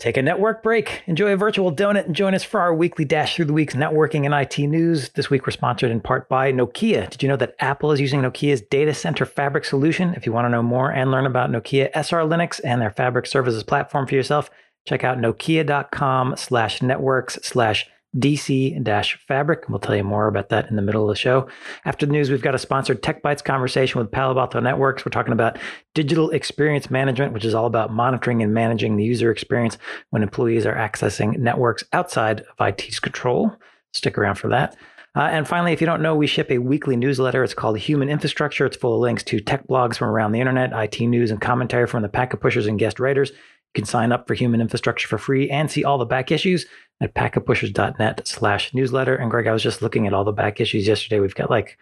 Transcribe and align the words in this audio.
Take 0.00 0.16
a 0.16 0.22
network 0.22 0.62
break, 0.62 1.02
enjoy 1.06 1.30
a 1.30 1.36
virtual 1.36 1.70
donut, 1.70 2.06
and 2.06 2.16
join 2.16 2.34
us 2.34 2.42
for 2.42 2.58
our 2.58 2.74
weekly 2.74 3.04
dash 3.04 3.36
through 3.36 3.44
the 3.44 3.52
week's 3.52 3.74
networking 3.74 4.24
and 4.24 4.32
IT 4.32 4.58
news. 4.66 5.10
This 5.10 5.28
week, 5.28 5.46
we're 5.46 5.50
sponsored 5.50 5.90
in 5.90 6.00
part 6.00 6.26
by 6.26 6.50
Nokia. 6.50 7.10
Did 7.10 7.22
you 7.22 7.28
know 7.28 7.36
that 7.36 7.54
Apple 7.58 7.92
is 7.92 8.00
using 8.00 8.22
Nokia's 8.22 8.62
data 8.62 8.94
center 8.94 9.26
fabric 9.26 9.66
solution? 9.66 10.14
If 10.14 10.24
you 10.24 10.32
want 10.32 10.46
to 10.46 10.48
know 10.48 10.62
more 10.62 10.90
and 10.90 11.10
learn 11.10 11.26
about 11.26 11.50
Nokia 11.50 11.90
SR 11.94 12.22
Linux 12.22 12.62
and 12.64 12.80
their 12.80 12.90
fabric 12.90 13.26
services 13.26 13.62
platform 13.62 14.06
for 14.06 14.14
yourself, 14.14 14.48
check 14.86 15.04
out 15.04 15.18
nokia.com 15.18 16.34
slash 16.34 16.80
networks 16.80 17.34
slash 17.42 17.86
DC 18.16 19.16
Fabric. 19.28 19.68
We'll 19.68 19.78
tell 19.78 19.94
you 19.94 20.04
more 20.04 20.26
about 20.26 20.48
that 20.48 20.68
in 20.68 20.76
the 20.76 20.82
middle 20.82 21.02
of 21.02 21.08
the 21.08 21.20
show. 21.20 21.48
After 21.84 22.06
the 22.06 22.12
news, 22.12 22.30
we've 22.30 22.42
got 22.42 22.54
a 22.54 22.58
sponsored 22.58 23.02
Tech 23.02 23.22
Bytes 23.22 23.44
conversation 23.44 24.00
with 24.00 24.10
Palo 24.10 24.38
Alto 24.38 24.60
Networks. 24.60 25.04
We're 25.04 25.10
talking 25.10 25.32
about 25.32 25.58
digital 25.94 26.30
experience 26.30 26.90
management, 26.90 27.32
which 27.32 27.44
is 27.44 27.54
all 27.54 27.66
about 27.66 27.92
monitoring 27.92 28.42
and 28.42 28.52
managing 28.52 28.96
the 28.96 29.04
user 29.04 29.30
experience 29.30 29.78
when 30.10 30.22
employees 30.22 30.66
are 30.66 30.74
accessing 30.74 31.38
networks 31.38 31.84
outside 31.92 32.40
of 32.58 32.66
IT's 32.66 32.98
control. 32.98 33.54
Stick 33.92 34.18
around 34.18 34.36
for 34.36 34.48
that. 34.48 34.76
Uh, 35.16 35.22
and 35.22 35.48
finally, 35.48 35.72
if 35.72 35.80
you 35.80 35.86
don't 35.86 36.02
know, 36.02 36.14
we 36.14 36.26
ship 36.26 36.50
a 36.50 36.58
weekly 36.58 36.94
newsletter. 36.96 37.42
It's 37.42 37.54
called 37.54 37.78
Human 37.78 38.08
Infrastructure. 38.08 38.64
It's 38.64 38.76
full 38.76 38.94
of 38.94 39.00
links 39.00 39.24
to 39.24 39.40
tech 39.40 39.66
blogs 39.66 39.96
from 39.96 40.08
around 40.08 40.32
the 40.32 40.38
internet, 40.38 40.72
IT 40.72 41.00
news, 41.00 41.32
and 41.32 41.40
commentary 41.40 41.88
from 41.88 42.02
the 42.02 42.08
packet 42.08 42.40
pushers 42.40 42.66
and 42.66 42.78
guest 42.78 43.00
writers. 43.00 43.32
You 43.74 43.82
can 43.82 43.86
sign 43.86 44.10
up 44.10 44.26
for 44.26 44.34
Human 44.34 44.60
Infrastructure 44.60 45.06
for 45.06 45.18
free 45.18 45.48
and 45.48 45.70
see 45.70 45.84
all 45.84 45.96
the 45.96 46.04
back 46.04 46.32
issues 46.32 46.66
at 47.00 47.14
packetpushers.net 47.14 48.26
slash 48.26 48.74
newsletter. 48.74 49.14
And 49.14 49.30
Greg, 49.30 49.46
I 49.46 49.52
was 49.52 49.62
just 49.62 49.80
looking 49.80 50.06
at 50.06 50.12
all 50.12 50.24
the 50.24 50.32
back 50.32 50.60
issues 50.60 50.88
yesterday. 50.88 51.20
We've 51.20 51.34
got 51.34 51.50
like, 51.50 51.78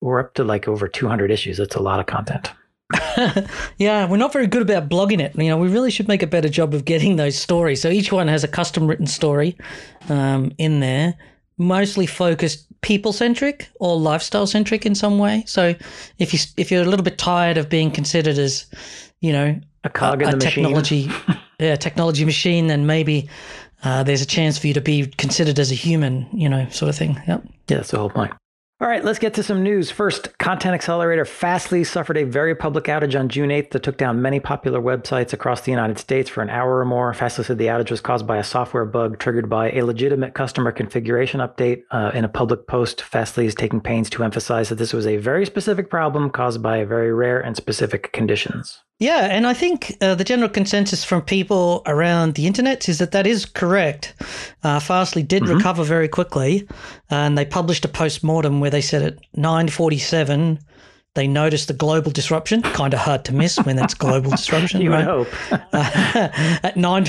we're 0.00 0.20
up 0.20 0.34
to 0.34 0.44
like 0.44 0.68
over 0.68 0.86
200 0.86 1.30
issues. 1.30 1.58
That's 1.58 1.74
a 1.74 1.82
lot 1.82 1.98
of 1.98 2.06
content. 2.06 2.52
yeah, 3.78 4.08
we're 4.08 4.16
not 4.16 4.32
very 4.32 4.46
good 4.46 4.62
about 4.62 4.88
blogging 4.88 5.20
it. 5.20 5.34
You 5.34 5.48
know, 5.48 5.58
we 5.58 5.68
really 5.68 5.90
should 5.90 6.06
make 6.06 6.22
a 6.22 6.28
better 6.28 6.48
job 6.48 6.74
of 6.74 6.84
getting 6.84 7.16
those 7.16 7.36
stories. 7.36 7.82
So 7.82 7.88
each 7.88 8.12
one 8.12 8.28
has 8.28 8.44
a 8.44 8.48
custom 8.48 8.86
written 8.86 9.08
story 9.08 9.56
um, 10.08 10.52
in 10.58 10.78
there, 10.78 11.14
mostly 11.58 12.06
focused 12.06 12.66
people 12.82 13.12
centric 13.12 13.68
or 13.80 13.98
lifestyle 13.98 14.46
centric 14.46 14.86
in 14.86 14.94
some 14.94 15.18
way. 15.18 15.42
So 15.46 15.74
if 16.18 16.32
you 16.32 16.38
if 16.56 16.70
you're 16.70 16.82
a 16.82 16.86
little 16.86 17.04
bit 17.04 17.18
tired 17.18 17.56
of 17.56 17.68
being 17.68 17.90
considered 17.90 18.38
as, 18.38 18.66
you 19.20 19.32
know, 19.32 19.58
a 19.84 19.90
cog 19.90 20.22
in 20.22 20.28
a, 20.28 20.32
the 20.32 20.38
technology, 20.38 21.10
yeah, 21.58 21.76
technology 21.76 22.24
machine, 22.24 22.66
then 22.66 22.86
maybe 22.86 23.28
uh, 23.84 24.02
there's 24.02 24.22
a 24.22 24.26
chance 24.26 24.58
for 24.58 24.66
you 24.66 24.74
to 24.74 24.80
be 24.80 25.06
considered 25.06 25.58
as 25.58 25.70
a 25.70 25.74
human, 25.74 26.26
you 26.32 26.48
know, 26.48 26.68
sort 26.70 26.88
of 26.88 26.96
thing. 26.96 27.20
Yep. 27.26 27.44
Yeah, 27.68 27.76
that's 27.76 27.90
the 27.90 27.98
whole 27.98 28.10
point. 28.10 28.32
All 28.78 28.88
right, 28.88 29.02
let's 29.02 29.18
get 29.18 29.32
to 29.34 29.42
some 29.42 29.62
news. 29.62 29.90
First, 29.90 30.36
Content 30.36 30.74
Accelerator 30.74 31.24
Fastly 31.24 31.82
suffered 31.82 32.18
a 32.18 32.24
very 32.24 32.54
public 32.54 32.84
outage 32.84 33.18
on 33.18 33.30
June 33.30 33.48
8th 33.48 33.70
that 33.70 33.82
took 33.82 33.96
down 33.96 34.20
many 34.20 34.38
popular 34.38 34.82
websites 34.82 35.32
across 35.32 35.62
the 35.62 35.70
United 35.70 35.98
States 35.98 36.28
for 36.28 36.42
an 36.42 36.50
hour 36.50 36.78
or 36.78 36.84
more. 36.84 37.14
Fastly 37.14 37.42
said 37.42 37.56
the 37.56 37.68
outage 37.68 37.90
was 37.90 38.02
caused 38.02 38.26
by 38.26 38.36
a 38.36 38.44
software 38.44 38.84
bug 38.84 39.18
triggered 39.18 39.48
by 39.48 39.70
a 39.70 39.80
legitimate 39.80 40.34
customer 40.34 40.72
configuration 40.72 41.40
update. 41.40 41.84
Uh, 41.90 42.10
in 42.12 42.22
a 42.22 42.28
public 42.28 42.66
post, 42.66 43.00
Fastly 43.00 43.46
is 43.46 43.54
taking 43.54 43.80
pains 43.80 44.10
to 44.10 44.22
emphasize 44.22 44.68
that 44.68 44.74
this 44.74 44.92
was 44.92 45.06
a 45.06 45.16
very 45.16 45.46
specific 45.46 45.88
problem 45.88 46.28
caused 46.28 46.60
by 46.60 46.84
very 46.84 47.14
rare 47.14 47.40
and 47.40 47.56
specific 47.56 48.12
conditions. 48.12 48.82
Yeah, 48.98 49.26
and 49.30 49.46
I 49.46 49.52
think 49.52 49.94
uh, 50.00 50.14
the 50.14 50.24
general 50.24 50.48
consensus 50.48 51.04
from 51.04 51.20
people 51.20 51.82
around 51.84 52.34
the 52.34 52.46
internet 52.46 52.88
is 52.88 52.98
that 52.98 53.12
that 53.12 53.26
is 53.26 53.44
correct. 53.44 54.14
Uh, 54.62 54.80
Fastly 54.80 55.22
did 55.22 55.42
mm-hmm. 55.42 55.56
recover 55.56 55.84
very 55.84 56.08
quickly, 56.08 56.66
and 57.10 57.36
they 57.36 57.44
published 57.44 57.84
a 57.84 57.88
post 57.88 58.24
mortem 58.24 58.58
where 58.58 58.70
they 58.70 58.80
said 58.80 59.02
at 59.02 59.18
9:47 59.36 60.58
they 61.14 61.26
noticed 61.26 61.68
the 61.68 61.74
global 61.74 62.10
disruption. 62.10 62.62
Kind 62.62 62.94
of 62.94 63.00
hard 63.00 63.24
to 63.26 63.34
miss 63.34 63.56
when 63.58 63.76
that's 63.76 63.94
global 63.94 64.30
disruption. 64.42 64.80
you 64.80 64.90
right? 64.90 65.04
hope. 65.04 65.28
at 65.72 66.76
nine. 66.76 67.06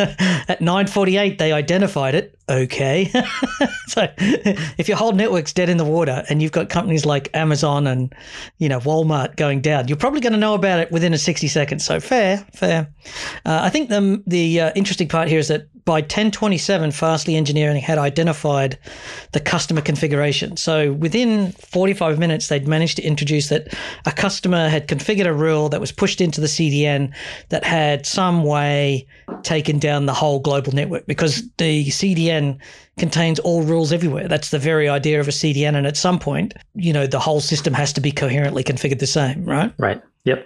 At 0.48 0.60
9:48 0.60 1.38
they 1.38 1.52
identified 1.52 2.14
it. 2.14 2.38
Okay. 2.48 3.10
so 3.86 4.08
if 4.18 4.88
your 4.88 4.96
whole 4.96 5.12
network's 5.12 5.52
dead 5.52 5.68
in 5.68 5.76
the 5.76 5.84
water 5.84 6.24
and 6.28 6.42
you've 6.42 6.52
got 6.52 6.68
companies 6.68 7.04
like 7.04 7.28
Amazon 7.34 7.86
and 7.86 8.14
you 8.58 8.68
know 8.68 8.80
Walmart 8.80 9.36
going 9.36 9.60
down, 9.60 9.88
you're 9.88 9.96
probably 9.96 10.20
going 10.20 10.32
to 10.32 10.38
know 10.38 10.54
about 10.54 10.80
it 10.80 10.90
within 10.90 11.12
a 11.12 11.18
60 11.18 11.48
seconds. 11.48 11.84
So 11.84 12.00
fair, 12.00 12.38
fair. 12.54 12.88
Uh, 13.44 13.60
I 13.62 13.70
think 13.70 13.88
the 13.88 14.22
the 14.26 14.60
uh, 14.60 14.72
interesting 14.74 15.08
part 15.08 15.28
here 15.28 15.38
is 15.38 15.48
that 15.48 15.66
by 15.90 16.02
1027 16.02 16.92
Fastly 16.92 17.34
Engineering 17.34 17.82
had 17.82 17.98
identified 17.98 18.78
the 19.32 19.40
customer 19.40 19.80
configuration. 19.80 20.56
So 20.56 20.92
within 20.92 21.50
45 21.50 22.16
minutes 22.16 22.46
they'd 22.46 22.68
managed 22.68 22.98
to 22.98 23.02
introduce 23.02 23.48
that 23.48 23.76
a 24.06 24.12
customer 24.12 24.68
had 24.68 24.86
configured 24.86 25.26
a 25.26 25.32
rule 25.32 25.68
that 25.70 25.80
was 25.80 25.90
pushed 25.90 26.20
into 26.20 26.40
the 26.40 26.46
CDN 26.46 27.12
that 27.48 27.64
had 27.64 28.06
some 28.06 28.44
way 28.44 29.04
taken 29.42 29.80
down 29.80 30.06
the 30.06 30.14
whole 30.14 30.38
global 30.38 30.70
network 30.70 31.06
because 31.06 31.42
the 31.56 31.86
CDN 31.86 32.60
contains 32.96 33.40
all 33.40 33.64
rules 33.64 33.92
everywhere. 33.92 34.28
That's 34.28 34.50
the 34.50 34.60
very 34.60 34.88
idea 34.88 35.18
of 35.18 35.26
a 35.26 35.32
CDN. 35.32 35.74
And 35.74 35.88
at 35.88 35.96
some 35.96 36.20
point, 36.20 36.54
you 36.76 36.92
know, 36.92 37.08
the 37.08 37.18
whole 37.18 37.40
system 37.40 37.74
has 37.74 37.92
to 37.94 38.00
be 38.00 38.12
coherently 38.12 38.62
configured 38.62 39.00
the 39.00 39.08
same, 39.08 39.44
right? 39.44 39.74
Right. 39.76 40.00
Yep. 40.22 40.44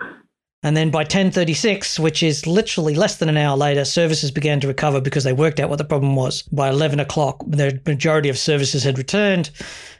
And 0.64 0.74
then 0.74 0.90
by 0.90 1.00
1036, 1.00 2.00
which 2.00 2.22
is 2.22 2.46
literally 2.46 2.94
less 2.94 3.18
than 3.18 3.28
an 3.28 3.36
hour 3.36 3.54
later, 3.54 3.84
services 3.84 4.30
began 4.30 4.60
to 4.60 4.66
recover 4.66 4.98
because 4.98 5.22
they 5.22 5.34
worked 5.34 5.60
out 5.60 5.68
what 5.68 5.76
the 5.76 5.84
problem 5.84 6.16
was. 6.16 6.40
By 6.42 6.70
11 6.70 7.00
o'clock, 7.00 7.44
the 7.46 7.78
majority 7.86 8.30
of 8.30 8.38
services 8.38 8.82
had 8.82 8.96
returned 8.96 9.50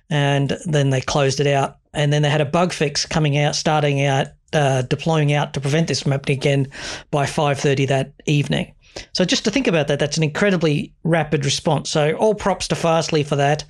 and 0.09 0.57
then 0.65 0.89
they 0.89 1.03
closed 1.03 1.39
it 1.39 1.47
out. 1.47 1.77
And 1.93 2.11
then 2.11 2.23
they 2.23 2.31
had 2.31 2.41
a 2.41 2.47
bug 2.47 2.73
fix 2.73 3.05
coming 3.05 3.37
out, 3.37 3.55
starting 3.55 4.05
out, 4.07 4.29
uh, 4.55 4.83
deploying 4.83 5.35
out 5.35 5.53
to 5.53 5.61
prevent 5.61 5.87
this 5.87 6.01
from 6.01 6.13
happening 6.13 6.39
again 6.39 6.69
by 7.11 7.27
5.30 7.27 7.89
that 7.89 8.13
evening. 8.25 8.74
So 9.13 9.25
just 9.25 9.45
to 9.45 9.51
think 9.51 9.67
about 9.67 9.89
that, 9.89 9.99
that's 9.99 10.17
an 10.17 10.23
incredibly 10.23 10.93
rapid 11.05 11.45
response. 11.45 11.91
So 11.91 12.15
all 12.15 12.35
props 12.35 12.69
to 12.69 12.75
Fastly 12.75 13.23
for 13.23 13.37
that. 13.37 13.65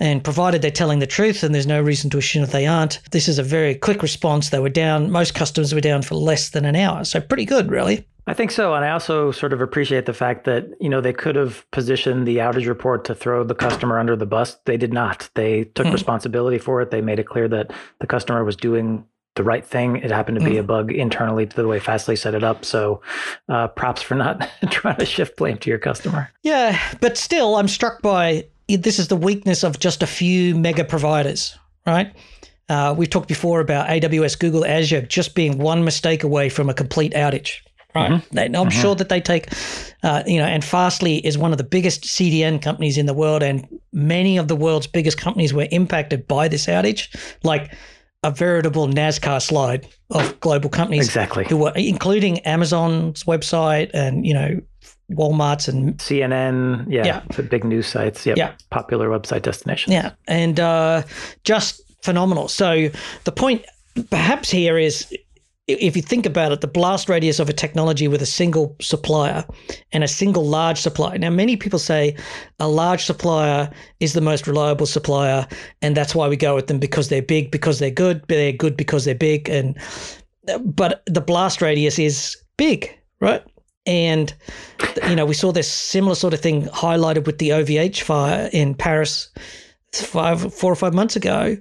And 0.00 0.22
provided 0.22 0.62
they're 0.62 0.70
telling 0.70 0.98
the 0.98 1.06
truth, 1.06 1.42
and 1.42 1.54
there's 1.54 1.66
no 1.66 1.80
reason 1.80 2.10
to 2.10 2.18
assume 2.18 2.42
that 2.42 2.52
they 2.52 2.66
aren't, 2.66 3.00
this 3.10 3.28
is 3.28 3.38
a 3.38 3.42
very 3.42 3.74
quick 3.74 4.02
response. 4.02 4.50
They 4.50 4.58
were 4.58 4.68
down, 4.68 5.10
most 5.10 5.34
customers 5.34 5.74
were 5.74 5.80
down 5.80 6.02
for 6.02 6.14
less 6.14 6.50
than 6.50 6.64
an 6.64 6.76
hour. 6.76 7.04
So 7.04 7.20
pretty 7.20 7.44
good, 7.44 7.70
really. 7.70 8.06
I 8.26 8.34
think 8.34 8.50
so. 8.50 8.74
And 8.74 8.84
I 8.84 8.90
also 8.90 9.30
sort 9.30 9.54
of 9.54 9.62
appreciate 9.62 10.04
the 10.04 10.12
fact 10.12 10.44
that, 10.44 10.66
you 10.80 10.90
know, 10.90 11.00
they 11.00 11.14
could 11.14 11.34
have 11.34 11.64
positioned 11.70 12.28
the 12.28 12.36
outage 12.36 12.68
report 12.68 13.06
to 13.06 13.14
throw 13.14 13.42
the 13.42 13.54
customer 13.54 13.98
under 13.98 14.16
the 14.16 14.26
bus. 14.26 14.58
They 14.66 14.76
did 14.76 14.92
not. 14.92 15.30
They 15.34 15.64
took 15.64 15.86
mm. 15.86 15.94
responsibility 15.94 16.58
for 16.58 16.82
it. 16.82 16.90
They 16.90 17.00
made 17.00 17.18
it 17.18 17.26
clear 17.26 17.48
that 17.48 17.72
the 18.00 18.06
customer 18.06 18.44
was 18.44 18.54
doing 18.54 19.06
the 19.38 19.44
right 19.44 19.64
thing. 19.64 19.96
It 19.96 20.10
happened 20.10 20.38
to 20.38 20.44
be 20.44 20.56
mm. 20.56 20.60
a 20.60 20.62
bug 20.62 20.92
internally 20.92 21.46
to 21.46 21.56
the 21.56 21.66
way 21.66 21.78
Fastly 21.80 22.16
set 22.16 22.34
it 22.34 22.44
up. 22.44 22.66
So 22.66 23.00
uh, 23.48 23.68
props 23.68 24.02
for 24.02 24.14
not 24.14 24.50
trying 24.70 24.98
to 24.98 25.06
shift 25.06 25.38
blame 25.38 25.56
to 25.58 25.70
your 25.70 25.78
customer. 25.78 26.30
Yeah, 26.42 26.78
but 27.00 27.16
still, 27.16 27.56
I'm 27.56 27.68
struck 27.68 28.02
by 28.02 28.44
this 28.68 28.98
is 28.98 29.08
the 29.08 29.16
weakness 29.16 29.62
of 29.64 29.78
just 29.78 30.02
a 30.02 30.06
few 30.06 30.54
mega 30.54 30.84
providers, 30.84 31.56
right? 31.86 32.14
Uh, 32.68 32.94
we 32.98 33.06
talked 33.06 33.28
before 33.28 33.60
about 33.60 33.88
AWS, 33.88 34.38
Google, 34.38 34.66
Azure 34.66 35.00
just 35.00 35.34
being 35.34 35.56
one 35.56 35.84
mistake 35.84 36.22
away 36.22 36.50
from 36.50 36.68
a 36.68 36.74
complete 36.74 37.14
outage. 37.14 37.60
Right. 37.94 38.10
Mm-hmm. 38.10 38.34
They, 38.36 38.44
I'm 38.44 38.52
mm-hmm. 38.52 38.68
sure 38.68 38.94
that 38.96 39.08
they 39.08 39.20
take, 39.20 39.48
uh, 40.02 40.22
you 40.26 40.38
know, 40.38 40.44
and 40.44 40.62
Fastly 40.62 41.24
is 41.24 41.38
one 41.38 41.52
of 41.52 41.58
the 41.58 41.64
biggest 41.64 42.04
CDN 42.04 42.60
companies 42.60 42.98
in 42.98 43.06
the 43.06 43.14
world, 43.14 43.42
and 43.42 43.66
many 43.92 44.36
of 44.36 44.48
the 44.48 44.56
world's 44.56 44.86
biggest 44.86 45.16
companies 45.16 45.54
were 45.54 45.66
impacted 45.70 46.28
by 46.28 46.48
this 46.48 46.66
outage. 46.66 47.08
Like 47.42 47.72
a 48.22 48.30
veritable 48.30 48.88
NASCAR 48.88 49.40
slide 49.40 49.86
of 50.10 50.38
global 50.40 50.70
companies. 50.70 51.06
Exactly. 51.06 51.46
Who 51.48 51.56
were 51.56 51.72
including 51.76 52.40
Amazon's 52.40 53.24
website 53.24 53.90
and, 53.94 54.26
you 54.26 54.34
know, 54.34 54.60
Walmart's 55.10 55.68
and 55.68 55.96
CNN. 55.98 56.86
Yeah. 56.88 57.04
yeah. 57.06 57.42
Big 57.42 57.64
news 57.64 57.86
sites. 57.86 58.26
Yep. 58.26 58.36
Yeah. 58.36 58.52
Popular 58.70 59.08
website 59.08 59.42
destinations. 59.42 59.92
Yeah. 59.92 60.12
And 60.26 60.58
uh, 60.58 61.02
just 61.44 61.80
phenomenal. 62.02 62.48
So 62.48 62.90
the 63.24 63.32
point 63.32 63.64
perhaps 64.10 64.50
here 64.50 64.78
is 64.78 65.12
if 65.68 65.94
you 65.94 66.00
think 66.00 66.24
about 66.24 66.50
it, 66.50 66.62
the 66.62 66.66
blast 66.66 67.10
radius 67.10 67.38
of 67.38 67.50
a 67.50 67.52
technology 67.52 68.08
with 68.08 68.22
a 68.22 68.26
single 68.26 68.74
supplier 68.80 69.44
and 69.92 70.02
a 70.02 70.08
single 70.08 70.46
large 70.46 70.80
supplier. 70.80 71.18
Now, 71.18 71.28
many 71.28 71.56
people 71.56 71.78
say 71.78 72.16
a 72.58 72.68
large 72.68 73.04
supplier 73.04 73.70
is 74.00 74.14
the 74.14 74.22
most 74.22 74.46
reliable 74.46 74.86
supplier, 74.86 75.46
and 75.82 75.94
that's 75.94 76.14
why 76.14 76.26
we 76.26 76.36
go 76.36 76.54
with 76.54 76.68
them 76.68 76.78
because 76.78 77.10
they're 77.10 77.20
big, 77.20 77.50
because 77.50 77.78
they're 77.78 77.90
good, 77.90 78.22
but 78.22 78.36
they're 78.36 78.52
good 78.52 78.76
because 78.76 79.04
they're 79.04 79.14
big, 79.14 79.50
and 79.50 79.78
but 80.64 81.02
the 81.06 81.20
blast 81.20 81.60
radius 81.60 81.98
is 81.98 82.36
big, 82.56 82.90
right? 83.20 83.44
And 83.84 84.32
you 85.06 85.14
know, 85.14 85.26
we 85.26 85.34
saw 85.34 85.52
this 85.52 85.70
similar 85.70 86.14
sort 86.14 86.32
of 86.32 86.40
thing 86.40 86.62
highlighted 86.68 87.26
with 87.26 87.38
the 87.38 87.50
OVH 87.50 88.00
fire 88.00 88.48
in 88.54 88.74
Paris 88.74 89.28
five, 89.92 90.52
four 90.52 90.72
or 90.72 90.76
five 90.76 90.94
months 90.94 91.16
ago, 91.16 91.56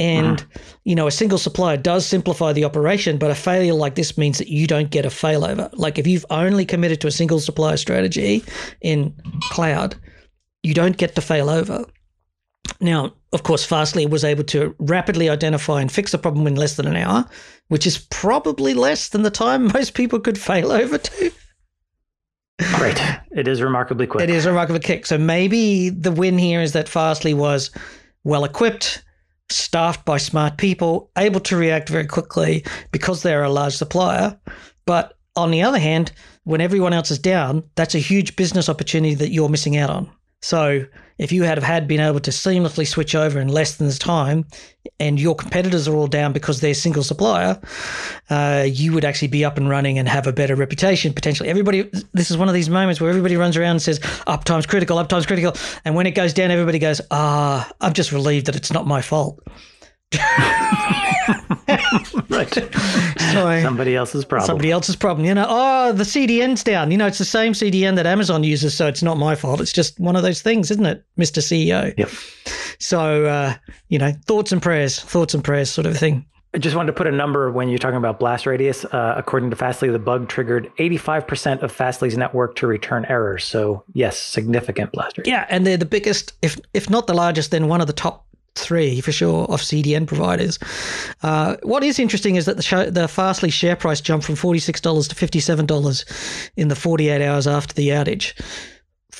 and, 0.00 0.44
you 0.84 0.94
know, 0.94 1.06
a 1.06 1.10
single 1.10 1.36
supplier 1.36 1.76
does 1.76 2.06
simplify 2.06 2.54
the 2.54 2.64
operation, 2.64 3.18
but 3.18 3.30
a 3.30 3.34
failure 3.34 3.74
like 3.74 3.96
this 3.96 4.16
means 4.16 4.38
that 4.38 4.48
you 4.48 4.66
don't 4.66 4.90
get 4.90 5.04
a 5.04 5.10
failover. 5.10 5.68
Like 5.74 5.98
if 5.98 6.06
you've 6.06 6.24
only 6.30 6.64
committed 6.64 7.02
to 7.02 7.06
a 7.06 7.10
single 7.10 7.38
supplier 7.38 7.76
strategy 7.76 8.42
in 8.80 9.14
cloud, 9.50 9.94
you 10.62 10.72
don't 10.72 10.96
get 10.96 11.14
to 11.16 11.20
fail 11.20 11.50
over. 11.50 11.84
Now, 12.80 13.12
of 13.34 13.42
course, 13.42 13.62
Fastly 13.62 14.06
was 14.06 14.24
able 14.24 14.44
to 14.44 14.74
rapidly 14.78 15.28
identify 15.28 15.82
and 15.82 15.92
fix 15.92 16.12
the 16.12 16.18
problem 16.18 16.46
in 16.46 16.54
less 16.54 16.76
than 16.76 16.86
an 16.86 16.96
hour, 16.96 17.28
which 17.68 17.86
is 17.86 17.98
probably 18.10 18.72
less 18.72 19.10
than 19.10 19.20
the 19.20 19.30
time 19.30 19.66
most 19.74 19.92
people 19.92 20.18
could 20.18 20.38
fail 20.38 20.72
over 20.72 20.96
to. 20.96 21.30
Right. 22.72 23.20
It 23.32 23.46
is 23.46 23.60
remarkably 23.60 24.06
quick. 24.06 24.24
It 24.24 24.30
is 24.30 24.46
a 24.46 24.48
remarkably 24.48 24.80
quick. 24.80 25.04
So 25.04 25.18
maybe 25.18 25.90
the 25.90 26.10
win 26.10 26.38
here 26.38 26.62
is 26.62 26.72
that 26.72 26.88
Fastly 26.88 27.34
was 27.34 27.70
well 28.24 28.44
equipped, 28.44 29.02
staffed 29.52 30.04
by 30.04 30.18
smart 30.18 30.56
people, 30.58 31.10
able 31.18 31.40
to 31.40 31.56
react 31.56 31.88
very 31.88 32.06
quickly 32.06 32.64
because 32.92 33.22
they're 33.22 33.42
a 33.42 33.50
large 33.50 33.76
supplier. 33.76 34.38
But 34.86 35.14
on 35.36 35.50
the 35.50 35.62
other 35.62 35.78
hand, 35.78 36.12
when 36.44 36.60
everyone 36.60 36.92
else 36.92 37.10
is 37.10 37.18
down, 37.18 37.62
that's 37.76 37.94
a 37.94 37.98
huge 37.98 38.36
business 38.36 38.68
opportunity 38.68 39.14
that 39.14 39.30
you're 39.30 39.48
missing 39.48 39.76
out 39.76 39.90
on. 39.90 40.10
So 40.42 40.84
if 41.20 41.30
you 41.32 41.42
had 41.42 41.58
have 41.58 41.64
had 41.64 41.86
been 41.86 42.00
able 42.00 42.18
to 42.18 42.30
seamlessly 42.30 42.86
switch 42.86 43.14
over 43.14 43.38
in 43.38 43.48
less 43.48 43.76
than 43.76 43.86
this 43.86 43.98
time, 43.98 44.46
and 44.98 45.20
your 45.20 45.34
competitors 45.34 45.86
are 45.86 45.94
all 45.94 46.06
down 46.06 46.32
because 46.32 46.60
they're 46.60 46.72
single 46.72 47.02
supplier, 47.02 47.60
uh, 48.30 48.64
you 48.66 48.94
would 48.94 49.04
actually 49.04 49.28
be 49.28 49.44
up 49.44 49.58
and 49.58 49.68
running 49.68 49.98
and 49.98 50.08
have 50.08 50.26
a 50.26 50.32
better 50.32 50.56
reputation 50.56 51.12
potentially. 51.12 51.50
Everybody, 51.50 51.90
this 52.14 52.30
is 52.30 52.38
one 52.38 52.48
of 52.48 52.54
these 52.54 52.70
moments 52.70 53.02
where 53.02 53.10
everybody 53.10 53.36
runs 53.36 53.56
around 53.58 53.72
and 53.72 53.82
says 53.82 53.98
uptime's 54.26 54.64
critical, 54.64 54.96
uptime's 54.96 55.26
critical, 55.26 55.52
and 55.84 55.94
when 55.94 56.06
it 56.06 56.12
goes 56.12 56.32
down, 56.32 56.50
everybody 56.50 56.78
goes, 56.78 57.02
ah, 57.10 57.70
I'm 57.82 57.92
just 57.92 58.12
relieved 58.12 58.46
that 58.46 58.56
it's 58.56 58.72
not 58.72 58.86
my 58.86 59.02
fault. 59.02 59.40
Right. 62.28 62.52
So, 62.52 63.60
Somebody 63.62 63.94
else's 63.94 64.24
problem. 64.24 64.46
somebody 64.46 64.70
else's 64.70 64.96
problem. 64.96 65.24
You 65.26 65.34
know, 65.34 65.46
oh, 65.48 65.92
the 65.92 66.02
CDN's 66.04 66.64
down. 66.64 66.90
You 66.90 66.98
know, 66.98 67.06
it's 67.06 67.18
the 67.18 67.24
same 67.24 67.52
CDN 67.52 67.96
that 67.96 68.06
Amazon 68.06 68.42
uses, 68.42 68.76
so 68.76 68.86
it's 68.88 69.02
not 69.02 69.18
my 69.18 69.34
fault. 69.36 69.60
It's 69.60 69.72
just 69.72 70.00
one 70.00 70.16
of 70.16 70.22
those 70.22 70.42
things, 70.42 70.70
isn't 70.70 70.86
it, 70.86 71.04
Mr. 71.18 71.38
CEO? 71.40 71.94
Yep. 71.96 72.10
So, 72.78 73.26
uh, 73.26 73.54
you 73.88 73.98
know, 73.98 74.12
thoughts 74.26 74.52
and 74.52 74.60
prayers, 74.60 74.98
thoughts 74.98 75.34
and 75.34 75.44
prayers 75.44 75.70
sort 75.70 75.86
of 75.86 75.96
thing. 75.96 76.26
I 76.52 76.58
just 76.58 76.74
wanted 76.74 76.88
to 76.88 76.92
put 76.94 77.06
a 77.06 77.12
number 77.12 77.52
when 77.52 77.68
you're 77.68 77.78
talking 77.78 77.96
about 77.98 78.18
blast 78.18 78.44
radius. 78.44 78.84
Uh, 78.84 79.14
according 79.16 79.50
to 79.50 79.56
Fastly, 79.56 79.88
the 79.90 80.00
bug 80.00 80.28
triggered 80.28 80.68
85% 80.80 81.62
of 81.62 81.70
Fastly's 81.70 82.16
network 82.16 82.56
to 82.56 82.66
return 82.66 83.04
errors. 83.08 83.44
So, 83.44 83.84
yes, 83.92 84.18
significant 84.18 84.90
blast 84.90 85.16
radius. 85.18 85.32
Yeah, 85.32 85.46
and 85.48 85.64
they're 85.64 85.76
the 85.76 85.84
biggest, 85.84 86.32
if 86.42 86.58
if 86.74 86.90
not 86.90 87.06
the 87.06 87.14
largest, 87.14 87.52
then 87.52 87.68
one 87.68 87.80
of 87.80 87.86
the 87.86 87.92
top 87.92 88.26
three 88.60 89.00
for 89.00 89.12
sure 89.12 89.44
of 89.46 89.60
CDN 89.60 90.06
providers. 90.06 90.58
Uh, 91.22 91.56
what 91.62 91.82
is 91.82 91.98
interesting 91.98 92.36
is 92.36 92.46
that 92.46 92.56
the 92.56 92.62
show, 92.62 92.90
the 92.90 93.08
Fastly 93.08 93.50
share 93.50 93.76
price 93.76 94.00
jumped 94.00 94.26
from 94.26 94.36
forty 94.36 94.60
six 94.60 94.80
dollars 94.80 95.08
to 95.08 95.14
fifty 95.14 95.40
seven 95.40 95.66
dollars 95.66 96.04
in 96.56 96.68
the 96.68 96.76
forty 96.76 97.08
eight 97.08 97.24
hours 97.24 97.46
after 97.46 97.74
the 97.74 97.88
outage. 97.88 98.34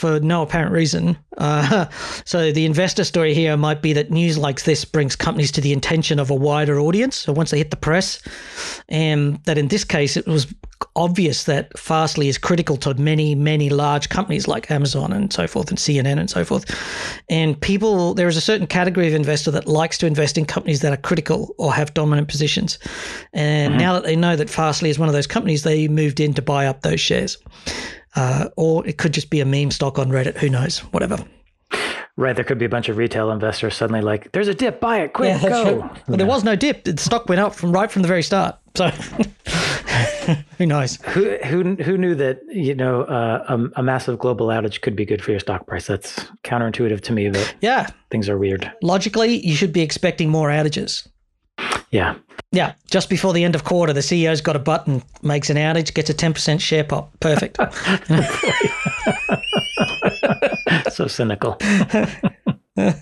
For 0.01 0.19
no 0.19 0.41
apparent 0.41 0.73
reason. 0.73 1.19
Uh, 1.37 1.85
so, 2.25 2.53
the 2.53 2.65
investor 2.65 3.05
story 3.05 3.35
here 3.35 3.55
might 3.59 3.83
be 3.83 3.93
that 3.93 4.11
news 4.11 4.39
like 4.39 4.63
this 4.63 4.83
brings 4.83 5.15
companies 5.15 5.53
to 5.53 5.61
the 5.61 5.75
attention 5.75 6.19
of 6.19 6.31
a 6.31 6.35
wider 6.35 6.81
audience. 6.81 7.17
So, 7.17 7.35
once 7.35 7.51
they 7.51 7.59
hit 7.59 7.71
the 7.71 7.77
press, 7.77 8.23
and 8.89 9.45
that 9.45 9.59
in 9.59 9.69
this 9.69 9.85
case, 9.85 10.17
it 10.17 10.27
was 10.27 10.55
obvious 10.97 11.45
that 11.45 11.79
Fastly 11.79 12.29
is 12.29 12.39
critical 12.39 12.79
to 12.79 12.95
many, 12.95 13.35
many 13.35 13.69
large 13.69 14.09
companies 14.09 14.49
like 14.49 14.71
Amazon 14.71 15.13
and 15.13 15.31
so 15.31 15.47
forth, 15.47 15.69
and 15.69 15.77
CNN 15.77 16.19
and 16.19 16.31
so 16.31 16.47
forth. 16.47 16.65
And 17.29 17.61
people, 17.61 18.15
there 18.15 18.27
is 18.27 18.39
a 18.39 18.41
certain 18.41 18.67
category 18.67 19.07
of 19.07 19.13
investor 19.13 19.51
that 19.51 19.67
likes 19.67 19.99
to 19.99 20.07
invest 20.07 20.39
in 20.39 20.47
companies 20.47 20.81
that 20.81 20.95
are 20.95 21.03
critical 21.03 21.55
or 21.59 21.75
have 21.75 21.93
dominant 21.93 22.29
positions. 22.29 22.79
And 23.35 23.77
now 23.77 23.93
that 23.93 24.05
they 24.05 24.17
know 24.17 24.35
that 24.35 24.49
Fastly 24.49 24.89
is 24.89 24.99
one 24.99 25.11
of 25.11 25.15
those 25.15 25.27
companies, 25.27 25.63
they 25.63 25.89
moved 25.89 26.21
in 26.21 26.33
to 26.33 26.41
buy 26.41 26.67
up 26.67 26.81
those 26.81 27.01
shares. 27.01 27.37
Uh, 28.17 28.49
or 28.57 28.87
it 28.87 28.99
could 28.99 29.13
just 29.15 29.31
be 29.31 29.41
a 29.41 29.45
meme 29.47 29.71
stock 29.71 29.99
on 29.99 30.09
Reddit. 30.11 30.37
Who 30.39 30.49
knows? 30.49 30.79
Whatever. 30.93 31.19
Right. 32.17 32.35
There 32.37 32.45
could 32.45 32.59
be 32.59 32.65
a 32.65 32.69
bunch 32.69 32.89
of 32.89 32.97
retail 32.99 33.31
investors 33.31 33.75
suddenly 33.77 34.01
like, 34.03 34.33
there's 34.33 34.49
a 34.49 34.55
dip, 34.55 34.81
buy 34.81 34.99
it, 35.03 35.13
quick, 35.15 35.41
that's 35.41 35.49
go. 35.49 35.81
true. 35.81 35.91
But 36.09 36.19
there 36.19 36.27
was 36.27 36.45
no 36.45 36.55
dip. 36.57 36.85
The 36.85 36.97
stock 36.99 37.29
went 37.29 37.41
up 37.41 37.55
from 37.55 37.73
right 37.73 37.91
from 37.91 38.03
the 38.03 38.09
very 38.09 38.23
start. 38.23 38.57
So 38.75 38.89
who 40.59 40.67
knows? 40.67 40.97
Who, 41.07 41.37
who, 41.45 41.75
who 41.77 41.97
knew 41.97 42.15
that, 42.17 42.41
you 42.49 42.75
know, 42.75 43.03
uh, 43.03 43.45
a, 43.49 43.81
a 43.81 43.83
massive 43.83 44.19
global 44.19 44.49
outage 44.49 44.81
could 44.81 44.97
be 44.97 45.05
good 45.05 45.23
for 45.23 45.31
your 45.31 45.41
stock 45.41 45.67
price? 45.67 45.87
That's 45.87 46.17
counterintuitive 46.45 47.01
to 47.03 47.13
me, 47.13 47.31
but 47.31 47.55
Yeah. 47.61 47.87
things 48.11 48.29
are 48.29 48.37
weird. 48.39 48.71
Logically, 48.83 49.45
you 49.47 49.55
should 49.55 49.73
be 49.73 49.81
expecting 49.81 50.29
more 50.29 50.49
outages. 50.49 51.07
Yeah. 51.91 52.15
Yeah, 52.53 52.75
just 52.91 53.09
before 53.11 53.33
the 53.33 53.45
end 53.45 53.55
of 53.55 53.63
quarter, 53.65 53.93
the 53.93 54.01
CEO's 54.01 54.41
got 54.41 54.57
a 54.57 54.61
button, 54.61 55.03
makes 55.23 55.51
an 55.51 55.57
outage, 55.57 55.95
gets 55.95 56.11
a 56.11 56.15
10% 56.15 56.61
share 56.61 56.85
pop. 56.85 57.13
Perfect. 57.21 57.59
so 60.93 61.07
cynical. 61.07 61.57
uh, 62.77 62.93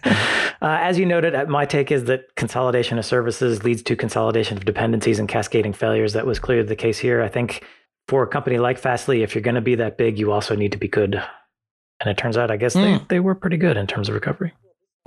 as 0.62 0.98
you 0.98 1.06
noted, 1.06 1.34
uh, 1.34 1.46
my 1.46 1.64
take 1.64 1.90
is 1.90 2.04
that 2.04 2.34
consolidation 2.36 2.98
of 2.98 3.04
services 3.04 3.64
leads 3.64 3.82
to 3.82 3.96
consolidation 3.96 4.56
of 4.56 4.64
dependencies 4.64 5.18
and 5.18 5.28
cascading 5.28 5.72
failures. 5.72 6.12
That 6.12 6.26
was 6.26 6.38
clearly 6.38 6.66
the 6.66 6.76
case 6.76 6.98
here. 6.98 7.22
I 7.22 7.28
think 7.28 7.64
for 8.06 8.22
a 8.22 8.26
company 8.26 8.58
like 8.58 8.78
Fastly, 8.78 9.22
if 9.22 9.34
you're 9.34 9.42
going 9.42 9.54
to 9.54 9.60
be 9.60 9.74
that 9.76 9.98
big, 9.98 10.18
you 10.18 10.32
also 10.32 10.54
need 10.54 10.72
to 10.72 10.78
be 10.78 10.88
good. 10.88 11.22
And 12.00 12.10
it 12.10 12.16
turns 12.16 12.36
out, 12.36 12.50
I 12.50 12.56
guess 12.56 12.74
they, 12.74 12.80
Mm. 12.80 13.08
they 13.08 13.20
were 13.20 13.34
pretty 13.34 13.56
good 13.56 13.76
in 13.76 13.86
terms 13.86 14.08
of 14.08 14.14
recovery. 14.14 14.52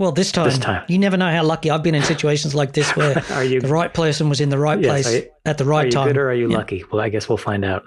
Well, 0.02 0.12
this 0.12 0.32
time, 0.32 0.46
This 0.46 0.58
time. 0.58 0.84
you 0.90 0.98
never 0.98 1.16
know 1.16 1.32
how 1.32 1.44
lucky 1.44 1.70
I've 1.70 1.84
been 1.84 1.96
in 1.96 2.02
situations 2.04 2.56
like 2.56 2.74
this 2.74 2.90
where 2.98 3.24
Are 3.32 3.44
you 3.44 3.62
the 3.62 3.68
right 3.68 3.94
person 3.94 4.28
was 4.30 4.42
in 4.42 4.50
the 4.50 4.58
right 4.58 4.80
Yes, 4.82 4.90
place 4.92 5.08
are 5.08 5.18
you- 5.20 5.30
at 5.46 5.58
the 5.60 5.64
are 5.64 5.68
right 5.68 5.86
you 5.86 5.92
time. 5.92 6.08
good 6.08 6.18
or 6.18 6.30
are 6.30 6.34
you 6.34 6.50
Yeah. 6.50 6.58
lucky? 6.58 6.84
Well, 6.92 7.02
I 7.02 7.10
guess 7.10 7.30
we'll 7.30 7.38
find 7.38 7.64
out. 7.64 7.86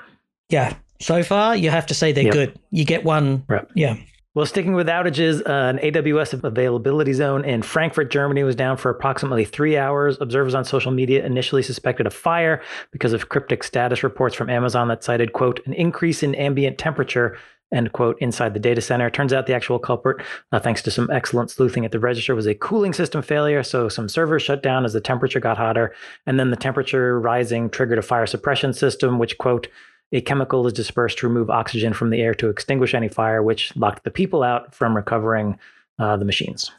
Yeah. 0.48 0.74
So 1.00 1.22
far, 1.24 1.56
you 1.56 1.70
have 1.70 1.86
to 1.86 1.94
say 1.94 2.12
they're 2.12 2.24
Yep. 2.24 2.32
good. 2.32 2.58
You 2.70 2.84
get 2.84 3.04
one. 3.04 3.42
Right. 3.48 3.66
Yeah. 3.74 3.96
Well, 4.34 4.46
sticking 4.46 4.74
with 4.74 4.88
outages, 4.88 5.40
uh, 5.46 5.68
an 5.70 5.78
AWS 5.80 6.32
availability 6.42 7.12
zone 7.12 7.44
in 7.44 7.62
Frankfurt, 7.62 8.10
Germany 8.10 8.42
was 8.42 8.56
down 8.56 8.76
for 8.76 8.90
approximately 8.90 9.44
three 9.44 9.76
hours. 9.76 10.16
Observers 10.20 10.54
on 10.56 10.64
social 10.64 10.90
media 10.90 11.24
initially 11.24 11.62
suspected 11.62 12.06
a 12.06 12.10
fire 12.10 12.60
because 12.90 13.12
of 13.12 13.28
cryptic 13.28 13.62
status 13.62 14.02
reports 14.02 14.34
from 14.34 14.50
Amazon 14.50 14.88
that 14.88 15.04
cited, 15.04 15.32
quote, 15.34 15.60
an 15.66 15.72
increase 15.72 16.22
in 16.24 16.34
ambient 16.34 16.78
temperature, 16.78 17.36
end 17.74 17.92
quote, 17.92 18.16
inside 18.20 18.54
the 18.54 18.60
data 18.60 18.80
center. 18.80 19.10
Turns 19.10 19.32
out 19.32 19.46
the 19.46 19.54
actual 19.54 19.78
culprit, 19.78 20.24
uh, 20.52 20.60
thanks 20.60 20.80
to 20.82 20.90
some 20.90 21.10
excellent 21.10 21.50
sleuthing 21.50 21.84
at 21.84 21.92
the 21.92 21.98
register, 21.98 22.34
was 22.34 22.46
a 22.46 22.54
cooling 22.54 22.92
system 22.92 23.20
failure. 23.20 23.62
So 23.62 23.88
some 23.88 24.08
servers 24.08 24.42
shut 24.42 24.62
down 24.62 24.84
as 24.84 24.92
the 24.92 25.00
temperature 25.00 25.40
got 25.40 25.58
hotter. 25.58 25.94
And 26.26 26.38
then 26.38 26.50
the 26.50 26.56
temperature 26.56 27.20
rising 27.20 27.68
triggered 27.68 27.98
a 27.98 28.02
fire 28.02 28.26
suppression 28.26 28.72
system, 28.72 29.18
which, 29.18 29.38
quote, 29.38 29.68
a 30.12 30.20
chemical 30.20 30.66
is 30.66 30.72
dispersed 30.72 31.18
to 31.18 31.28
remove 31.28 31.50
oxygen 31.50 31.92
from 31.92 32.10
the 32.10 32.20
air 32.20 32.34
to 32.34 32.48
extinguish 32.48 32.94
any 32.94 33.08
fire, 33.08 33.42
which 33.42 33.74
locked 33.76 34.04
the 34.04 34.10
people 34.10 34.42
out 34.42 34.74
from 34.74 34.94
recovering 34.94 35.58
uh, 35.98 36.16
the 36.16 36.24
machines. 36.24 36.70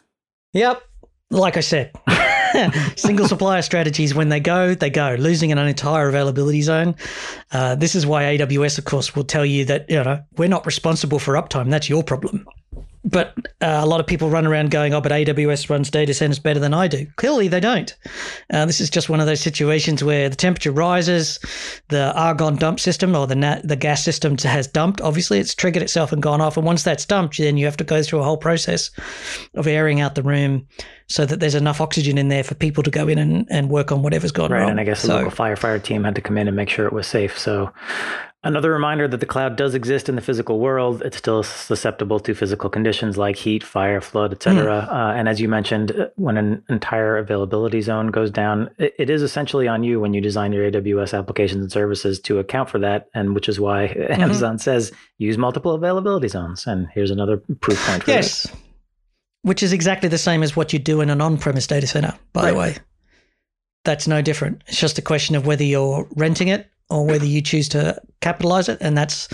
Yep. 0.53 0.81
Like 1.31 1.57
I 1.57 1.61
said, 1.61 1.91
single 2.95 3.27
supplier 3.27 3.61
strategies, 3.61 4.13
when 4.13 4.29
they 4.29 4.39
go, 4.39 4.73
they 4.75 4.89
go, 4.89 5.15
losing 5.19 5.51
an 5.51 5.57
entire 5.57 6.07
availability 6.07 6.61
zone. 6.61 6.95
Uh, 7.51 7.75
this 7.75 7.95
is 7.95 8.05
why 8.05 8.23
AWS, 8.37 8.77
of 8.77 8.85
course, 8.85 9.15
will 9.15 9.23
tell 9.23 9.45
you 9.45 9.65
that, 9.65 9.89
you 9.89 10.03
know, 10.03 10.21
we're 10.37 10.49
not 10.49 10.65
responsible 10.65 11.19
for 11.19 11.35
uptime. 11.35 11.69
That's 11.69 11.89
your 11.89 12.03
problem. 12.03 12.45
But 13.05 13.35
uh, 13.61 13.81
a 13.81 13.85
lot 13.85 13.99
of 13.99 14.07
people 14.07 14.31
run 14.31 14.47
around 14.47 14.71
going, 14.71 14.95
oh, 14.95 14.99
but 14.99 15.11
AWS 15.11 15.69
runs 15.69 15.91
data 15.91 16.11
centers 16.11 16.39
better 16.39 16.59
than 16.59 16.73
I 16.73 16.87
do. 16.87 17.05
Clearly, 17.17 17.47
they 17.47 17.59
don't. 17.59 17.95
Uh, 18.51 18.65
this 18.65 18.81
is 18.81 18.89
just 18.89 19.09
one 19.09 19.19
of 19.19 19.27
those 19.27 19.41
situations 19.41 20.03
where 20.03 20.27
the 20.27 20.35
temperature 20.35 20.71
rises, 20.71 21.39
the 21.89 22.11
argon 22.15 22.55
dump 22.55 22.79
system 22.79 23.15
or 23.15 23.27
the 23.27 23.35
nat- 23.35 23.67
the 23.67 23.75
gas 23.75 24.03
system 24.03 24.35
has 24.39 24.65
dumped. 24.65 25.01
Obviously, 25.01 25.37
it's 25.37 25.53
triggered 25.53 25.83
itself 25.83 26.11
and 26.11 26.23
gone 26.23 26.41
off. 26.41 26.57
And 26.57 26.65
once 26.65 26.81
that's 26.81 27.05
dumped, 27.05 27.37
then 27.37 27.57
you 27.57 27.65
have 27.65 27.77
to 27.77 27.83
go 27.83 28.01
through 28.01 28.21
a 28.21 28.23
whole 28.23 28.37
process 28.37 28.89
of 29.53 29.67
airing 29.67 30.01
out 30.01 30.15
the 30.15 30.23
room 30.23 30.65
so 31.07 31.25
that 31.25 31.39
there's 31.39 31.55
enough 31.55 31.79
oxygen 31.81 32.17
in 32.17 32.29
there 32.29 32.43
for 32.43 32.55
people 32.55 32.83
to 32.83 32.89
go 32.91 33.07
in 33.07 33.17
and, 33.19 33.47
and 33.51 33.69
work 33.69 33.91
on 33.91 34.01
whatever's 34.01 34.31
gone 34.31 34.51
Right. 34.51 34.61
wrong. 34.61 34.71
And 34.71 34.79
I 34.79 34.83
guess 34.83 35.01
the 35.01 35.07
so, 35.09 35.15
local 35.17 35.31
firefighter 35.31 35.81
team 35.81 36.03
had 36.03 36.15
to 36.15 36.21
come 36.21 36.37
in 36.37 36.47
and 36.47 36.55
make 36.55 36.69
sure 36.69 36.85
it 36.87 36.93
was 36.93 37.05
safe. 37.07 37.37
So 37.37 37.71
another 38.43 38.71
reminder 38.71 39.07
that 39.07 39.19
the 39.19 39.25
cloud 39.25 39.55
does 39.55 39.75
exist 39.75 40.09
in 40.09 40.15
the 40.15 40.21
physical 40.21 40.59
world. 40.59 41.03
It's 41.05 41.17
still 41.17 41.43
susceptible 41.43 42.19
to 42.21 42.33
physical 42.33 42.69
conditions 42.71 43.17
like 43.17 43.35
heat, 43.35 43.63
fire, 43.63 44.01
flood, 44.01 44.31
etc. 44.33 44.87
Uh, 44.91 45.13
and 45.15 45.27
as 45.29 45.39
you 45.39 45.47
mentioned, 45.47 45.91
uh, 45.91 46.07
when 46.15 46.37
an 46.37 46.63
entire 46.69 47.17
availability 47.17 47.81
zone 47.81 48.07
goes 48.07 48.31
down, 48.31 48.69
it, 48.79 48.93
it 48.97 49.09
is 49.11 49.21
essentially 49.21 49.67
on 49.67 49.83
you 49.83 49.99
when 49.99 50.13
you 50.13 50.21
design 50.21 50.53
your 50.53 50.69
AWS 50.71 51.17
applications 51.17 51.61
and 51.61 51.71
services 51.71 52.19
to 52.21 52.39
account 52.39 52.69
for 52.69 52.79
that. 52.79 53.09
And 53.13 53.35
which 53.35 53.47
is 53.49 53.59
why 53.59 53.87
Amazon 54.09 54.57
says 54.57 54.91
use 55.19 55.37
multiple 55.37 55.73
availability 55.73 56.27
zones. 56.29 56.65
And 56.67 56.87
here's 56.93 57.11
another 57.11 57.37
proof 57.61 57.83
point 57.87 58.03
for 58.03 58.11
yes, 58.11 58.47
which 59.45 59.61
is 59.61 59.71
exactly 59.71 60.09
the 60.09 60.17
same 60.17 60.41
as 60.41 60.55
what 60.55 60.73
you 60.73 60.79
do 60.79 61.01
in 61.01 61.09
an 61.11 61.21
on-premise 61.21 61.67
data 61.67 61.85
center. 61.85 62.17
By 62.33 62.51
the 62.51 62.57
way, 62.57 62.75
that's 63.83 64.07
no 64.07 64.21
different. 64.21 64.63
It's 64.67 64.79
just 64.79 64.97
a 64.97 65.03
question 65.03 65.35
of 65.35 65.45
whether 65.45 65.63
you're 65.63 66.07
renting 66.15 66.47
it 66.47 66.67
or 66.89 67.05
whether 67.05 67.25
you 67.25 67.41
choose 67.41 67.69
to 67.69 67.99
capitalize 68.21 68.69
it, 68.69 68.79
and 68.81 68.97
that's 68.97 69.27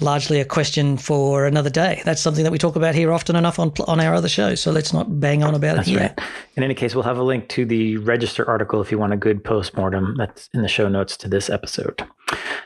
largely 0.00 0.40
a 0.40 0.44
question 0.44 0.96
for 0.96 1.44
another 1.44 1.70
day. 1.70 2.02
That's 2.04 2.20
something 2.20 2.44
that 2.44 2.52
we 2.52 2.58
talk 2.58 2.76
about 2.76 2.94
here 2.94 3.12
often 3.12 3.34
enough 3.34 3.58
on 3.58 3.72
on 3.88 3.98
our 3.98 4.14
other 4.14 4.28
shows. 4.28 4.60
So 4.60 4.70
let's 4.70 4.92
not 4.92 5.18
bang 5.20 5.42
on 5.42 5.54
about 5.56 5.76
That's 5.76 5.88
it 5.88 5.90
here. 5.90 6.00
right. 6.00 6.20
In 6.54 6.62
any 6.62 6.74
case, 6.74 6.94
we'll 6.94 7.04
have 7.04 7.18
a 7.18 7.22
link 7.24 7.48
to 7.50 7.64
the 7.64 7.96
register 7.98 8.48
article 8.48 8.80
if 8.80 8.92
you 8.92 8.98
want 8.98 9.12
a 9.12 9.16
good 9.16 9.42
postmortem. 9.42 10.14
That's 10.16 10.48
in 10.54 10.62
the 10.62 10.68
show 10.68 10.88
notes 10.88 11.16
to 11.18 11.28
this 11.28 11.50
episode. 11.50 12.06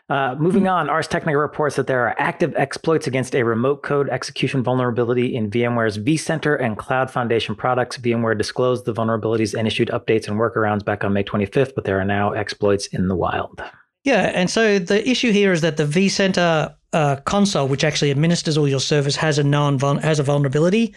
Uh, 0.08 0.34
moving 0.38 0.68
on, 0.68 0.90
Ars 0.90 1.08
Technica 1.08 1.38
reports 1.38 1.76
that 1.76 1.86
there 1.86 2.06
are 2.06 2.14
active 2.18 2.54
exploits 2.56 3.06
against 3.06 3.34
a 3.34 3.42
remote 3.42 3.82
code 3.82 4.08
execution 4.10 4.62
vulnerability 4.62 5.34
in 5.34 5.50
VMware's 5.50 5.96
vCenter 5.96 6.60
and 6.62 6.76
Cloud 6.76 7.10
Foundation 7.10 7.54
products. 7.54 7.96
VMware 7.96 8.36
disclosed 8.36 8.84
the 8.84 8.92
vulnerabilities 8.92 9.54
and 9.58 9.66
issued 9.66 9.88
updates 9.88 10.28
and 10.28 10.38
workarounds 10.38 10.84
back 10.84 11.04
on 11.04 11.12
May 11.12 11.24
25th, 11.24 11.74
but 11.74 11.84
there 11.84 11.98
are 11.98 12.04
now 12.04 12.32
exploits 12.32 12.88
in 12.88 13.08
the 13.08 13.16
wild. 13.16 13.62
Yeah, 14.04 14.32
and 14.34 14.50
so 14.50 14.80
the 14.80 15.08
issue 15.08 15.30
here 15.30 15.52
is 15.52 15.60
that 15.60 15.76
the 15.76 15.84
vCenter 15.84 16.74
uh, 16.92 17.16
console, 17.24 17.68
which 17.68 17.84
actually 17.84 18.10
administers 18.10 18.58
all 18.58 18.68
your 18.68 18.80
servers, 18.80 19.16
has 19.16 19.38
a 19.38 19.44
non 19.44 19.78
has 19.78 20.18
a 20.18 20.22
vulnerability. 20.22 20.94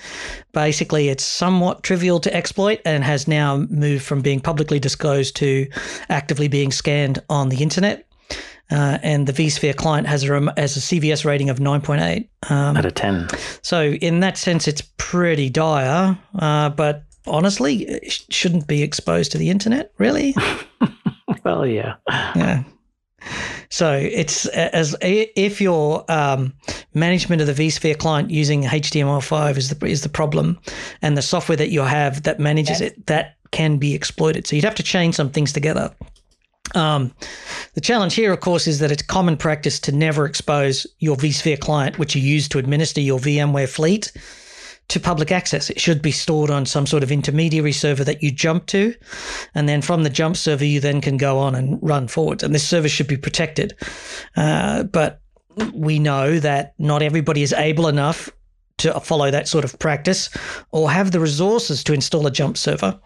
Basically, 0.51 1.09
it's 1.09 1.23
somewhat 1.23 1.83
trivial 1.83 2.19
to 2.19 2.35
exploit 2.35 2.81
and 2.83 3.03
has 3.03 3.27
now 3.27 3.57
moved 3.69 4.03
from 4.03 4.21
being 4.21 4.39
publicly 4.39 4.79
disclosed 4.79 5.35
to 5.37 5.67
actively 6.09 6.47
being 6.47 6.71
scanned 6.71 7.19
on 7.29 7.49
the 7.49 7.61
internet. 7.61 8.04
Uh, 8.71 8.97
and 9.03 9.27
the 9.27 9.33
vSphere 9.33 9.75
client 9.75 10.07
has 10.07 10.23
a 10.23 10.53
has 10.57 10.75
a 10.75 10.79
CVSS 10.79 11.23
rating 11.23 11.49
of 11.49 11.59
9.8 11.59 12.27
um, 12.49 12.75
out 12.75 12.85
of 12.85 12.95
10. 12.95 13.27
So 13.61 13.91
in 13.91 14.21
that 14.21 14.37
sense, 14.37 14.67
it's 14.67 14.81
pretty 14.97 15.49
dire. 15.49 16.17
Uh, 16.39 16.69
but 16.69 17.03
honestly, 17.27 17.87
it 17.87 18.25
shouldn't 18.31 18.67
be 18.67 18.81
exposed 18.81 19.31
to 19.33 19.37
the 19.37 19.49
internet, 19.49 19.91
really. 19.99 20.35
well, 21.43 21.65
yeah, 21.65 21.95
yeah. 22.09 22.63
So 23.69 23.93
it's 23.93 24.45
as 24.47 24.95
if 25.01 25.59
your 25.59 26.09
um, 26.09 26.53
management 26.93 27.41
of 27.41 27.47
the 27.47 27.67
vSphere 27.67 27.97
client 27.97 28.31
using 28.31 28.63
HTML5 28.63 29.57
is 29.57 29.69
the 29.69 29.85
is 29.85 30.01
the 30.01 30.09
problem, 30.09 30.59
and 31.01 31.17
the 31.17 31.21
software 31.21 31.55
that 31.57 31.69
you 31.69 31.81
have 31.81 32.23
that 32.23 32.39
manages 32.39 32.81
it 32.81 33.05
that 33.07 33.37
can 33.51 33.77
be 33.77 33.93
exploited. 33.93 34.47
So 34.47 34.55
you'd 34.55 34.65
have 34.65 34.75
to 34.75 34.83
chain 34.83 35.13
some 35.13 35.29
things 35.29 35.53
together. 35.53 35.93
Um, 36.73 37.13
the 37.73 37.81
challenge 37.81 38.15
here, 38.15 38.33
of 38.33 38.39
course, 38.39 38.67
is 38.67 38.79
that 38.79 38.91
it's 38.91 39.03
common 39.03 39.37
practice 39.37 39.79
to 39.81 39.91
never 39.91 40.25
expose 40.25 40.87
your 40.99 41.15
vSphere 41.15 41.59
client, 41.59 41.99
which 41.99 42.15
you 42.15 42.21
use 42.21 42.47
to 42.49 42.57
administer 42.57 43.01
your 43.01 43.19
VMware 43.19 43.69
fleet, 43.69 44.11
to 44.87 44.99
public 44.99 45.31
access. 45.31 45.69
It 45.69 45.79
should 45.79 46.01
be 46.01 46.11
stored 46.11 46.49
on 46.49 46.65
some 46.65 46.85
sort 46.85 47.03
of 47.03 47.11
intermediary 47.11 47.71
server 47.71 48.03
that 48.03 48.21
you 48.21 48.31
jump 48.31 48.67
to. 48.67 48.93
And 49.53 49.67
then 49.67 49.81
from 49.81 50.03
the 50.03 50.09
jump 50.09 50.37
server, 50.37 50.65
you 50.65 50.79
then 50.79 51.01
can 51.01 51.17
go 51.17 51.39
on 51.39 51.55
and 51.55 51.79
run 51.81 52.07
forwards. 52.07 52.43
And 52.43 52.53
this 52.53 52.67
server 52.67 52.89
should 52.89 53.07
be 53.07 53.17
protected. 53.17 53.75
Uh, 54.35 54.83
but 54.83 55.21
we 55.73 55.99
know 55.99 56.39
that 56.39 56.73
not 56.77 57.01
everybody 57.01 57.41
is 57.41 57.53
able 57.53 57.87
enough 57.87 58.29
to 58.77 58.99
follow 58.99 59.31
that 59.31 59.47
sort 59.47 59.63
of 59.63 59.77
practice 59.79 60.29
or 60.71 60.91
have 60.91 61.11
the 61.11 61.19
resources 61.19 61.83
to 61.85 61.93
install 61.93 62.27
a 62.27 62.31
jump 62.31 62.57
server. 62.57 62.99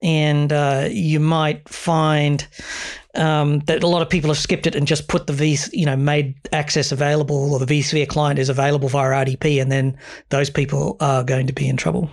And 0.00 0.52
uh, 0.52 0.88
you 0.90 1.18
might 1.18 1.68
find 1.68 2.46
um, 3.14 3.60
that 3.60 3.82
a 3.82 3.88
lot 3.88 4.02
of 4.02 4.08
people 4.08 4.30
have 4.30 4.38
skipped 4.38 4.66
it 4.66 4.74
and 4.74 4.86
just 4.86 5.08
put 5.08 5.26
the 5.26 5.32
V, 5.32 5.58
you 5.72 5.86
know, 5.86 5.96
made 5.96 6.36
access 6.52 6.92
available 6.92 7.52
or 7.52 7.58
the 7.58 7.66
vSphere 7.66 8.08
client 8.08 8.38
is 8.38 8.48
available 8.48 8.88
via 8.88 9.24
RDP, 9.24 9.60
and 9.60 9.72
then 9.72 9.98
those 10.28 10.50
people 10.50 10.96
are 11.00 11.24
going 11.24 11.46
to 11.48 11.52
be 11.52 11.68
in 11.68 11.76
trouble. 11.76 12.10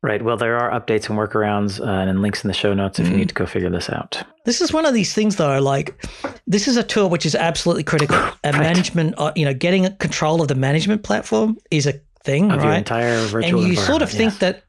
Right. 0.00 0.22
Well, 0.22 0.36
there 0.36 0.56
are 0.56 0.70
updates 0.70 1.10
and 1.10 1.18
workarounds 1.18 1.80
uh, 1.80 2.08
and 2.08 2.22
links 2.22 2.44
in 2.44 2.48
the 2.48 2.54
show 2.54 2.72
notes 2.72 3.00
if 3.00 3.06
mm. 3.08 3.10
you 3.10 3.16
need 3.16 3.28
to 3.30 3.34
go 3.34 3.46
figure 3.46 3.68
this 3.68 3.90
out. 3.90 4.22
This 4.44 4.60
is 4.60 4.72
one 4.72 4.86
of 4.86 4.94
these 4.94 5.12
things, 5.12 5.36
though. 5.36 5.60
Like, 5.60 6.06
this 6.46 6.68
is 6.68 6.76
a 6.76 6.84
tool 6.84 7.10
which 7.10 7.26
is 7.26 7.34
absolutely 7.34 7.84
critical. 7.84 8.16
And 8.44 8.56
right. 8.56 8.62
management, 8.62 9.14
uh, 9.18 9.32
you 9.34 9.44
know, 9.44 9.52
getting 9.52 9.92
control 9.96 10.40
of 10.40 10.46
the 10.46 10.54
management 10.54 11.02
platform 11.02 11.58
is 11.72 11.86
a 11.86 11.94
thing, 12.22 12.52
of 12.52 12.58
right? 12.58 12.64
Your 12.66 12.74
entire 12.74 13.26
virtual. 13.26 13.60
And 13.60 13.68
you 13.68 13.76
sort 13.76 14.02
of 14.02 14.08
think 14.08 14.40
yes. 14.40 14.40
that 14.40 14.64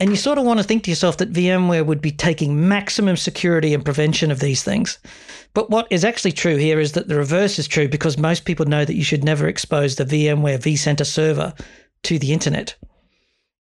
and 0.00 0.10
you 0.10 0.16
sort 0.16 0.38
of 0.38 0.44
want 0.44 0.58
to 0.58 0.64
think 0.64 0.84
to 0.84 0.90
yourself 0.90 1.18
that 1.18 1.32
VMware 1.32 1.84
would 1.84 2.00
be 2.00 2.10
taking 2.10 2.66
maximum 2.68 3.16
security 3.16 3.74
and 3.74 3.84
prevention 3.84 4.30
of 4.30 4.40
these 4.40 4.62
things. 4.62 4.98
But 5.52 5.68
what 5.68 5.86
is 5.90 6.04
actually 6.04 6.32
true 6.32 6.56
here 6.56 6.80
is 6.80 6.92
that 6.92 7.08
the 7.08 7.16
reverse 7.16 7.58
is 7.58 7.68
true 7.68 7.86
because 7.86 8.16
most 8.16 8.46
people 8.46 8.64
know 8.66 8.84
that 8.84 8.94
you 8.94 9.04
should 9.04 9.22
never 9.22 9.46
expose 9.46 9.96
the 9.96 10.04
VMware 10.04 10.58
vCenter 10.58 11.06
server 11.06 11.52
to 12.04 12.18
the 12.18 12.32
internet. 12.32 12.74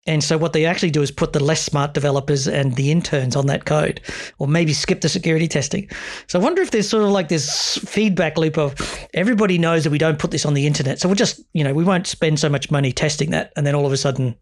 And 0.08 0.24
so 0.24 0.38
what 0.38 0.54
they 0.54 0.66
actually 0.66 0.92
do 0.92 1.02
is 1.02 1.12
put 1.12 1.34
the 1.34 1.44
less 1.44 1.62
smart 1.62 1.94
developers 1.94 2.48
and 2.48 2.76
the 2.76 2.90
interns 2.90 3.36
on 3.36 3.48
that 3.48 3.66
code, 3.66 4.00
or 4.40 4.48
maybe 4.48 4.74
skip 4.74 5.02
the 5.02 5.10
security 5.10 5.48
testing. 5.48 5.90
So 6.28 6.40
I 6.40 6.44
wonder 6.44 6.62
if 6.62 6.72
there's 6.72 6.90
sort 6.90 7.04
of 7.04 7.10
like 7.10 7.28
this 7.28 7.78
feedback 7.86 8.38
loop 8.38 8.58
of 8.58 8.74
everybody 9.14 9.58
knows 9.58 9.84
that 9.84 9.92
we 9.92 9.98
don't 9.98 10.18
put 10.18 10.32
this 10.32 10.46
on 10.46 10.54
the 10.54 10.66
internet. 10.66 11.00
So 11.00 11.10
we'll 11.10 11.16
just, 11.16 11.42
you 11.54 11.64
know, 11.66 11.74
we 11.74 11.84
won't 11.84 12.08
spend 12.08 12.40
so 12.40 12.50
much 12.50 12.72
money 12.72 12.94
testing 12.94 13.32
that. 13.32 13.52
And 13.58 13.68
then 13.68 13.76
all 13.76 13.86
of 13.86 13.92
a 13.92 13.98
sudden 13.98 14.36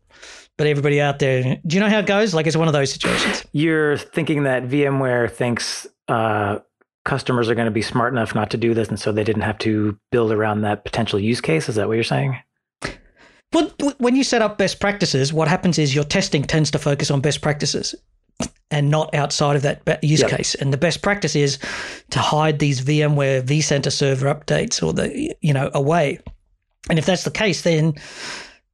but 0.58 0.68
everybody 0.68 1.00
out 1.00 1.20
there, 1.20 1.60
do 1.66 1.76
you 1.76 1.80
know 1.80 1.90
how 1.90 2.00
it 2.00 2.06
goes? 2.06 2.34
Like 2.34 2.48
it's 2.48 2.58
one 2.58 2.68
of 2.68 2.74
those 2.74 2.92
situations. 2.92 3.46
You're 3.54 3.98
thinking 3.98 4.44
that 4.44 4.64
VMware 4.64 5.32
thinks 5.32 5.88
uh, 6.08 6.60
customers 7.06 7.50
are 7.50 7.56
going 7.56 7.66
to 7.66 7.72
be 7.72 7.82
smart 7.82 8.14
enough 8.14 8.36
not 8.36 8.50
to 8.52 8.58
do 8.58 8.74
this, 8.74 8.90
and 8.90 9.00
so 9.00 9.12
they 9.12 9.24
didn't 9.24 9.44
have 9.44 9.58
to 9.60 9.98
build 10.12 10.32
around 10.32 10.62
that 10.62 10.84
potential 10.84 11.20
use 11.20 11.42
case. 11.42 11.70
Is 11.70 11.76
that 11.76 11.88
what 11.88 11.94
you're 11.94 12.04
saying? 12.04 12.38
Well, 13.54 13.72
when 14.00 14.16
you 14.16 14.24
set 14.24 14.42
up 14.42 14.58
best 14.58 14.80
practices, 14.80 15.32
what 15.32 15.48
happens 15.48 15.80
is 15.80 15.96
your 15.96 16.04
testing 16.04 16.44
tends 16.44 16.70
to 16.72 16.80
focus 16.80 17.10
on 17.10 17.22
best 17.22 17.42
practices 17.42 17.96
and 18.70 18.90
not 18.90 19.14
outside 19.16 19.56
of 19.56 19.62
that 19.62 20.04
use 20.04 20.22
yep. 20.22 20.32
case. 20.32 20.56
And 20.56 20.74
the 20.74 20.78
best 20.78 21.02
practice 21.02 21.36
is 21.36 21.58
to 22.10 22.20
hide 22.20 22.60
these 22.60 22.82
VMware 22.82 23.44
vCenter 23.44 23.92
server 23.92 24.34
updates 24.34 24.84
or 24.84 24.92
the 24.94 25.34
you 25.42 25.54
know 25.54 25.72
away. 25.74 26.20
And 26.90 27.00
if 27.00 27.06
that's 27.06 27.24
the 27.24 27.32
case, 27.32 27.62
then 27.62 27.94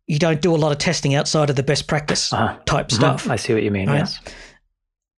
you 0.07 0.19
don't 0.19 0.41
do 0.41 0.53
a 0.53 0.57
lot 0.57 0.71
of 0.71 0.77
testing 0.77 1.15
outside 1.15 1.49
of 1.49 1.55
the 1.55 1.63
best 1.63 1.87
practice 1.87 2.33
uh-huh. 2.33 2.57
type 2.65 2.87
mm-hmm. 2.87 2.95
stuff. 2.95 3.29
I 3.29 3.35
see 3.35 3.53
what 3.53 3.63
you 3.63 3.71
mean. 3.71 3.89
Right? 3.89 3.99
Yes. 3.99 4.19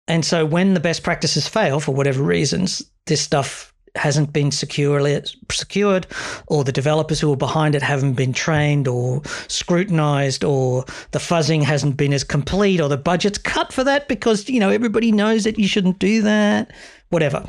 And 0.07 0.23
so 0.23 0.45
when 0.45 0.73
the 0.75 0.79
best 0.79 1.03
practices 1.03 1.47
fail 1.47 1.79
for 1.79 1.93
whatever 1.93 2.21
reasons, 2.21 2.83
this 3.07 3.21
stuff 3.21 3.73
hasn't 3.95 4.33
been 4.33 4.51
securely 4.51 5.21
secured 5.49 6.05
or 6.47 6.63
the 6.63 6.71
developers 6.71 7.19
who 7.19 7.31
are 7.31 7.37
behind 7.37 7.75
it 7.75 7.81
haven't 7.81 8.13
been 8.13 8.33
trained 8.33 8.87
or 8.87 9.21
scrutinized 9.47 10.43
or 10.43 10.83
the 11.11 11.19
fuzzing 11.19 11.63
hasn't 11.63 11.95
been 11.95 12.13
as 12.13 12.23
complete 12.23 12.81
or 12.81 12.89
the 12.89 12.97
budget's 12.97 13.37
cut 13.37 13.71
for 13.71 13.83
that 13.83 14.07
because 14.07 14.49
you 14.49 14.59
know 14.59 14.69
everybody 14.69 15.11
knows 15.11 15.45
that 15.45 15.57
you 15.57 15.67
shouldn't 15.67 15.97
do 15.99 16.21
that 16.21 16.71
whatever 17.09 17.47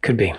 could 0.00 0.16
be 0.16 0.32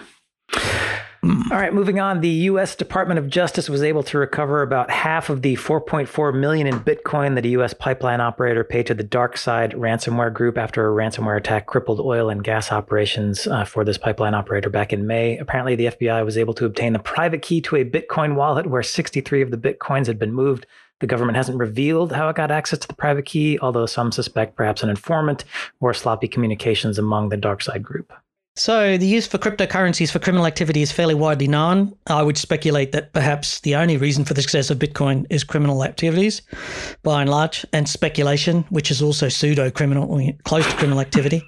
Mm. 1.27 1.51
All 1.51 1.57
right, 1.57 1.73
moving 1.73 1.99
on. 1.99 2.21
The 2.21 2.29
U.S. 2.29 2.73
Department 2.73 3.17
of 3.19 3.29
Justice 3.29 3.67
was 3.67 3.83
able 3.83 4.01
to 4.03 4.17
recover 4.17 4.61
about 4.61 4.89
half 4.89 5.29
of 5.29 5.41
the 5.41 5.55
4.4 5.57 6.33
million 6.33 6.67
in 6.67 6.79
Bitcoin 6.79 7.35
that 7.35 7.43
a 7.43 7.49
U.S. 7.49 7.73
pipeline 7.73 8.21
operator 8.21 8.63
paid 8.63 8.87
to 8.87 8.93
the 8.93 9.03
DarkSide 9.03 9.73
ransomware 9.73 10.33
group 10.33 10.57
after 10.57 10.87
a 10.87 10.95
ransomware 10.95 11.35
attack 11.35 11.65
crippled 11.65 11.99
oil 11.99 12.29
and 12.29 12.45
gas 12.45 12.71
operations 12.71 13.45
uh, 13.45 13.65
for 13.65 13.83
this 13.83 13.97
pipeline 13.97 14.35
operator 14.35 14.69
back 14.69 14.93
in 14.93 15.05
May. 15.05 15.37
Apparently, 15.37 15.75
the 15.75 15.87
FBI 15.87 16.23
was 16.23 16.37
able 16.37 16.53
to 16.53 16.65
obtain 16.65 16.93
the 16.93 16.99
private 16.99 17.41
key 17.41 17.59
to 17.59 17.75
a 17.75 17.83
Bitcoin 17.83 18.35
wallet 18.35 18.67
where 18.67 18.81
63 18.81 19.41
of 19.41 19.51
the 19.51 19.57
Bitcoins 19.57 20.07
had 20.07 20.17
been 20.17 20.33
moved. 20.33 20.65
The 21.01 21.07
government 21.07 21.35
hasn't 21.35 21.59
revealed 21.59 22.13
how 22.13 22.29
it 22.29 22.37
got 22.37 22.51
access 22.51 22.79
to 22.79 22.87
the 22.87 22.95
private 22.95 23.25
key, 23.25 23.59
although 23.59 23.85
some 23.85 24.13
suspect 24.13 24.55
perhaps 24.55 24.81
an 24.81 24.89
informant 24.89 25.43
or 25.81 25.93
sloppy 25.93 26.29
communications 26.29 26.97
among 26.97 27.29
the 27.29 27.37
DarkSide 27.37 27.81
group. 27.81 28.13
So, 28.57 28.97
the 28.97 29.05
use 29.05 29.27
for 29.27 29.37
cryptocurrencies 29.37 30.11
for 30.11 30.17
criminal 30.17 30.47
activity 30.47 30.81
is 30.81 30.91
fairly 30.91 31.13
widely 31.13 31.47
known. 31.47 31.95
I 32.07 32.23
would 32.23 32.39
speculate 32.39 32.91
that 32.91 33.13
perhaps 33.13 33.59
the 33.59 33.75
only 33.75 33.97
reason 33.97 34.25
for 34.25 34.33
the 34.33 34.41
success 34.41 34.71
of 34.71 34.79
Bitcoin 34.79 35.27
is 35.29 35.43
criminal 35.43 35.83
activities, 35.83 36.41
by 37.03 37.21
and 37.21 37.29
large, 37.29 37.67
and 37.71 37.87
speculation, 37.87 38.65
which 38.69 38.89
is 38.89 38.99
also 38.99 39.29
pseudo 39.29 39.69
criminal, 39.69 40.19
close 40.43 40.65
to 40.65 40.75
criminal 40.75 40.99
activity. 40.99 41.43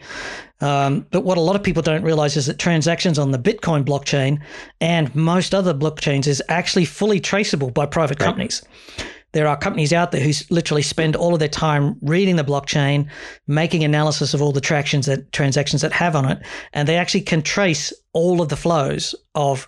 Um, 0.61 1.07
but 1.09 1.21
what 1.21 1.39
a 1.39 1.41
lot 1.41 1.55
of 1.55 1.63
people 1.63 1.81
don't 1.81 2.03
realize 2.03 2.37
is 2.37 2.45
that 2.45 2.59
transactions 2.59 3.17
on 3.17 3.31
the 3.31 3.39
Bitcoin 3.39 3.83
blockchain 3.83 4.39
and 4.79 5.13
most 5.15 5.55
other 5.55 5.73
blockchains 5.73 6.27
is 6.27 6.43
actually 6.47 6.85
fully 6.85 7.19
traceable 7.19 7.71
by 7.71 7.87
private 7.87 8.21
right. 8.21 8.61
There 9.31 9.47
are 9.47 9.57
companies 9.57 9.93
out 9.93 10.11
there 10.11 10.21
who 10.21 10.31
literally 10.49 10.81
spend 10.81 11.15
all 11.15 11.33
of 11.33 11.39
their 11.39 11.47
time 11.47 11.97
reading 12.01 12.35
the 12.35 12.43
blockchain, 12.43 13.07
making 13.47 13.83
analysis 13.83 14.33
of 14.33 14.41
all 14.41 14.51
the 14.51 14.61
tractions 14.61 15.05
that 15.05 15.31
transactions 15.31 15.81
that 15.81 15.93
have 15.93 16.15
on 16.15 16.29
it, 16.29 16.39
and 16.73 16.87
they 16.87 16.97
actually 16.97 17.21
can 17.21 17.41
trace 17.41 17.93
all 18.13 18.41
of 18.41 18.49
the 18.49 18.57
flows 18.57 19.13
of 19.35 19.67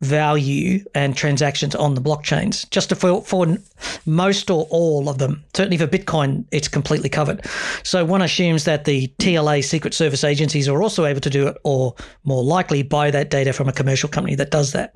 value 0.00 0.82
and 0.94 1.14
transactions 1.14 1.74
on 1.74 1.94
the 1.94 2.00
blockchains. 2.00 2.68
Just 2.70 2.94
for 2.94 3.22
for 3.22 3.58
most 4.06 4.50
or 4.50 4.66
all 4.70 5.08
of 5.08 5.18
them, 5.18 5.44
certainly 5.54 5.76
for 5.76 5.86
Bitcoin, 5.86 6.44
it's 6.52 6.68
completely 6.68 7.08
covered. 7.08 7.44
So 7.82 8.04
one 8.04 8.22
assumes 8.22 8.64
that 8.64 8.84
the 8.84 9.08
TLA 9.18 9.62
Secret 9.62 9.92
Service 9.92 10.24
agencies 10.24 10.68
are 10.68 10.82
also 10.82 11.04
able 11.04 11.20
to 11.20 11.30
do 11.30 11.46
it, 11.48 11.56
or 11.64 11.94
more 12.24 12.42
likely 12.42 12.82
buy 12.82 13.10
that 13.10 13.30
data 13.30 13.52
from 13.52 13.68
a 13.68 13.72
commercial 13.72 14.08
company 14.08 14.36
that 14.36 14.50
does 14.50 14.72
that. 14.72 14.94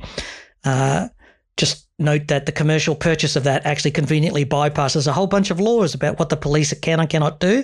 Uh, 0.65 1.09
just 1.57 1.89
note 1.99 2.27
that 2.29 2.47
the 2.47 2.53
commercial 2.53 2.97
purchase 2.97 3.37
of 3.37 3.45
that 3.45 3.65
actually 3.65 3.91
conveniently 3.91 4.45
bypasses 4.45 5.07
a 5.07 5.13
whole 5.13 5.29
bunch 5.29 5.51
of 5.51 5.61
laws 5.61 5.95
about 5.95 6.19
what 6.19 6.29
the 6.29 6.37
police 6.37 6.75
can 6.81 6.99
and 6.99 7.09
cannot 7.09 7.39
do 7.39 7.63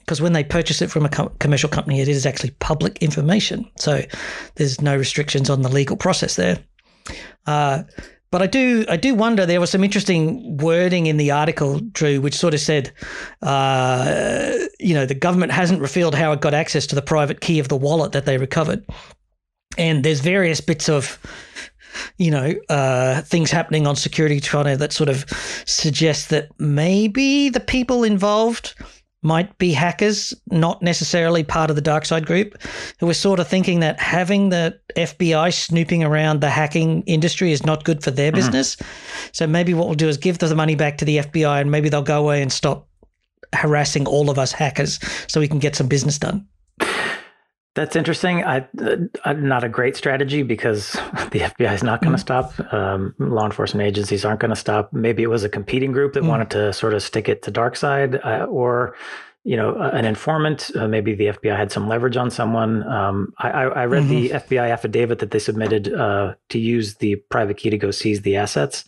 because 0.00 0.20
when 0.20 0.32
they 0.32 0.42
purchase 0.42 0.82
it 0.82 0.90
from 0.90 1.04
a 1.04 1.08
com- 1.08 1.32
commercial 1.38 1.68
company 1.68 2.00
it 2.00 2.08
is 2.08 2.26
actually 2.26 2.50
public 2.58 2.98
information 2.98 3.68
so 3.76 4.02
there's 4.56 4.80
no 4.80 4.96
restrictions 4.96 5.48
on 5.48 5.62
the 5.62 5.68
legal 5.68 5.96
process 5.96 6.34
there 6.34 6.58
uh, 7.46 7.84
but 8.30 8.42
I 8.42 8.46
do, 8.46 8.84
I 8.90 8.96
do 8.96 9.14
wonder. 9.14 9.46
There 9.46 9.60
was 9.60 9.70
some 9.70 9.82
interesting 9.82 10.58
wording 10.58 11.06
in 11.06 11.16
the 11.16 11.30
article, 11.30 11.80
Drew, 11.80 12.20
which 12.20 12.34
sort 12.34 12.52
of 12.52 12.60
said, 12.60 12.92
uh, 13.40 14.52
you 14.78 14.94
know, 14.94 15.06
the 15.06 15.14
government 15.14 15.50
hasn't 15.50 15.80
revealed 15.80 16.14
how 16.14 16.32
it 16.32 16.42
got 16.42 16.52
access 16.52 16.86
to 16.88 16.94
the 16.94 17.00
private 17.00 17.40
key 17.40 17.58
of 17.58 17.68
the 17.68 17.76
wallet 17.76 18.12
that 18.12 18.26
they 18.26 18.36
recovered, 18.36 18.84
and 19.78 20.04
there's 20.04 20.20
various 20.20 20.60
bits 20.60 20.90
of 20.90 21.18
you 22.16 22.30
know, 22.30 22.54
uh, 22.68 23.22
things 23.22 23.50
happening 23.50 23.86
on 23.86 23.96
Security 23.96 24.40
Twitter 24.40 24.76
that 24.76 24.92
sort 24.92 25.08
of 25.08 25.24
suggest 25.66 26.30
that 26.30 26.48
maybe 26.58 27.48
the 27.48 27.60
people 27.60 28.04
involved 28.04 28.74
might 29.22 29.56
be 29.58 29.72
hackers, 29.72 30.32
not 30.50 30.80
necessarily 30.80 31.42
part 31.42 31.70
of 31.70 31.76
the 31.76 31.82
DarkSide 31.82 32.24
group, 32.24 32.56
who 33.00 33.06
were 33.06 33.14
sort 33.14 33.40
of 33.40 33.48
thinking 33.48 33.80
that 33.80 33.98
having 33.98 34.50
the 34.50 34.78
FBI 34.96 35.52
snooping 35.52 36.04
around 36.04 36.40
the 36.40 36.50
hacking 36.50 37.02
industry 37.02 37.50
is 37.50 37.66
not 37.66 37.84
good 37.84 38.02
for 38.02 38.12
their 38.12 38.30
business. 38.30 38.76
So 39.32 39.46
maybe 39.46 39.74
what 39.74 39.86
we'll 39.86 39.96
do 39.96 40.08
is 40.08 40.16
give 40.16 40.38
the 40.38 40.54
money 40.54 40.76
back 40.76 40.98
to 40.98 41.04
the 41.04 41.18
FBI 41.18 41.60
and 41.60 41.70
maybe 41.70 41.88
they'll 41.88 42.02
go 42.02 42.20
away 42.20 42.42
and 42.42 42.52
stop 42.52 42.86
harassing 43.54 44.06
all 44.06 44.30
of 44.30 44.38
us 44.38 44.52
hackers 44.52 45.00
so 45.26 45.40
we 45.40 45.48
can 45.48 45.58
get 45.58 45.74
some 45.74 45.88
business 45.88 46.18
done. 46.18 46.46
That's 47.78 47.94
interesting. 47.94 48.42
I, 48.42 48.66
uh, 49.24 49.32
not 49.34 49.62
a 49.62 49.68
great 49.68 49.94
strategy 49.94 50.42
because 50.42 50.92
the 51.30 51.38
FBI 51.38 51.72
is 51.72 51.84
not 51.84 52.02
going 52.02 52.10
to 52.10 52.18
mm. 52.18 52.20
stop. 52.20 52.72
Um, 52.74 53.14
law 53.20 53.46
enforcement 53.46 53.86
agencies 53.86 54.24
aren't 54.24 54.40
going 54.40 54.48
to 54.48 54.56
stop. 54.56 54.92
Maybe 54.92 55.22
it 55.22 55.28
was 55.28 55.44
a 55.44 55.48
competing 55.48 55.92
group 55.92 56.14
that 56.14 56.24
mm. 56.24 56.28
wanted 56.28 56.50
to 56.50 56.72
sort 56.72 56.92
of 56.92 57.04
stick 57.04 57.28
it 57.28 57.42
to 57.42 57.52
DarkSide, 57.52 58.18
uh, 58.26 58.46
or 58.46 58.96
you 59.44 59.56
know, 59.56 59.76
an 59.76 60.04
informant. 60.04 60.72
Uh, 60.74 60.88
maybe 60.88 61.14
the 61.14 61.26
FBI 61.26 61.56
had 61.56 61.70
some 61.70 61.86
leverage 61.86 62.16
on 62.16 62.32
someone. 62.32 62.82
Um, 62.82 63.32
I, 63.38 63.48
I, 63.48 63.84
read 63.84 64.02
mm-hmm. 64.02 64.10
the 64.10 64.30
FBI 64.30 64.72
affidavit 64.72 65.20
that 65.20 65.30
they 65.30 65.38
submitted 65.38 65.94
uh, 65.94 66.34
to 66.48 66.58
use 66.58 66.96
the 66.96 67.14
private 67.30 67.58
key 67.58 67.70
to 67.70 67.78
go 67.78 67.92
seize 67.92 68.22
the 68.22 68.34
assets. 68.34 68.86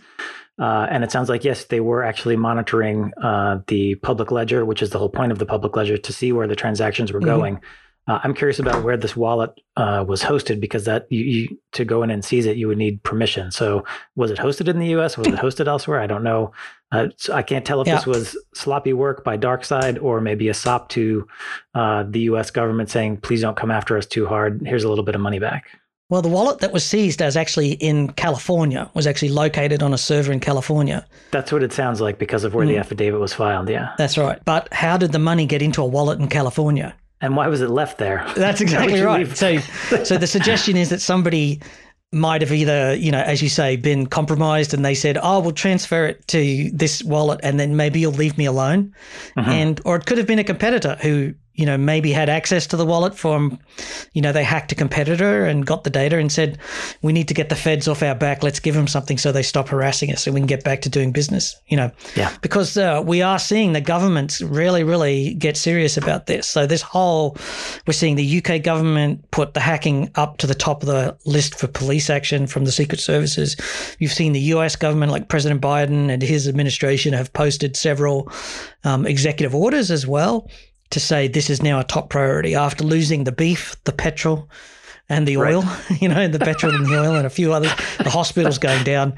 Uh, 0.58 0.88
and 0.90 1.04
it 1.04 1.12
sounds 1.12 1.28
like 1.28 1.44
yes, 1.44 1.66
they 1.66 1.78
were 1.78 2.02
actually 2.02 2.36
monitoring 2.36 3.12
uh, 3.22 3.60
the 3.68 3.94
public 3.94 4.32
ledger, 4.32 4.64
which 4.64 4.82
is 4.82 4.90
the 4.90 4.98
whole 4.98 5.08
point 5.08 5.30
of 5.30 5.38
the 5.38 5.46
public 5.46 5.76
ledger, 5.76 5.96
to 5.96 6.12
see 6.12 6.32
where 6.32 6.48
the 6.48 6.56
transactions 6.56 7.12
were 7.12 7.20
mm-hmm. 7.20 7.28
going. 7.28 7.60
Uh, 8.06 8.18
I'm 8.24 8.34
curious 8.34 8.58
about 8.58 8.82
where 8.82 8.96
this 8.96 9.14
wallet 9.14 9.52
uh, 9.76 10.04
was 10.06 10.22
hosted 10.22 10.60
because 10.60 10.84
that 10.84 11.06
you, 11.10 11.24
you, 11.24 11.58
to 11.72 11.84
go 11.84 12.02
in 12.02 12.10
and 12.10 12.24
seize 12.24 12.46
it, 12.46 12.56
you 12.56 12.66
would 12.66 12.78
need 12.78 13.02
permission. 13.02 13.50
So 13.50 13.84
was 14.16 14.30
it 14.30 14.38
hosted 14.38 14.68
in 14.68 14.78
the 14.78 14.88
U.S. 14.88 15.16
Was 15.16 15.28
it 15.28 15.34
hosted 15.36 15.68
elsewhere? 15.68 16.00
I 16.00 16.06
don't 16.06 16.24
know. 16.24 16.52
Uh, 16.92 17.08
so 17.16 17.34
I 17.34 17.42
can't 17.42 17.64
tell 17.64 17.80
if 17.80 17.86
yeah. 17.86 17.96
this 17.96 18.06
was 18.06 18.36
sloppy 18.54 18.92
work 18.92 19.22
by 19.22 19.36
DarkSide 19.36 20.02
or 20.02 20.20
maybe 20.20 20.48
a 20.48 20.54
sop 20.54 20.88
to 20.90 21.26
uh, 21.74 22.04
the 22.08 22.20
U.S. 22.20 22.50
government 22.50 22.90
saying, 22.90 23.18
"Please 23.18 23.42
don't 23.42 23.56
come 23.56 23.70
after 23.70 23.96
us 23.96 24.06
too 24.06 24.26
hard. 24.26 24.62
Here's 24.64 24.82
a 24.82 24.88
little 24.88 25.04
bit 25.04 25.14
of 25.14 25.20
money 25.20 25.38
back." 25.38 25.68
Well, 26.08 26.22
the 26.22 26.28
wallet 26.28 26.58
that 26.58 26.72
was 26.72 26.84
seized 26.84 27.22
as 27.22 27.36
actually 27.36 27.74
in 27.74 28.08
California 28.14 28.90
was 28.94 29.06
actually 29.06 29.28
located 29.28 29.80
on 29.80 29.94
a 29.94 29.98
server 29.98 30.32
in 30.32 30.40
California. 30.40 31.06
That's 31.30 31.52
what 31.52 31.62
it 31.62 31.72
sounds 31.72 32.00
like 32.00 32.18
because 32.18 32.42
of 32.42 32.52
where 32.52 32.66
mm. 32.66 32.70
the 32.70 32.78
affidavit 32.78 33.20
was 33.20 33.32
filed. 33.32 33.68
Yeah, 33.68 33.94
that's 33.96 34.18
right. 34.18 34.44
But 34.44 34.72
how 34.74 34.96
did 34.96 35.12
the 35.12 35.20
money 35.20 35.46
get 35.46 35.62
into 35.62 35.80
a 35.80 35.86
wallet 35.86 36.18
in 36.18 36.26
California? 36.26 36.96
And 37.20 37.36
why 37.36 37.48
was 37.48 37.60
it 37.60 37.70
left 37.70 37.98
there? 37.98 38.26
That's 38.36 38.60
exactly 38.60 39.00
right. 39.00 39.28
So, 39.36 39.58
so 40.04 40.16
the 40.16 40.26
suggestion 40.26 40.76
is 40.76 40.88
that 40.88 41.00
somebody 41.00 41.60
might 42.12 42.40
have 42.40 42.52
either, 42.52 42.94
you 42.94 43.12
know, 43.12 43.20
as 43.20 43.40
you 43.40 43.48
say, 43.48 43.76
been 43.76 44.06
compromised 44.06 44.74
and 44.74 44.84
they 44.84 44.94
said, 44.94 45.16
oh, 45.22 45.40
we'll 45.40 45.52
transfer 45.52 46.06
it 46.06 46.26
to 46.28 46.70
this 46.72 47.04
wallet 47.04 47.38
and 47.42 47.60
then 47.60 47.76
maybe 47.76 48.00
you'll 48.00 48.12
leave 48.12 48.36
me 48.36 48.46
alone. 48.46 48.94
Mm-hmm. 49.36 49.50
And, 49.50 49.80
or 49.84 49.96
it 49.96 50.06
could 50.06 50.18
have 50.18 50.26
been 50.26 50.40
a 50.40 50.44
competitor 50.44 50.96
who 51.00 51.34
you 51.60 51.66
know, 51.66 51.76
maybe 51.76 52.10
had 52.10 52.30
access 52.30 52.66
to 52.68 52.76
the 52.76 52.86
wallet 52.86 53.14
from, 53.14 53.58
you 54.14 54.22
know, 54.22 54.32
they 54.32 54.42
hacked 54.42 54.72
a 54.72 54.74
competitor 54.74 55.44
and 55.44 55.66
got 55.66 55.84
the 55.84 55.90
data 55.90 56.16
and 56.16 56.32
said, 56.32 56.58
we 57.02 57.12
need 57.12 57.28
to 57.28 57.34
get 57.34 57.50
the 57.50 57.54
feds 57.54 57.86
off 57.86 58.02
our 58.02 58.14
back. 58.14 58.42
Let's 58.42 58.60
give 58.60 58.74
them 58.74 58.86
something 58.86 59.18
so 59.18 59.30
they 59.30 59.42
stop 59.42 59.68
harassing 59.68 60.10
us 60.10 60.26
and 60.26 60.32
we 60.32 60.40
can 60.40 60.46
get 60.46 60.64
back 60.64 60.80
to 60.82 60.88
doing 60.88 61.12
business, 61.12 61.54
you 61.66 61.76
know. 61.76 61.90
Yeah. 62.16 62.34
Because 62.40 62.78
uh, 62.78 63.02
we 63.04 63.20
are 63.20 63.38
seeing 63.38 63.74
the 63.74 63.82
governments 63.82 64.40
really, 64.40 64.84
really 64.84 65.34
get 65.34 65.58
serious 65.58 65.98
about 65.98 66.24
this. 66.24 66.48
So 66.48 66.66
this 66.66 66.80
whole, 66.80 67.36
we're 67.86 67.92
seeing 67.92 68.16
the 68.16 68.42
UK 68.42 68.62
government 68.62 69.30
put 69.30 69.52
the 69.52 69.60
hacking 69.60 70.10
up 70.14 70.38
to 70.38 70.46
the 70.46 70.54
top 70.54 70.82
of 70.82 70.86
the 70.86 71.14
list 71.26 71.58
for 71.58 71.66
police 71.66 72.08
action 72.08 72.46
from 72.46 72.64
the 72.64 72.72
Secret 72.72 73.00
Services. 73.00 73.54
You've 73.98 74.14
seen 74.14 74.32
the 74.32 74.40
US 74.54 74.76
government, 74.76 75.12
like 75.12 75.28
President 75.28 75.60
Biden 75.60 76.10
and 76.10 76.22
his 76.22 76.48
administration, 76.48 77.12
have 77.12 77.34
posted 77.34 77.76
several 77.76 78.32
um, 78.82 79.04
executive 79.04 79.54
orders 79.54 79.90
as 79.90 80.06
well 80.06 80.48
to 80.90 81.00
say 81.00 81.28
this 81.28 81.50
is 81.50 81.62
now 81.62 81.80
a 81.80 81.84
top 81.84 82.10
priority 82.10 82.54
after 82.54 82.84
losing 82.84 83.24
the 83.24 83.32
beef, 83.32 83.76
the 83.84 83.92
petrol, 83.92 84.48
and 85.10 85.26
the 85.26 85.36
oil, 85.36 85.62
right. 85.62 85.90
you 86.02 86.08
know, 86.08 86.28
the 86.28 86.38
petrol 86.38 86.72
and 86.72 86.86
the 86.86 86.98
oil 86.98 87.16
and 87.16 87.26
a 87.26 87.30
few 87.30 87.52
others. 87.52 87.72
The 87.98 88.10
hospitals 88.10 88.58
going 88.58 88.84
down. 88.84 89.14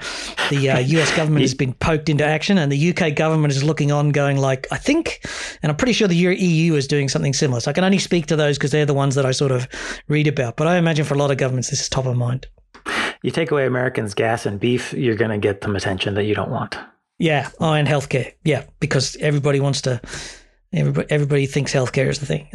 The 0.51 0.71
uh, 0.71 0.79
US 0.99 1.15
government 1.15 1.43
has 1.43 1.55
been 1.55 1.75
poked 1.75 2.09
into 2.09 2.25
action, 2.25 2.57
and 2.59 2.73
the 2.73 2.95
UK 2.97 3.15
government 3.15 3.53
is 3.53 3.63
looking 3.63 3.93
on, 3.93 4.11
going 4.11 4.39
like, 4.39 4.67
I 4.73 4.79
think, 4.79 5.21
and 5.63 5.71
I'm 5.71 5.77
pretty 5.77 5.93
sure 5.93 6.09
the 6.09 6.17
EU 6.17 6.75
is 6.75 6.89
doing 6.89 7.09
something 7.09 7.35
similar. 7.35 7.61
So 7.61 7.71
I 7.71 7.75
can 7.75 7.85
only 7.85 7.99
speak 7.99 8.27
to 8.27 8.37
those 8.37 8.57
because 8.57 8.71
they're 8.71 8.87
the 8.87 8.95
ones 8.95 9.15
that 9.15 9.27
I 9.27 9.33
sort 9.33 9.53
of 9.53 9.69
read 10.09 10.27
about. 10.27 10.57
But 10.57 10.67
I 10.67 10.79
imagine 10.79 11.05
for 11.05 11.15
a 11.15 11.19
lot 11.19 11.31
of 11.31 11.37
governments, 11.37 11.69
this 11.69 11.83
is 11.83 11.89
top 11.91 12.07
of 12.07 12.17
mind. 12.17 12.47
You 13.23 13.31
take 13.31 13.51
away 13.51 13.67
Americans' 13.67 14.15
gas 14.15 14.47
and 14.47 14.59
beef, 14.59 14.93
you're 14.95 15.15
going 15.15 15.31
to 15.31 15.39
get 15.39 15.63
some 15.63 15.77
attention 15.77 16.15
that 16.15 16.25
you 16.25 16.35
don't 16.35 16.51
want. 16.51 16.77
Yeah. 17.19 17.51
Oh, 17.61 17.73
and 17.75 17.87
healthcare. 17.87 18.33
Yeah, 18.45 18.65
because 18.81 19.17
everybody 19.21 19.61
wants 19.61 19.83
to 19.83 20.01
Everybody, 20.73 21.11
everybody 21.11 21.47
thinks 21.47 21.73
healthcare 21.73 22.09
is 22.09 22.19
the 22.19 22.27
thing. 22.27 22.49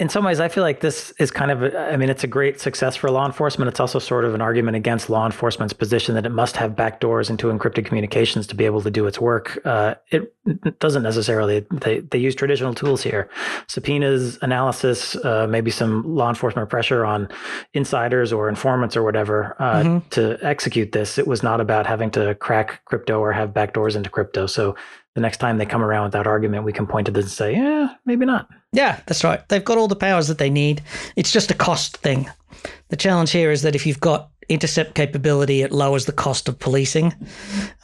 In 0.00 0.08
some 0.08 0.24
ways, 0.24 0.40
I 0.40 0.48
feel 0.48 0.64
like 0.64 0.80
this 0.80 1.12
is 1.20 1.30
kind 1.30 1.52
of, 1.52 1.72
I 1.72 1.96
mean, 1.96 2.10
it's 2.10 2.24
a 2.24 2.26
great 2.26 2.60
success 2.60 2.96
for 2.96 3.12
law 3.12 3.24
enforcement. 3.24 3.68
It's 3.68 3.78
also 3.78 4.00
sort 4.00 4.24
of 4.24 4.34
an 4.34 4.40
argument 4.40 4.76
against 4.76 5.08
law 5.08 5.24
enforcement's 5.24 5.72
position 5.72 6.16
that 6.16 6.26
it 6.26 6.32
must 6.32 6.56
have 6.56 6.72
backdoors 6.72 7.30
into 7.30 7.46
encrypted 7.46 7.86
communications 7.86 8.48
to 8.48 8.56
be 8.56 8.64
able 8.64 8.82
to 8.82 8.90
do 8.90 9.06
its 9.06 9.20
work. 9.20 9.56
Uh, 9.64 9.94
it 10.10 10.34
doesn't 10.80 11.04
necessarily. 11.04 11.64
They, 11.70 12.00
they 12.00 12.18
use 12.18 12.34
traditional 12.34 12.74
tools 12.74 13.04
here 13.04 13.30
subpoenas, 13.68 14.36
analysis, 14.42 15.14
uh, 15.14 15.46
maybe 15.48 15.70
some 15.70 16.02
law 16.12 16.28
enforcement 16.28 16.68
pressure 16.68 17.04
on 17.04 17.28
insiders 17.72 18.32
or 18.32 18.48
informants 18.48 18.96
or 18.96 19.04
whatever 19.04 19.54
uh, 19.60 19.82
mm-hmm. 19.82 20.08
to 20.08 20.38
execute 20.42 20.90
this. 20.90 21.18
It 21.18 21.28
was 21.28 21.44
not 21.44 21.60
about 21.60 21.86
having 21.86 22.10
to 22.12 22.34
crack 22.34 22.84
crypto 22.86 23.20
or 23.20 23.32
have 23.32 23.50
backdoors 23.50 23.94
into 23.94 24.10
crypto. 24.10 24.46
So 24.46 24.74
the 25.18 25.22
next 25.22 25.38
time 25.38 25.58
they 25.58 25.66
come 25.66 25.82
around 25.82 26.04
with 26.04 26.12
that 26.12 26.28
argument, 26.28 26.64
we 26.64 26.72
can 26.72 26.86
point 26.86 27.06
to 27.06 27.12
this 27.12 27.24
and 27.24 27.32
say, 27.32 27.52
yeah, 27.54 27.88
maybe 28.04 28.24
not. 28.24 28.48
Yeah, 28.72 29.00
that's 29.06 29.24
right. 29.24 29.46
They've 29.48 29.64
got 29.64 29.76
all 29.76 29.88
the 29.88 29.96
powers 29.96 30.28
that 30.28 30.38
they 30.38 30.48
need. 30.48 30.80
It's 31.16 31.32
just 31.32 31.50
a 31.50 31.54
cost 31.54 31.96
thing. 31.96 32.30
The 32.88 32.96
challenge 32.96 33.32
here 33.32 33.50
is 33.50 33.62
that 33.62 33.74
if 33.74 33.84
you've 33.84 33.98
got 33.98 34.30
intercept 34.48 34.94
capability, 34.94 35.62
it 35.62 35.72
lowers 35.72 36.06
the 36.06 36.12
cost 36.12 36.48
of 36.48 36.58
policing. 36.58 37.14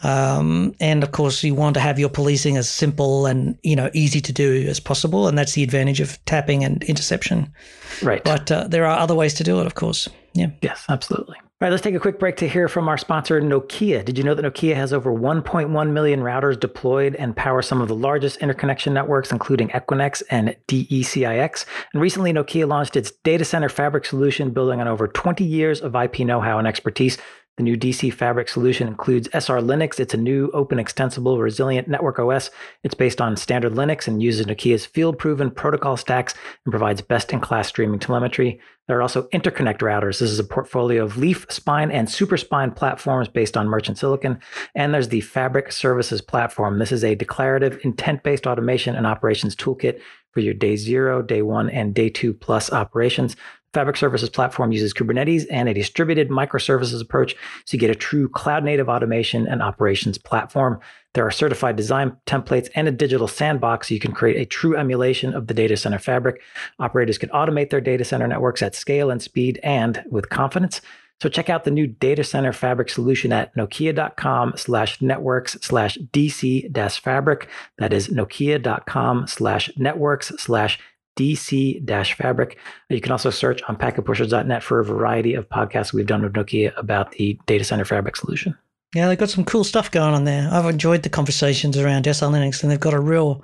Um, 0.05 0.77
and 0.79 1.03
of 1.03 1.11
course, 1.11 1.42
you 1.42 1.57
want 1.57 1.75
to 1.75 1.81
have 1.81 1.99
your 1.99 2.09
policing 2.09 2.57
as 2.57 2.68
simple 2.68 3.27
and 3.27 3.59
you 3.62 3.75
know 3.75 3.90
easy 3.94 4.20
to 4.20 4.33
do 4.33 4.66
as 4.68 4.79
possible, 4.79 5.27
and 5.27 5.37
that's 5.37 5.55
the 5.55 5.64
advantage 5.64 6.01
of 6.01 6.25
tapping 6.25 6.64
and 6.64 6.85
interception. 6.85 7.53
Right. 8.01 8.23
But 8.23 8.51
uh, 8.53 8.68
there 8.68 8.87
are 8.87 8.99
other 8.99 9.14
ways 9.14 9.35
to 9.35 9.44
do 9.44 9.61
it, 9.61 9.66
of 9.66 9.75
course. 9.75 10.09
Yeah. 10.35 10.51
Yes, 10.62 10.85
absolutely. 10.88 11.37
All 11.64 11.68
right, 11.68 11.72
let's 11.72 11.83
take 11.83 11.94
a 11.94 11.98
quick 11.98 12.18
break 12.18 12.37
to 12.37 12.46
hear 12.46 12.68
from 12.68 12.90
our 12.90 12.98
sponsor, 12.98 13.40
Nokia. 13.40 14.05
Did 14.05 14.18
you 14.18 14.24
know 14.24 14.35
that 14.35 14.44
Nokia 14.44 14.74
has 14.74 14.92
over 14.92 15.11
1.1 15.11 15.90
million 15.92 16.20
routers 16.20 16.61
deployed 16.61 17.14
and 17.14 17.35
power 17.35 17.62
some 17.62 17.81
of 17.81 17.88
the 17.88 17.94
largest 17.94 18.37
interconnection 18.42 18.92
networks, 18.92 19.33
including 19.33 19.70
Equinix 19.70 20.22
and 20.31 20.55
DECIX? 20.68 21.64
And 21.94 22.03
recently, 22.03 22.35
Nokia 22.35 22.68
launched 22.68 22.96
its 22.96 23.12
data 23.12 23.46
center 23.46 23.70
fabric 23.70 24.05
solution, 24.05 24.50
building 24.50 24.83
on 24.83 24.88
over 24.88 25.09
20 25.09 25.42
years 25.42 25.81
of 25.81 25.94
IP 25.94 26.18
know 26.18 26.42
how 26.42 26.59
and 26.59 26.68
expertise. 26.68 27.16
The 27.57 27.62
new 27.62 27.77
DC 27.77 28.12
Fabric 28.12 28.49
solution 28.49 28.88
includes 28.88 29.29
SR 29.33 29.61
Linux. 29.61 30.01
It's 30.01 30.12
a 30.12 30.17
new 30.17 30.51
open, 30.53 30.81
extensible, 30.81 31.38
resilient 31.38 31.87
network 31.87 32.19
OS. 32.19 32.51
It's 32.83 32.97
based 32.97 33.21
on 33.21 33.37
standard 33.37 33.75
Linux 33.75 34.09
and 34.09 34.21
uses 34.21 34.47
Nokia's 34.47 34.85
field 34.85 35.19
proven 35.19 35.53
protocol 35.53 35.97
stacks 35.97 36.35
and 36.64 36.73
provides 36.73 37.01
best 37.01 37.33
in 37.33 37.38
class 37.38 37.69
streaming 37.69 38.01
telemetry. 38.01 38.61
There 38.88 38.99
are 38.99 39.03
also 39.03 39.29
interconnect 39.29 39.79
routers. 39.79 40.19
This 40.19 40.33
is 40.33 40.40
a 40.40 40.45
portfolio 40.45 41.05
of 41.05 41.17
Leaf, 41.17 41.47
Spine, 41.49 41.93
and 41.93 42.11
Super 42.11 42.37
Spine 42.37 42.73
platforms 42.73 43.29
based 43.29 43.57
on 43.57 43.69
merchant 43.69 43.99
silicon. 43.99 44.40
And 44.75 44.93
there's 44.93 45.09
the 45.09 45.21
Fabric 45.21 45.71
Services 45.71 46.21
platform. 46.21 46.81
This 46.81 46.90
is 46.90 47.05
a 47.05 47.14
declarative, 47.14 47.79
intent 47.85 48.25
based 48.25 48.49
automation 48.49 48.97
and 48.97 49.07
operations 49.07 49.55
toolkit 49.55 50.01
for 50.33 50.40
your 50.40 50.55
day 50.55 50.75
zero, 50.75 51.23
day 51.23 51.43
one, 51.43 51.71
and 51.71 51.95
day 51.95 52.09
two 52.09 52.35
plus 52.35 52.73
operations. 52.73 53.37
Fabric 53.74 53.96
Services 53.96 54.30
platform 54.30 54.72
uses 54.72 54.94
Kubernetes 54.94 55.44
and 55.50 55.68
a 55.68 55.74
distributed 55.74 56.30
microservices 56.30 57.02
approach, 57.02 57.34
so 57.64 57.74
you 57.74 57.78
get 57.78 57.90
a 57.90 57.94
true 57.94 58.28
cloud 58.28 58.64
native 58.64 58.88
automation 58.88 59.46
and 59.46 59.62
operations 59.62 60.16
platform. 60.16 60.80
There 61.14 61.26
are 61.26 61.30
certified 61.30 61.76
design 61.76 62.16
templates 62.26 62.70
and 62.74 62.88
a 62.88 62.92
digital 62.92 63.28
sandbox 63.28 63.88
so 63.88 63.94
you 63.94 64.00
can 64.00 64.12
create 64.12 64.40
a 64.40 64.46
true 64.46 64.76
emulation 64.76 65.34
of 65.34 65.48
the 65.48 65.54
data 65.54 65.76
center 65.76 65.98
fabric. 65.98 66.40
Operators 66.78 67.18
can 67.18 67.28
automate 67.30 67.70
their 67.70 67.80
data 67.80 68.04
center 68.04 68.26
networks 68.26 68.62
at 68.62 68.74
scale 68.74 69.10
and 69.10 69.20
speed 69.20 69.60
and 69.62 70.02
with 70.08 70.30
confidence. 70.30 70.80
So 71.20 71.28
check 71.28 71.48
out 71.48 71.64
the 71.64 71.70
new 71.70 71.87
data 71.87 72.24
center 72.24 72.52
fabric 72.52 72.90
solution 72.90 73.32
at 73.32 73.54
nokia.com 73.54 74.54
slash 74.56 75.00
networks 75.00 75.56
slash 75.62 75.96
DC 76.12 77.00
fabric. 77.00 77.48
That 77.78 77.92
is 77.92 78.08
nokia.com 78.08 79.26
slash 79.26 79.70
networks 79.76 80.28
slash 80.38 80.78
DC-Fabric. 81.16 82.59
You 82.88 83.00
can 83.00 83.12
also 83.12 83.31
search 83.31 83.62
on 83.68 83.77
packetpushers.net 83.77 84.62
for 84.62 84.81
a 84.81 84.85
variety 84.85 85.35
of 85.35 85.48
podcasts 85.48 85.92
we've 85.92 86.07
done 86.07 86.22
with 86.22 86.33
Nokia 86.33 86.72
about 86.77 87.12
the 87.12 87.38
data 87.46 87.64
center 87.64 87.85
fabric 87.85 88.16
solution. 88.16 88.57
Yeah, 88.94 89.09
they've 89.09 89.18
got 89.18 89.31
some 89.31 89.44
cool 89.44 89.64
stuff 89.64 89.90
going 89.90 90.14
on 90.14 90.22
there. 90.22 90.48
I've 90.53 90.66
enjoyed 90.66 91.03
the 91.03 91.09
conversations 91.09 91.77
around 91.77 92.07
SR 92.07 92.27
Linux, 92.27 92.62
and 92.62 92.70
they've 92.70 92.79
got 92.79 92.94
a 92.94 93.00
real 93.00 93.42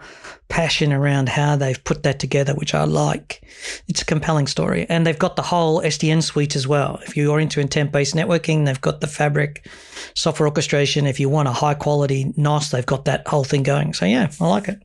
passion 0.49 0.93
around 0.93 1.29
how 1.29 1.57
they've 1.57 1.83
put 1.83 2.05
that 2.05 2.21
together, 2.21 2.55
which 2.55 2.73
I 2.73 2.85
like. 2.85 3.43
It's 3.89 4.03
a 4.03 4.05
compelling 4.05 4.47
story. 4.47 4.87
And 4.89 5.05
they've 5.05 5.19
got 5.19 5.35
the 5.35 5.43
whole 5.43 5.83
SDN 5.83 6.23
suite 6.23 6.55
as 6.55 6.69
well. 6.69 7.01
If 7.05 7.17
you're 7.17 7.41
into 7.41 7.59
intent 7.59 7.91
based 7.91 8.15
networking, 8.15 8.65
they've 8.65 8.81
got 8.81 9.01
the 9.01 9.09
Fabric 9.09 9.69
software 10.15 10.47
orchestration. 10.47 11.05
If 11.05 11.19
you 11.19 11.29
want 11.29 11.49
a 11.49 11.53
high 11.53 11.75
quality 11.75 12.33
NOS, 12.37 12.71
they've 12.71 12.87
got 12.87 13.07
that 13.07 13.27
whole 13.27 13.45
thing 13.45 13.65
going. 13.65 13.93
So, 13.93 14.07
yeah, 14.07 14.31
I 14.41 14.47
like 14.47 14.69
it. 14.69 14.81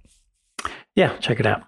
Yeah, 0.95 1.15
check 1.17 1.39
it 1.39 1.45
out. 1.45 1.61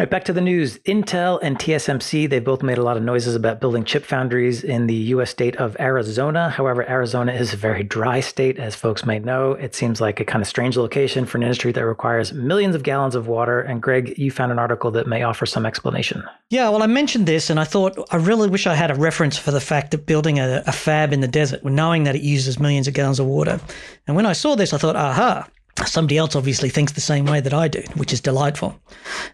Right, 0.00 0.08
back 0.08 0.24
to 0.24 0.32
the 0.32 0.40
news. 0.40 0.78
Intel 0.86 1.38
and 1.42 1.58
TSMC, 1.58 2.30
they 2.30 2.40
both 2.40 2.62
made 2.62 2.78
a 2.78 2.82
lot 2.82 2.96
of 2.96 3.02
noises 3.02 3.34
about 3.34 3.60
building 3.60 3.84
chip 3.84 4.02
foundries 4.02 4.64
in 4.64 4.86
the 4.86 4.94
US 4.94 5.28
state 5.28 5.56
of 5.56 5.76
Arizona. 5.78 6.48
However, 6.48 6.88
Arizona 6.88 7.32
is 7.34 7.52
a 7.52 7.58
very 7.58 7.82
dry 7.82 8.20
state, 8.20 8.58
as 8.58 8.74
folks 8.74 9.04
may 9.04 9.18
know. 9.18 9.52
It 9.52 9.74
seems 9.74 10.00
like 10.00 10.18
a 10.18 10.24
kind 10.24 10.40
of 10.40 10.48
strange 10.48 10.78
location 10.78 11.26
for 11.26 11.36
an 11.36 11.42
industry 11.42 11.70
that 11.72 11.84
requires 11.84 12.32
millions 12.32 12.74
of 12.74 12.82
gallons 12.82 13.14
of 13.14 13.26
water. 13.26 13.60
And 13.60 13.82
Greg, 13.82 14.16
you 14.16 14.30
found 14.30 14.50
an 14.50 14.58
article 14.58 14.90
that 14.92 15.06
may 15.06 15.22
offer 15.22 15.44
some 15.44 15.66
explanation. 15.66 16.24
Yeah, 16.48 16.70
well, 16.70 16.82
I 16.82 16.86
mentioned 16.86 17.26
this 17.26 17.50
and 17.50 17.60
I 17.60 17.64
thought 17.64 17.98
I 18.10 18.16
really 18.16 18.48
wish 18.48 18.66
I 18.66 18.74
had 18.74 18.90
a 18.90 18.94
reference 18.94 19.36
for 19.36 19.50
the 19.50 19.60
fact 19.60 19.90
that 19.90 20.06
building 20.06 20.38
a, 20.38 20.62
a 20.66 20.72
fab 20.72 21.12
in 21.12 21.20
the 21.20 21.28
desert, 21.28 21.62
knowing 21.62 22.04
that 22.04 22.16
it 22.16 22.22
uses 22.22 22.58
millions 22.58 22.88
of 22.88 22.94
gallons 22.94 23.20
of 23.20 23.26
water. 23.26 23.60
And 24.06 24.16
when 24.16 24.24
I 24.24 24.32
saw 24.32 24.54
this, 24.54 24.72
I 24.72 24.78
thought, 24.78 24.96
aha, 24.96 25.46
somebody 25.86 26.18
else 26.18 26.36
obviously 26.36 26.68
thinks 26.68 26.92
the 26.92 27.00
same 27.00 27.24
way 27.24 27.40
that 27.40 27.54
I 27.54 27.68
do, 27.68 27.82
which 27.94 28.12
is 28.12 28.20
delightful. 28.20 28.78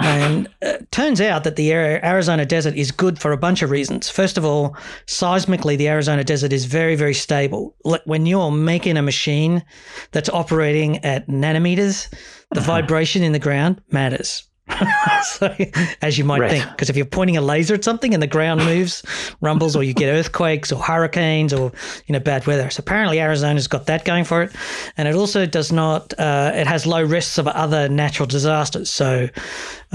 And 0.00 0.48
it 0.62 0.82
uh, 0.82 0.84
turns 0.90 1.20
out 1.20 1.44
that 1.44 1.56
the 1.56 1.72
Arizona 1.72 2.44
desert 2.44 2.74
is 2.74 2.90
good 2.90 3.18
for 3.18 3.32
a 3.32 3.36
bunch 3.36 3.62
of 3.62 3.70
reasons. 3.70 4.08
First 4.08 4.38
of 4.38 4.44
all, 4.44 4.76
seismically, 5.06 5.76
the 5.76 5.88
Arizona 5.88 6.24
desert 6.24 6.52
is 6.52 6.64
very, 6.64 6.96
very 6.96 7.14
stable. 7.14 7.74
When 8.04 8.26
you're 8.26 8.50
making 8.50 8.96
a 8.96 9.02
machine 9.02 9.64
that's 10.12 10.28
operating 10.28 11.04
at 11.04 11.26
nanometers, 11.28 12.08
the 12.52 12.60
uh-huh. 12.60 12.66
vibration 12.66 13.22
in 13.22 13.32
the 13.32 13.38
ground 13.38 13.80
matters. 13.90 14.44
so, 15.22 15.54
as 16.02 16.18
you 16.18 16.24
might 16.24 16.40
right. 16.40 16.50
think, 16.50 16.70
because 16.70 16.90
if 16.90 16.96
you're 16.96 17.06
pointing 17.06 17.36
a 17.36 17.40
laser 17.40 17.74
at 17.74 17.84
something 17.84 18.14
and 18.14 18.22
the 18.22 18.26
ground 18.26 18.64
moves, 18.64 19.02
rumbles, 19.40 19.76
or 19.76 19.82
you 19.82 19.94
get 19.94 20.08
earthquakes 20.08 20.72
or 20.72 20.82
hurricanes 20.82 21.52
or 21.52 21.72
you 22.06 22.12
know 22.12 22.20
bad 22.20 22.46
weather. 22.46 22.70
So 22.70 22.80
apparently 22.80 23.20
Arizona's 23.20 23.68
got 23.68 23.86
that 23.86 24.04
going 24.04 24.24
for 24.24 24.42
it, 24.42 24.52
and 24.96 25.08
it 25.08 25.14
also 25.14 25.46
does 25.46 25.72
not. 25.72 26.12
Uh, 26.18 26.52
it 26.54 26.66
has 26.66 26.86
low 26.86 27.02
risks 27.02 27.38
of 27.38 27.46
other 27.46 27.88
natural 27.88 28.26
disasters. 28.26 28.90
So 28.90 29.28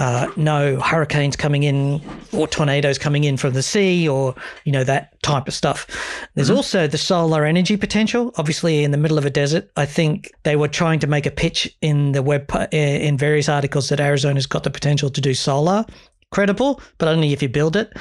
uh, 0.01 0.31
no 0.35 0.79
hurricanes 0.79 1.35
coming 1.35 1.61
in 1.61 2.01
or 2.33 2.47
tornadoes 2.47 2.97
coming 2.97 3.23
in 3.23 3.37
from 3.37 3.53
the 3.53 3.61
sea 3.61 4.09
or 4.09 4.33
you 4.65 4.71
know 4.71 4.83
that 4.83 5.21
type 5.21 5.47
of 5.47 5.53
stuff. 5.53 5.85
There's 6.33 6.47
mm-hmm. 6.47 6.57
also 6.57 6.87
the 6.87 6.97
solar 6.97 7.45
energy 7.45 7.77
potential. 7.77 8.33
Obviously, 8.37 8.83
in 8.83 8.89
the 8.89 8.97
middle 8.97 9.19
of 9.19 9.27
a 9.27 9.29
desert, 9.29 9.69
I 9.75 9.85
think 9.85 10.31
they 10.41 10.55
were 10.55 10.67
trying 10.67 10.97
to 11.01 11.07
make 11.07 11.27
a 11.27 11.31
pitch 11.31 11.77
in 11.81 12.13
the 12.13 12.23
web 12.23 12.49
uh, 12.51 12.65
in 12.71 13.15
various 13.15 13.47
articles 13.47 13.89
that 13.89 13.99
Arizona's 13.99 14.47
got 14.47 14.63
the 14.63 14.71
potential 14.71 15.11
to 15.11 15.21
do 15.21 15.35
solar 15.35 15.85
credible, 16.31 16.81
but 16.97 17.09
only 17.09 17.33
if 17.33 17.41
you 17.41 17.49
build 17.49 17.75
it. 17.75 17.95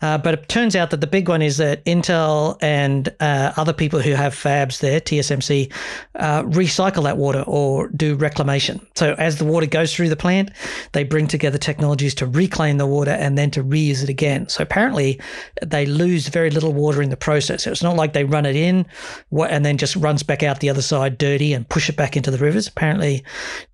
Uh, 0.00 0.16
but 0.18 0.34
it 0.34 0.48
turns 0.48 0.74
out 0.74 0.90
that 0.90 1.00
the 1.00 1.06
big 1.06 1.28
one 1.28 1.42
is 1.42 1.58
that 1.58 1.84
Intel 1.84 2.56
and 2.62 3.14
uh, 3.20 3.52
other 3.56 3.74
people 3.74 4.00
who 4.00 4.12
have 4.12 4.34
fabs 4.34 4.80
there, 4.80 5.00
TSMC, 5.00 5.70
uh, 6.16 6.42
recycle 6.44 7.04
that 7.04 7.18
water 7.18 7.44
or 7.46 7.88
do 7.88 8.14
reclamation. 8.14 8.84
So 8.94 9.14
as 9.14 9.38
the 9.38 9.44
water 9.44 9.66
goes 9.66 9.94
through 9.94 10.08
the 10.08 10.16
plant, 10.16 10.50
they 10.92 11.04
bring 11.04 11.26
together 11.26 11.58
technologies 11.58 12.14
to 12.16 12.26
reclaim 12.26 12.78
the 12.78 12.86
water 12.86 13.10
and 13.10 13.36
then 13.36 13.50
to 13.52 13.62
reuse 13.62 14.02
it 14.02 14.08
again. 14.08 14.48
So 14.48 14.62
apparently 14.62 15.20
they 15.62 15.84
lose 15.84 16.28
very 16.28 16.50
little 16.50 16.72
water 16.72 17.02
in 17.02 17.10
the 17.10 17.16
process. 17.16 17.64
So 17.64 17.70
it's 17.70 17.82
not 17.82 17.96
like 17.96 18.14
they 18.14 18.24
run 18.24 18.46
it 18.46 18.56
in 18.56 18.86
and 19.30 19.64
then 19.64 19.76
just 19.76 19.96
runs 19.96 20.22
back 20.22 20.42
out 20.42 20.60
the 20.60 20.70
other 20.70 20.82
side 20.82 21.18
dirty 21.18 21.52
and 21.52 21.68
push 21.68 21.90
it 21.90 21.96
back 21.96 22.16
into 22.16 22.30
the 22.30 22.38
rivers. 22.38 22.66
Apparently 22.66 23.24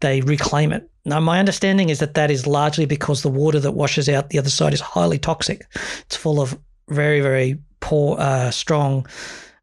they 0.01 0.20
reclaim 0.23 0.73
it. 0.73 0.90
Now, 1.05 1.21
my 1.21 1.39
understanding 1.39 1.89
is 1.89 1.99
that 2.01 2.15
that 2.15 2.31
is 2.31 2.47
largely 2.47 2.85
because 2.85 3.23
the 3.23 3.31
water 3.31 3.61
that 3.61 3.73
washes 3.73 4.09
out 4.09 4.31
the 4.31 4.39
other 4.39 4.51
side 4.51 4.75
is 4.75 4.81
highly 4.81 5.19
toxic. 5.19 5.67
It's 6.03 6.17
full 6.17 6.41
of 6.41 6.59
very, 6.89 7.21
very 7.21 7.59
poor, 7.81 8.19
uh, 8.19 8.51
strong 8.51 9.07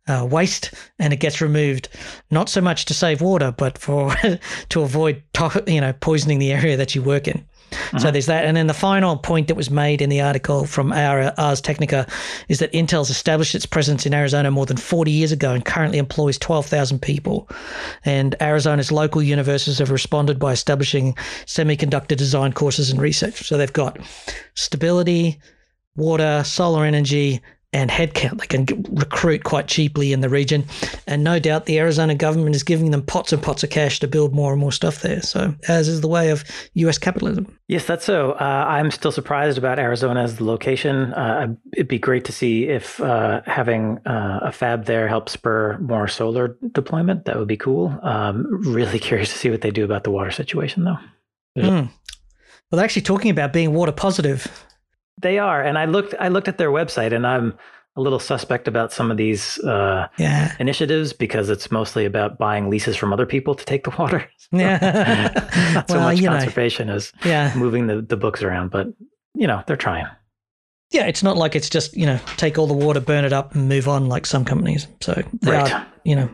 uh, 0.08 0.28
waste, 0.30 0.74
and 1.00 1.14
it 1.14 1.18
gets 1.18 1.42
removed 1.42 1.90
not 2.32 2.50
so 2.50 2.62
much 2.62 2.86
to 2.86 2.94
save 2.94 3.22
water, 3.22 3.54
but 3.56 3.78
for 3.78 4.14
to 4.70 4.82
avoid 4.82 5.22
to- 5.34 5.64
you 5.68 5.82
know 5.82 5.94
poisoning 5.94 6.40
the 6.40 6.54
area 6.54 6.78
that 6.78 6.96
you 6.96 7.02
work 7.02 7.28
in. 7.28 7.46
Mm-hmm. 7.72 7.98
So 8.00 8.12
there's 8.12 8.26
that. 8.28 8.46
And 8.46 8.56
then 8.56 8.68
the 8.68 8.74
final 8.74 9.18
point 9.18 9.48
that 9.48 9.56
was 9.56 9.70
made 9.70 10.02
in 10.02 10.10
the 10.10 10.22
article 10.22 10.66
from 10.66 10.92
our 10.92 11.34
Ars 11.38 11.62
Technica 11.62 12.08
is 12.48 12.60
that 12.60 12.72
Intel's 12.74 13.10
established 13.10 13.56
its 13.56 13.66
presence 13.66 14.06
in 14.06 14.14
Arizona 14.14 14.52
more 14.52 14.66
than 14.66 14.78
40 14.78 15.12
years 15.12 15.32
ago 15.32 15.54
and 15.54 15.66
currently 15.66 15.98
employs 15.98 16.38
12,000 16.38 17.02
people. 17.02 17.50
And 18.06 18.36
Arizona's 18.42 18.92
local 18.92 19.22
universities 19.22 19.80
have 19.80 19.92
responded 19.92 20.40
by 20.40 20.54
establishing 20.54 21.14
semiconductor 21.46 22.16
design 22.16 22.54
courses 22.54 22.90
and 22.90 23.02
research. 23.02 23.48
So 23.48 23.58
they've 23.58 23.72
got 23.72 24.00
stability, 24.56 25.40
water, 25.96 26.44
solar 26.46 26.86
energy, 26.86 27.42
and 27.74 27.90
headcount. 27.90 28.40
They 28.40 28.48
can 28.48 28.66
recruit 28.90 29.44
quite 29.44 29.68
cheaply 29.68 30.14
in 30.14 30.22
the 30.22 30.30
region. 30.30 30.66
And 31.06 31.24
no 31.24 31.38
doubt 31.38 31.66
the 31.66 31.80
Arizona 31.80 32.16
government 32.16 32.56
is 32.56 32.64
giving 32.64 32.92
them 32.92 33.02
pots 33.02 33.34
and 33.34 33.44
pots 33.44 33.64
of 33.64 33.70
cash 33.70 34.00
to 34.00 34.08
build 34.08 34.34
more 34.34 34.54
and 34.54 34.60
more 34.60 34.72
stuff 34.72 35.02
there. 35.02 35.22
So, 35.22 35.54
as 35.68 35.88
is 35.88 36.02
the 36.02 36.08
way 36.08 36.30
of 36.30 36.46
US 36.76 36.98
capitalism. 36.98 37.54
Yes, 37.68 37.86
that's 37.86 38.06
so. 38.06 38.32
Uh, 38.34 38.66
I'm 38.68 38.90
still 38.92 39.12
surprised 39.12 39.58
about 39.58 39.80
Arizona 39.80 40.24
as 40.24 40.38
the 40.38 40.46
location. 40.46 41.14
Uh, 41.14 41.56
it'd 41.74 41.90
be 41.90 42.00
great 42.00 42.24
to 42.26 42.32
see 42.32 42.64
if 42.64 43.02
uh, 43.02 43.42
having 43.46 43.98
uh, 44.06 44.40
a 44.44 44.52
fab 44.52 44.86
there 44.86 45.08
helps 45.10 45.34
spur 45.34 45.78
more 45.80 46.08
solar 46.08 46.58
deployment. 46.72 47.26
That 47.26 47.38
would 47.38 47.48
be 47.50 47.58
cool. 47.58 47.98
Um, 48.02 48.46
really 48.50 49.00
curious 49.08 49.32
to 49.34 49.38
see 49.38 49.50
what 49.50 49.62
they 49.62 49.72
do 49.72 49.84
about 49.84 50.06
the 50.06 50.12
water 50.12 50.32
situation, 50.32 50.86
though. 50.86 50.98
Mm. 51.58 51.90
Well, 52.70 52.78
they're 52.78 52.86
actually 52.86 53.02
talking 53.02 53.32
about 53.32 53.52
being 53.52 53.74
water 53.74 53.92
positive 53.92 54.66
they 55.20 55.40
are, 55.40 55.62
and 55.62 55.78
I 55.78 55.86
looked. 55.86 56.14
I 56.20 56.28
looked 56.28 56.48
at 56.48 56.58
their 56.58 56.70
website, 56.70 57.14
and 57.14 57.26
I'm 57.26 57.58
a 57.98 58.02
little 58.02 58.20
suspect 58.20 58.68
about 58.68 58.94
some 58.94 59.10
of 59.10 59.18
these 59.18 59.58
uh, 59.60 60.08
yeah. 60.20 60.56
initiatives 60.60 61.14
because 61.14 61.50
it's 61.50 61.72
mostly 61.72 62.06
about 62.06 62.38
buying 62.38 62.70
leases 62.70 62.96
from 62.96 63.12
other 63.12 63.26
people 63.26 63.56
to 63.56 63.66
take 63.66 63.84
the 63.84 63.96
water. 63.98 64.28
Yeah, 64.50 65.34
not 65.74 65.90
so 65.90 65.98
well, 65.98 66.14
much 66.14 66.24
conservation 66.24 66.88
know, 66.88 66.96
as 66.96 67.12
yeah. 67.26 67.54
moving 67.58 67.88
the, 67.88 68.02
the 68.02 68.16
books 68.16 68.42
around, 68.42 68.72
but 68.72 68.88
you 69.34 69.46
know 69.46 69.62
they're 69.68 69.76
trying. 69.76 70.06
Yeah, 70.92 71.06
it's 71.06 71.22
not 71.22 71.36
like 71.36 71.54
it's 71.54 71.70
just 71.70 71.98
you 71.98 72.06
know 72.06 72.18
take 72.38 72.58
all 72.58 72.66
the 72.66 72.74
water, 72.74 73.02
burn 73.02 73.26
it 73.26 73.34
up, 73.34 73.56
and 73.56 73.68
move 73.68 73.90
on 73.90 74.08
like 74.08 74.26
some 74.26 74.46
companies. 74.46 74.88
So 75.02 75.22
right. 75.44 75.70
Are, 75.70 75.86
you 76.06 76.16
know, 76.16 76.30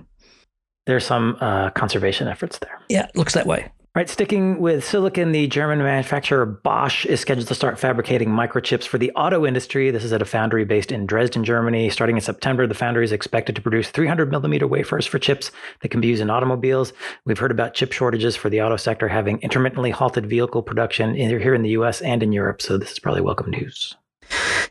there's 0.85 1.07
some 1.07 1.37
uh, 1.41 1.71
conservation 1.71 2.27
efforts 2.27 2.59
there. 2.59 2.79
Yeah, 2.87 3.07
it 3.07 3.15
looks 3.15 3.33
that 3.33 3.47
way. 3.47 3.71
Right, 3.95 4.09
sticking 4.09 4.59
with 4.59 4.83
silicon, 4.83 5.33
the 5.33 5.45
German 5.45 5.77
manufacturer 5.77 6.47
Bosch 6.47 7.05
is 7.05 7.19
scheduled 7.19 7.47
to 7.47 7.53
start 7.53 7.77
fabricating 7.77 8.27
microchips 8.27 8.87
for 8.87 8.97
the 8.97 9.11
auto 9.11 9.45
industry. 9.45 9.91
This 9.91 10.03
is 10.03 10.11
at 10.11 10.19
a 10.19 10.25
foundry 10.25 10.65
based 10.65 10.91
in 10.91 11.05
Dresden, 11.05 11.43
Germany. 11.43 11.91
Starting 11.91 12.15
in 12.15 12.21
September, 12.23 12.65
the 12.65 12.73
foundry 12.73 13.05
is 13.05 13.11
expected 13.11 13.55
to 13.55 13.61
produce 13.61 13.91
300 13.91 14.31
millimeter 14.31 14.65
wafers 14.65 15.05
for 15.05 15.19
chips 15.19 15.51
that 15.81 15.89
can 15.89 16.01
be 16.01 16.07
used 16.07 16.23
in 16.23 16.31
automobiles. 16.31 16.91
We've 17.25 17.37
heard 17.37 17.51
about 17.51 17.75
chip 17.75 17.91
shortages 17.91 18.35
for 18.35 18.49
the 18.49 18.63
auto 18.63 18.77
sector 18.77 19.07
having 19.07 19.39
intermittently 19.41 19.91
halted 19.91 20.25
vehicle 20.25 20.63
production 20.63 21.13
here 21.13 21.53
in 21.53 21.61
the 21.61 21.69
US 21.77 22.01
and 22.01 22.23
in 22.23 22.31
Europe. 22.31 22.63
So 22.63 22.79
this 22.79 22.93
is 22.93 22.97
probably 22.97 23.21
welcome 23.21 23.51
news. 23.51 23.95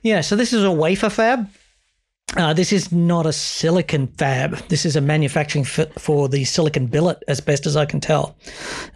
Yeah, 0.03 0.23
so 0.23 0.35
this 0.35 0.53
is 0.53 0.65
a 0.65 0.73
wafer 0.73 1.11
fab. 1.11 1.49
Uh, 2.35 2.55
this 2.55 2.73
is 2.73 2.91
not 2.91 3.27
a 3.27 3.33
silicon 3.33 4.07
fab. 4.07 4.57
This 4.69 4.87
is 4.87 4.97
a 4.97 5.03
manufacturing 5.03 5.65
fit 5.65 5.93
for 6.01 6.29
the 6.31 6.45
silicon 6.45 6.87
billet, 6.87 7.23
as 7.29 7.41
best 7.41 7.67
as 7.67 7.77
I 7.77 7.85
can 7.85 8.01
tell. 8.01 8.37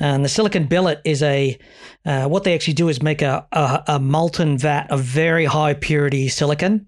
And 0.00 0.24
the 0.24 0.28
silicon 0.28 0.64
billet 0.64 1.02
is 1.04 1.22
a 1.22 1.58
uh, 2.06 2.28
what 2.28 2.44
they 2.44 2.54
actually 2.54 2.74
do 2.74 2.88
is 2.88 3.02
make 3.02 3.20
a, 3.20 3.46
a, 3.52 3.84
a 3.88 3.98
molten 3.98 4.56
vat 4.56 4.90
of 4.90 5.00
very 5.00 5.44
high 5.44 5.74
purity 5.74 6.28
silicon, 6.28 6.86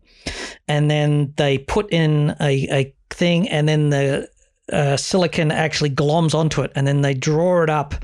and 0.68 0.90
then 0.90 1.34
they 1.36 1.58
put 1.58 1.92
in 1.92 2.34
a, 2.40 2.66
a 2.70 2.94
thing, 3.10 3.48
and 3.48 3.68
then 3.68 3.90
the 3.90 4.28
uh, 4.72 4.96
silicon 4.96 5.50
actually 5.50 5.90
gloms 5.90 6.34
onto 6.34 6.62
it, 6.62 6.72
and 6.74 6.86
then 6.86 7.02
they 7.02 7.14
draw 7.14 7.62
it 7.62 7.70
up 7.70 7.94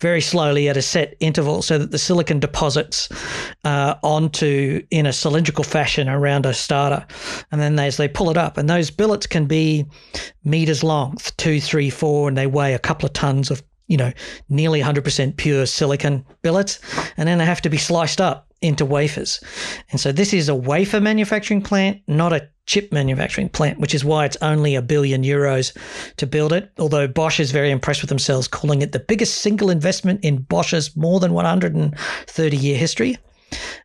very 0.00 0.20
slowly 0.20 0.68
at 0.68 0.76
a 0.76 0.82
set 0.82 1.14
interval 1.20 1.62
so 1.62 1.78
that 1.78 1.90
the 1.90 1.98
silicon 1.98 2.38
deposits 2.38 3.08
uh, 3.64 3.94
onto 4.02 4.84
in 4.90 5.06
a 5.06 5.12
cylindrical 5.12 5.64
fashion 5.64 6.08
around 6.08 6.46
a 6.46 6.54
starter. 6.54 7.06
And 7.50 7.60
then 7.60 7.78
as 7.78 7.96
they 7.96 8.08
pull 8.08 8.30
it 8.30 8.36
up, 8.36 8.56
and 8.58 8.68
those 8.68 8.90
billets 8.90 9.26
can 9.26 9.46
be 9.46 9.86
meters 10.44 10.84
long, 10.84 11.16
two, 11.36 11.60
three, 11.60 11.90
four, 11.90 12.28
and 12.28 12.36
they 12.36 12.46
weigh 12.46 12.74
a 12.74 12.78
couple 12.78 13.06
of 13.06 13.12
tons 13.12 13.50
of 13.50 13.62
you 13.86 13.98
know, 13.98 14.12
nearly 14.48 14.80
100% 14.80 15.36
pure 15.36 15.66
silicon 15.66 16.24
billets, 16.40 16.80
and 17.18 17.28
then 17.28 17.36
they 17.36 17.44
have 17.44 17.60
to 17.60 17.68
be 17.68 17.76
sliced 17.76 18.18
up 18.18 18.48
into 18.64 18.84
wafers. 18.84 19.40
And 19.90 20.00
so 20.00 20.10
this 20.10 20.32
is 20.32 20.48
a 20.48 20.54
wafer 20.54 21.00
manufacturing 21.00 21.62
plant, 21.62 22.00
not 22.08 22.32
a 22.32 22.48
chip 22.66 22.90
manufacturing 22.92 23.50
plant, 23.50 23.78
which 23.78 23.94
is 23.94 24.04
why 24.04 24.24
it's 24.24 24.38
only 24.40 24.74
a 24.74 24.82
billion 24.82 25.22
euros 25.22 25.76
to 26.16 26.26
build 26.26 26.52
it. 26.52 26.72
Although 26.78 27.06
Bosch 27.06 27.38
is 27.38 27.50
very 27.50 27.70
impressed 27.70 28.00
with 28.00 28.08
themselves, 28.08 28.48
calling 28.48 28.80
it 28.82 28.92
the 28.92 29.00
biggest 29.00 29.42
single 29.42 29.70
investment 29.70 30.24
in 30.24 30.38
Bosch's 30.38 30.96
more 30.96 31.20
than 31.20 31.34
130 31.34 32.56
year 32.56 32.78
history. 32.78 33.18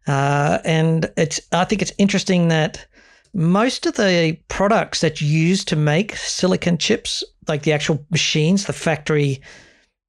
Uh, 0.08 0.60
and 0.64 1.12
it's, 1.18 1.42
I 1.52 1.66
think 1.66 1.82
it's 1.82 1.92
interesting 1.98 2.48
that 2.48 2.86
most 3.34 3.86
of 3.86 3.96
the 3.96 4.38
products 4.48 5.02
that 5.02 5.22
you 5.22 5.28
use 5.28 5.64
to 5.66 5.76
make 5.76 6.16
silicon 6.16 6.78
chips, 6.78 7.24
like 7.48 7.64
the 7.64 7.74
actual 7.74 8.04
machines, 8.10 8.66
the 8.66 8.74
factory 8.74 9.42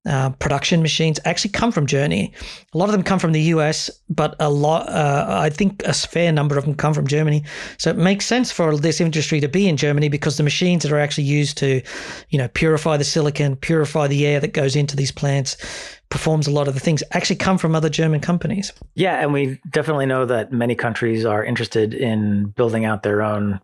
uh, 0.06 0.30
production 0.30 0.80
machines 0.80 1.20
actually 1.24 1.50
come 1.50 1.70
from 1.70 1.86
Germany. 1.86 2.32
A 2.72 2.78
lot 2.78 2.88
of 2.88 2.92
them 2.92 3.02
come 3.02 3.18
from 3.18 3.32
the 3.32 3.42
US, 3.54 3.90
but 4.08 4.34
a 4.40 4.48
lot, 4.48 4.88
uh, 4.88 5.26
I 5.28 5.50
think, 5.50 5.82
a 5.84 5.92
fair 5.92 6.32
number 6.32 6.56
of 6.56 6.64
them 6.64 6.74
come 6.74 6.94
from 6.94 7.06
Germany. 7.06 7.44
So 7.76 7.90
it 7.90 7.96
makes 7.96 8.24
sense 8.24 8.50
for 8.50 8.76
this 8.76 9.00
industry 9.00 9.40
to 9.40 9.48
be 9.48 9.68
in 9.68 9.76
Germany 9.76 10.08
because 10.08 10.36
the 10.38 10.42
machines 10.42 10.82
that 10.82 10.92
are 10.92 10.98
actually 10.98 11.24
used 11.24 11.58
to, 11.58 11.82
you 12.30 12.38
know, 12.38 12.48
purify 12.48 12.96
the 12.96 13.04
silicon, 13.04 13.56
purify 13.56 14.06
the 14.06 14.26
air 14.26 14.40
that 14.40 14.54
goes 14.54 14.74
into 14.74 14.96
these 14.96 15.12
plants, 15.12 15.56
performs 16.08 16.46
a 16.46 16.50
lot 16.50 16.66
of 16.66 16.74
the 16.74 16.80
things 16.80 17.02
actually 17.12 17.36
come 17.36 17.58
from 17.58 17.74
other 17.74 17.90
German 17.90 18.20
companies. 18.20 18.72
Yeah, 18.94 19.20
and 19.20 19.32
we 19.32 19.60
definitely 19.70 20.06
know 20.06 20.24
that 20.24 20.50
many 20.50 20.74
countries 20.74 21.24
are 21.26 21.44
interested 21.44 21.92
in 21.92 22.46
building 22.56 22.84
out 22.84 23.02
their 23.02 23.22
own 23.22 23.60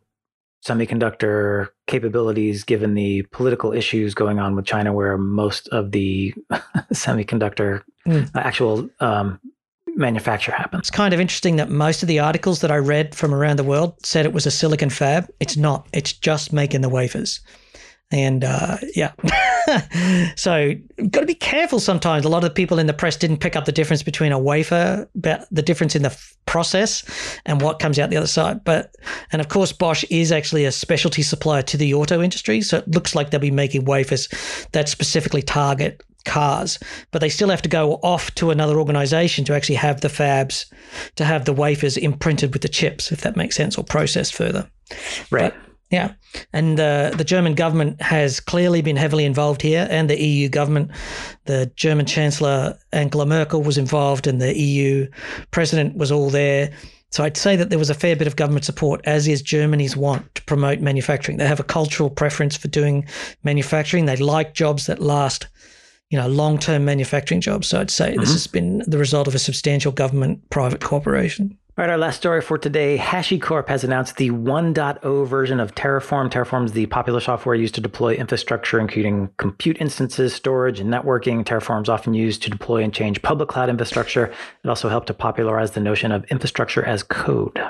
semiconductor 0.67 1.69
capabilities 1.87 2.65
given 2.65 2.95
the 2.95 3.23
political 3.31 3.73
issues 3.73 4.15
going 4.15 4.39
on 4.39 4.57
with 4.57 4.65
China, 4.65 4.93
where 4.93 5.17
most 5.17 5.69
of 5.69 5.93
the 5.93 6.35
semiconductor 6.93 7.83
mm. 8.07 8.29
actual 8.35 8.89
um, 9.01 9.41
manufacture 9.95 10.53
happens. 10.53 10.81
It's 10.81 10.91
kind 10.91 11.15
of 11.15 11.21
interesting 11.21 11.57
that 11.57 11.71
most 11.71 12.03
of 12.03 12.09
the 12.09 12.19
articles 12.19 12.61
that 12.61 12.71
I 12.71 12.77
read 12.77 13.15
from 13.15 13.33
around 13.33 13.57
the 13.59 13.65
world 13.65 13.95
said 14.05 14.27
it 14.27 14.33
was 14.33 14.47
a 14.47 14.51
silicon 14.51 14.91
fab. 14.91 15.29
It's 15.41 15.57
not, 15.57 15.87
it's 15.93 16.13
just 16.13 16.53
making 16.53 16.81
the 16.81 16.89
wafers. 16.89 17.41
And 18.13 18.45
uh, 18.45 18.79
yeah, 18.95 19.13
so 20.37 20.73
got 21.11 21.21
to 21.21 21.27
be 21.27 21.35
careful 21.35 21.81
sometimes. 21.81 22.25
A 22.25 22.29
lot 22.29 22.45
of 22.45 22.51
the 22.51 22.55
people 22.55 22.79
in 22.79 22.87
the 22.87 22.93
press 22.93 23.17
didn't 23.17 23.39
pick 23.39 23.57
up 23.57 23.65
the 23.65 23.73
difference 23.73 24.05
between 24.05 24.31
a 24.31 24.39
wafer, 24.39 25.09
but 25.17 25.49
the 25.51 25.63
difference 25.63 25.97
in 25.97 26.03
the 26.03 26.17
process, 26.47 27.03
and 27.47 27.61
what 27.61 27.81
comes 27.81 27.99
out 27.99 28.11
the 28.11 28.17
other 28.17 28.29
side. 28.29 28.63
But 28.63 28.95
and 29.33 29.41
of 29.41 29.49
course, 29.49 29.73
Bosch 29.73 30.05
is 30.09 30.31
actually 30.31 30.65
a 30.65 30.73
specialty 30.73 31.23
supplier 31.23 31.63
to 31.63 31.77
the 31.77 31.95
auto 31.95 32.23
industry, 32.23 32.61
so 32.63 32.79
it 32.79 32.89
looks 32.89 33.17
like 33.17 33.31
they'll 33.31 33.41
be 33.41 33.51
making 33.51 33.87
wafers 33.87 34.29
that 34.71 34.89
specifically 34.89 35.43
target 35.43 36.01
cars, 36.27 36.79
but 37.13 37.21
they 37.21 37.29
still 37.29 37.49
have 37.49 37.63
to 37.63 37.69
go 37.69 37.95
off 38.03 38.35
to 38.35 38.51
another 38.51 38.79
organization 38.79 39.45
to 39.47 39.55
actually 39.55 39.77
have 39.77 40.03
the 40.03 40.09
fabs, 40.09 40.67
to 41.15 41.25
have 41.25 41.47
the 41.47 41.53
wafers 41.53 41.97
imprinted 41.97 42.53
with 42.53 42.63
the 42.63 42.69
chips, 42.69 43.11
if 43.11 43.23
that 43.23 43.37
makes 43.37 43.57
sense, 43.57 43.79
or 43.79 43.85
processed 43.85 44.35
further. 44.35 44.69
Right. 45.31 45.55
But 45.55 45.66
yeah, 45.91 46.15
and 46.53 46.81
uh, 46.81 47.11
the 47.11 47.25
German 47.25 47.55
government 47.55 48.03
has 48.03 48.41
clearly 48.41 48.83
been 48.83 48.97
heavily 48.97 49.25
involved 49.25 49.63
here, 49.63 49.87
and 49.89 50.11
the 50.11 50.21
EU 50.21 50.49
government. 50.49 50.91
The 51.45 51.71
German 51.77 52.07
Chancellor 52.07 52.77
Angela 52.93 53.25
Merkel 53.25 53.63
was 53.63 53.79
involved, 53.79 54.27
and 54.27 54.41
the 54.41 54.59
EU 54.59 55.09
President 55.53 55.97
was 55.97 56.11
all 56.11 56.29
there. 56.31 56.73
So 57.11 57.23
I'd 57.23 57.37
say 57.37 57.55
that 57.55 57.71
there 57.71 57.79
was 57.79 57.89
a 57.89 57.95
fair 57.95 58.17
bit 58.17 58.27
of 58.27 58.35
government 58.35 58.65
support, 58.65 59.01
as 59.05 59.29
is 59.29 59.43
Germany's 59.43 59.97
want 59.97 60.35
to 60.35 60.43
promote 60.45 60.81
manufacturing. 60.81 61.39
They 61.39 61.47
have 61.47 61.61
a 61.61 61.65
cultural 61.65 62.11
preference 62.11 62.57
for 62.57 62.67
doing 62.67 63.07
manufacturing. 63.45 64.07
They 64.07 64.17
like 64.17 64.55
jobs 64.55 64.87
that 64.87 65.01
last, 65.01 65.47
you 66.11 66.19
know, 66.19 66.27
long-term 66.27 66.85
manufacturing 66.85 67.41
jobs. 67.41 67.69
So 67.69 67.81
I'd 67.81 67.91
say 67.91 68.11
mm-hmm. 68.11 68.21
this 68.21 68.33
has 68.33 68.49
been 68.49 68.83
the 68.89 68.99
result 68.99 69.29
of 69.29 69.37
a 69.37 69.39
substantial 69.39 69.93
government-private 69.93 70.81
cooperation. 70.81 71.57
All 71.79 71.83
right, 71.83 71.91
our 71.91 71.99
last 71.99 72.17
story 72.17 72.41
for 72.41 72.57
today 72.57 72.97
HashiCorp 72.97 73.69
has 73.69 73.85
announced 73.85 74.17
the 74.17 74.31
1.0 74.31 75.27
version 75.27 75.61
of 75.61 75.75
Terraform. 75.75 76.31
Terraform 76.31 76.65
is 76.65 76.73
the 76.73 76.87
popular 76.87 77.21
software 77.21 77.55
used 77.55 77.75
to 77.75 77.83
deploy 77.83 78.15
infrastructure, 78.15 78.81
including 78.81 79.29
compute 79.37 79.77
instances, 79.79 80.33
storage, 80.33 80.81
and 80.81 80.91
networking. 80.91 81.45
Terraform 81.45 81.83
is 81.83 81.91
often 81.91 82.15
used 82.15 82.43
to 82.45 82.49
deploy 82.49 82.83
and 82.83 82.95
change 82.95 83.21
public 83.21 83.51
cloud 83.51 83.69
infrastructure. 83.69 84.33
It 84.65 84.69
also 84.71 84.89
helped 84.89 85.09
to 85.09 85.13
popularize 85.13 85.73
the 85.73 85.81
notion 85.81 86.13
of 86.13 86.25
infrastructure 86.31 86.83
as 86.83 87.03
code. 87.03 87.61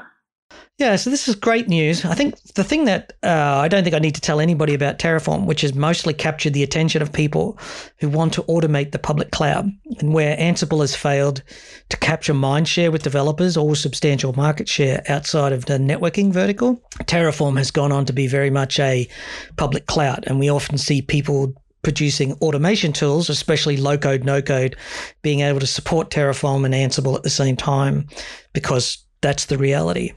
Yeah, 0.78 0.96
so 0.96 1.08
this 1.08 1.26
is 1.26 1.34
great 1.34 1.68
news. 1.68 2.04
I 2.04 2.14
think 2.14 2.38
the 2.54 2.64
thing 2.64 2.84
that 2.84 3.14
uh, 3.22 3.28
I 3.28 3.66
don't 3.66 3.82
think 3.82 3.96
I 3.96 3.98
need 3.98 4.14
to 4.16 4.20
tell 4.20 4.40
anybody 4.40 4.74
about 4.74 4.98
Terraform, 4.98 5.46
which 5.46 5.62
has 5.62 5.74
mostly 5.74 6.12
captured 6.12 6.52
the 6.52 6.62
attention 6.62 7.00
of 7.00 7.14
people 7.14 7.58
who 7.98 8.10
want 8.10 8.34
to 8.34 8.42
automate 8.42 8.92
the 8.92 8.98
public 8.98 9.30
cloud, 9.30 9.70
and 10.00 10.12
where 10.12 10.36
Ansible 10.36 10.82
has 10.82 10.94
failed 10.94 11.42
to 11.88 11.96
capture 11.96 12.34
mind 12.34 12.68
share 12.68 12.90
with 12.90 13.02
developers 13.02 13.56
or 13.56 13.74
substantial 13.74 14.34
market 14.34 14.68
share 14.68 15.02
outside 15.08 15.54
of 15.54 15.64
the 15.64 15.78
networking 15.78 16.30
vertical, 16.30 16.82
Terraform 17.04 17.56
has 17.56 17.70
gone 17.70 17.90
on 17.90 18.04
to 18.04 18.12
be 18.12 18.26
very 18.26 18.50
much 18.50 18.78
a 18.78 19.08
public 19.56 19.86
cloud, 19.86 20.24
and 20.26 20.38
we 20.38 20.50
often 20.50 20.76
see 20.76 21.00
people 21.00 21.54
producing 21.80 22.32
automation 22.42 22.92
tools, 22.92 23.30
especially 23.30 23.78
low 23.78 23.96
code, 23.96 24.24
no 24.24 24.42
code, 24.42 24.76
being 25.22 25.40
able 25.40 25.60
to 25.60 25.66
support 25.66 26.10
Terraform 26.10 26.66
and 26.66 26.74
Ansible 26.74 27.16
at 27.16 27.22
the 27.22 27.30
same 27.30 27.56
time 27.56 28.08
because 28.52 29.05
that's 29.20 29.46
the 29.46 29.58
reality. 29.58 30.12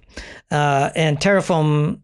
Uh, 0.52 0.90
and 0.96 1.20
Terraform, 1.20 2.00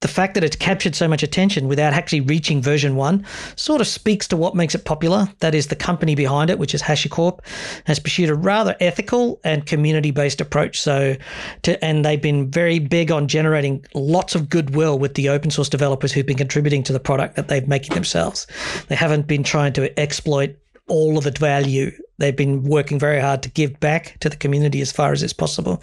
the 0.00 0.08
fact 0.08 0.34
that 0.34 0.44
it's 0.44 0.56
captured 0.56 0.94
so 0.94 1.08
much 1.08 1.22
attention 1.22 1.66
without 1.66 1.94
actually 1.94 2.20
reaching 2.20 2.60
version 2.60 2.94
one 2.94 3.24
sort 3.56 3.80
of 3.80 3.86
speaks 3.86 4.28
to 4.28 4.36
what 4.36 4.54
makes 4.54 4.74
it 4.74 4.84
popular. 4.84 5.26
That 5.40 5.54
is, 5.54 5.68
the 5.68 5.76
company 5.76 6.14
behind 6.14 6.50
it, 6.50 6.58
which 6.58 6.74
is 6.74 6.82
HashiCorp, 6.82 7.38
has 7.86 7.98
pursued 7.98 8.28
a 8.28 8.34
rather 8.34 8.76
ethical 8.80 9.40
and 9.44 9.64
community 9.64 10.10
based 10.10 10.42
approach. 10.42 10.78
So, 10.78 11.16
to, 11.62 11.82
and 11.82 12.04
they've 12.04 12.20
been 12.20 12.50
very 12.50 12.80
big 12.80 13.10
on 13.10 13.28
generating 13.28 13.82
lots 13.94 14.34
of 14.34 14.50
goodwill 14.50 14.98
with 14.98 15.14
the 15.14 15.30
open 15.30 15.50
source 15.50 15.70
developers 15.70 16.12
who've 16.12 16.26
been 16.26 16.36
contributing 16.36 16.82
to 16.82 16.92
the 16.92 17.00
product 17.00 17.36
that 17.36 17.48
they're 17.48 17.66
making 17.66 17.94
themselves. 17.94 18.46
They 18.88 18.96
haven't 18.96 19.26
been 19.26 19.42
trying 19.42 19.72
to 19.72 19.98
exploit 19.98 20.56
all 20.88 21.18
of 21.18 21.24
the 21.24 21.30
value. 21.30 21.90
They've 22.18 22.36
been 22.36 22.64
working 22.64 22.98
very 22.98 23.20
hard 23.20 23.42
to 23.42 23.50
give 23.50 23.78
back 23.80 24.18
to 24.20 24.28
the 24.28 24.36
community 24.36 24.80
as 24.80 24.92
far 24.92 25.12
as 25.12 25.22
it's 25.22 25.32
possible. 25.32 25.82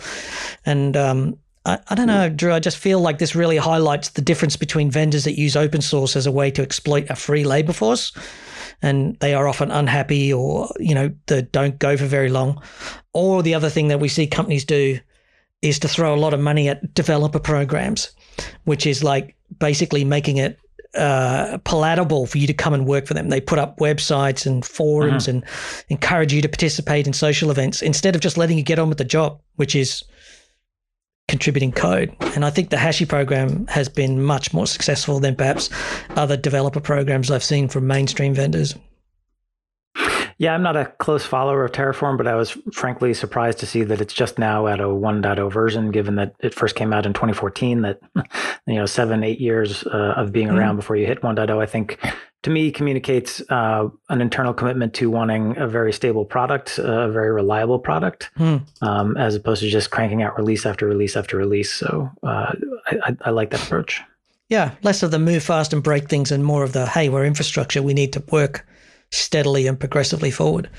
And 0.66 0.96
um, 0.96 1.38
I, 1.66 1.80
I, 1.90 1.96
don't 1.96 2.08
know, 2.08 2.30
Drew. 2.30 2.54
I 2.54 2.60
just 2.60 2.78
feel 2.78 3.00
like 3.00 3.20
this 3.20 3.36
really 3.36 3.58
highlights 3.58 4.10
the 4.10 4.22
difference 4.22 4.56
between 4.56 4.90
vendors 4.90 5.26
that 5.26 5.38
use 5.38 5.56
open 5.56 5.82
source 5.82 6.16
as 6.16 6.26
a 6.26 6.32
way 6.32 6.52
to 6.52 6.62
exploit 6.62 7.10
a 7.10 7.16
free 7.16 7.44
labor 7.44 7.74
force, 7.74 8.12
and 8.82 9.18
they 9.20 9.34
are 9.34 9.48
often 9.48 9.70
unhappy 9.72 10.34
or 10.34 10.70
you 10.80 10.96
know 10.96 11.12
they 11.28 11.44
don't 11.44 11.78
go 11.80 11.98
for 11.98 12.06
very 12.06 12.30
long, 12.30 12.62
or 13.14 13.44
the 13.44 13.54
other 13.54 13.70
thing 13.70 13.90
that 13.90 14.00
we 14.00 14.08
see 14.08 14.26
companies 14.26 14.66
do 14.66 15.00
is 15.62 15.78
to 15.80 15.88
throw 15.88 16.16
a 16.16 16.18
lot 16.18 16.34
of 16.34 16.40
money 16.40 16.68
at 16.68 16.94
developer 16.96 17.40
programs, 17.40 18.12
which 18.64 18.88
is 18.88 19.04
like 19.04 19.36
basically 19.60 20.04
making 20.04 20.38
it 20.38 20.58
uh, 20.96 21.58
palatable 21.64 22.26
for 22.26 22.38
you 22.38 22.48
to 22.48 22.54
come 22.54 22.74
and 22.74 22.86
work 22.86 23.06
for 23.06 23.14
them. 23.14 23.30
They 23.30 23.42
put 23.42 23.60
up 23.60 23.78
websites 23.78 24.46
and 24.46 24.66
forums 24.66 25.28
uh-huh. 25.28 25.38
and 25.38 25.46
encourage 25.90 26.34
you 26.34 26.42
to 26.42 26.50
participate 26.50 27.08
in 27.08 27.14
social 27.14 27.52
events 27.52 27.82
instead 27.82 28.16
of 28.16 28.22
just 28.22 28.38
letting 28.38 28.58
you 28.58 28.64
get 28.64 28.80
on 28.80 28.90
with 28.90 28.98
the 28.98 29.06
job, 29.06 29.40
which 29.56 29.76
is 29.76 30.04
contributing 31.28 31.72
code. 31.72 32.14
And 32.36 32.44
I 32.44 32.50
think 32.50 32.70
the 32.70 32.78
Hashi 32.78 33.06
program 33.06 33.66
has 33.68 33.88
been 33.88 34.22
much 34.22 34.54
more 34.54 34.68
successful 34.68 35.20
than 35.20 35.36
perhaps 35.36 35.70
other 36.12 36.36
developer 36.36 36.82
programs 36.82 37.32
I've 37.32 37.44
seen 37.44 37.70
from 37.70 37.88
mainstream 37.88 38.34
vendors. 38.34 38.76
Yeah, 40.42 40.56
I'm 40.56 40.64
not 40.64 40.76
a 40.76 40.86
close 40.98 41.24
follower 41.24 41.64
of 41.66 41.72
Terraform, 41.72 42.18
but 42.18 42.28
I 42.28 42.34
was 42.34 42.58
frankly 42.74 43.14
surprised 43.14 43.60
to 43.60 43.68
see 43.68 43.84
that 43.84 44.02
it's 44.02 44.14
just 44.14 44.40
now 44.40 44.66
at 44.66 44.80
a 44.80 44.86
1.0 44.86 45.54
version, 45.54 45.92
given 45.92 46.16
that 46.16 46.34
it 46.40 46.56
first 46.56 46.76
came 46.76 46.94
out 46.94 47.06
in 47.06 47.14
2014. 47.14 47.82
That 47.82 48.00
you 48.66 48.76
know, 48.76 48.88
seven, 48.88 49.24
eight 49.24 49.40
years 49.40 49.86
uh, 49.86 50.16
of 50.18 50.32
being 50.32 50.48
mm-hmm. 50.48 50.58
around 50.58 50.76
before 50.78 50.96
you 50.96 51.06
hit 51.06 51.22
1.0, 51.22 51.62
I 51.62 51.66
think 51.68 52.00
to 52.42 52.50
me 52.50 52.72
communicates 52.72 53.42
uh, 53.50 53.88
an 54.10 54.22
internal 54.22 54.54
commitment 54.54 54.96
to 54.96 55.12
wanting 55.12 55.58
a 55.58 55.68
very 55.68 55.94
stable 55.94 56.26
product, 56.26 56.80
a 56.80 57.12
very 57.12 57.32
reliable 57.32 57.78
product, 57.78 58.32
mm. 58.38 58.66
um, 58.82 59.16
as 59.18 59.36
opposed 59.36 59.62
to 59.62 59.70
just 59.70 59.92
cranking 59.92 60.24
out 60.24 60.38
release 60.38 60.66
after 60.66 60.88
release 60.88 61.16
after 61.16 61.38
release. 61.38 61.72
So 61.72 62.10
uh, 62.24 62.54
I, 62.88 63.16
I, 63.22 63.30
like 63.30 63.52
that 63.52 63.64
approach. 63.64 64.02
Yeah, 64.50 64.72
less 64.82 65.04
of 65.04 65.12
the 65.12 65.20
move 65.20 65.44
fast 65.44 65.72
and 65.72 65.84
break 65.84 66.10
things, 66.10 66.32
and 66.32 66.44
more 66.44 66.64
of 66.64 66.74
the 66.74 66.88
hey, 66.88 67.10
we're 67.10 67.26
infrastructure. 67.26 67.84
We 67.84 67.94
need 67.94 68.14
to 68.14 68.24
work 68.32 68.66
steadily 69.12 69.68
and 69.68 69.80
progressively 69.80 70.32
forward. 70.32 70.70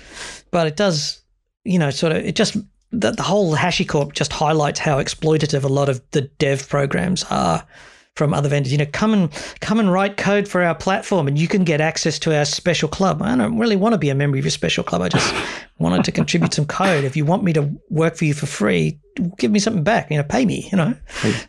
But 0.50 0.66
it 0.66 0.76
does, 0.76 1.22
you 1.64 1.78
know, 1.78 1.90
sort 1.90 2.12
of, 2.12 2.24
it 2.24 2.34
just, 2.36 2.56
the, 2.90 3.12
the 3.12 3.22
whole 3.22 3.54
HashiCorp 3.54 4.12
just 4.12 4.32
highlights 4.32 4.78
how 4.78 4.98
exploitative 4.98 5.64
a 5.64 5.68
lot 5.68 5.88
of 5.88 6.02
the 6.10 6.22
dev 6.22 6.68
programs 6.68 7.24
are 7.30 7.66
from 8.14 8.34
other 8.34 8.48
vendors. 8.48 8.72
You 8.72 8.78
know, 8.78 8.86
come 8.92 9.14
and 9.14 9.30
come 9.60 9.80
and 9.80 9.90
write 9.90 10.16
code 10.16 10.46
for 10.46 10.62
our 10.62 10.74
platform, 10.74 11.28
and 11.28 11.38
you 11.38 11.48
can 11.48 11.64
get 11.64 11.80
access 11.80 12.18
to 12.20 12.36
our 12.36 12.44
special 12.44 12.88
club. 12.88 13.22
I 13.22 13.34
don't 13.36 13.58
really 13.58 13.76
want 13.76 13.94
to 13.94 13.98
be 13.98 14.10
a 14.10 14.14
member 14.14 14.36
of 14.36 14.44
your 14.44 14.50
special 14.50 14.84
club. 14.84 15.02
I 15.02 15.08
just 15.08 15.34
wanted 15.78 16.04
to 16.04 16.12
contribute 16.12 16.54
some 16.54 16.66
code. 16.66 17.04
If 17.04 17.16
you 17.16 17.24
want 17.24 17.44
me 17.44 17.52
to 17.54 17.70
work 17.90 18.16
for 18.16 18.24
you 18.24 18.34
for 18.34 18.46
free, 18.46 19.00
give 19.38 19.50
me 19.50 19.58
something 19.58 19.84
back. 19.84 20.10
You 20.10 20.18
know, 20.18 20.24
pay 20.24 20.44
me. 20.44 20.68
You 20.70 20.76
know. 20.76 20.94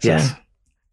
Yes. 0.02 0.30
So, 0.30 0.36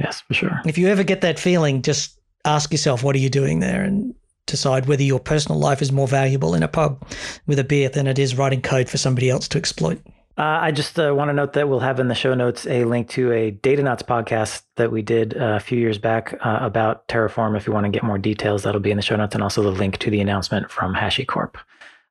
yes, 0.00 0.20
for 0.22 0.34
sure. 0.34 0.60
If 0.66 0.78
you 0.78 0.88
ever 0.88 1.04
get 1.04 1.20
that 1.20 1.38
feeling, 1.38 1.82
just 1.82 2.18
ask 2.44 2.72
yourself, 2.72 3.02
what 3.02 3.14
are 3.14 3.20
you 3.20 3.30
doing 3.30 3.60
there, 3.60 3.82
and 3.82 4.14
decide 4.50 4.86
whether 4.86 5.02
your 5.02 5.20
personal 5.20 5.58
life 5.58 5.82
is 5.82 5.92
more 5.92 6.08
valuable 6.08 6.54
in 6.54 6.62
a 6.62 6.68
pub 6.68 7.02
with 7.46 7.58
a 7.58 7.64
beer 7.64 7.88
than 7.88 8.06
it 8.06 8.18
is 8.18 8.36
writing 8.36 8.62
code 8.62 8.88
for 8.88 8.98
somebody 8.98 9.30
else 9.30 9.48
to 9.48 9.58
exploit. 9.58 10.00
Uh, 10.38 10.58
I 10.62 10.70
just 10.70 10.98
uh, 10.98 11.12
want 11.14 11.28
to 11.28 11.34
note 11.34 11.52
that 11.52 11.68
we'll 11.68 11.80
have 11.80 12.00
in 12.00 12.08
the 12.08 12.14
show 12.14 12.32
notes 12.32 12.66
a 12.66 12.84
link 12.84 13.10
to 13.10 13.30
a 13.30 13.50
Data 13.50 13.82
Datanauts 13.82 14.02
podcast 14.02 14.62
that 14.76 14.90
we 14.90 15.02
did 15.02 15.36
uh, 15.36 15.56
a 15.56 15.60
few 15.60 15.78
years 15.78 15.98
back 15.98 16.34
uh, 16.40 16.58
about 16.62 17.06
Terraform. 17.08 17.56
If 17.58 17.66
you 17.66 17.74
want 17.74 17.84
to 17.84 17.90
get 17.90 18.02
more 18.02 18.16
details, 18.16 18.62
that'll 18.62 18.80
be 18.80 18.90
in 18.90 18.96
the 18.96 19.02
show 19.02 19.16
notes 19.16 19.34
and 19.34 19.42
also 19.42 19.62
the 19.62 19.70
link 19.70 19.98
to 19.98 20.10
the 20.10 20.20
announcement 20.20 20.70
from 20.70 20.94
HashiCorp. 20.94 21.56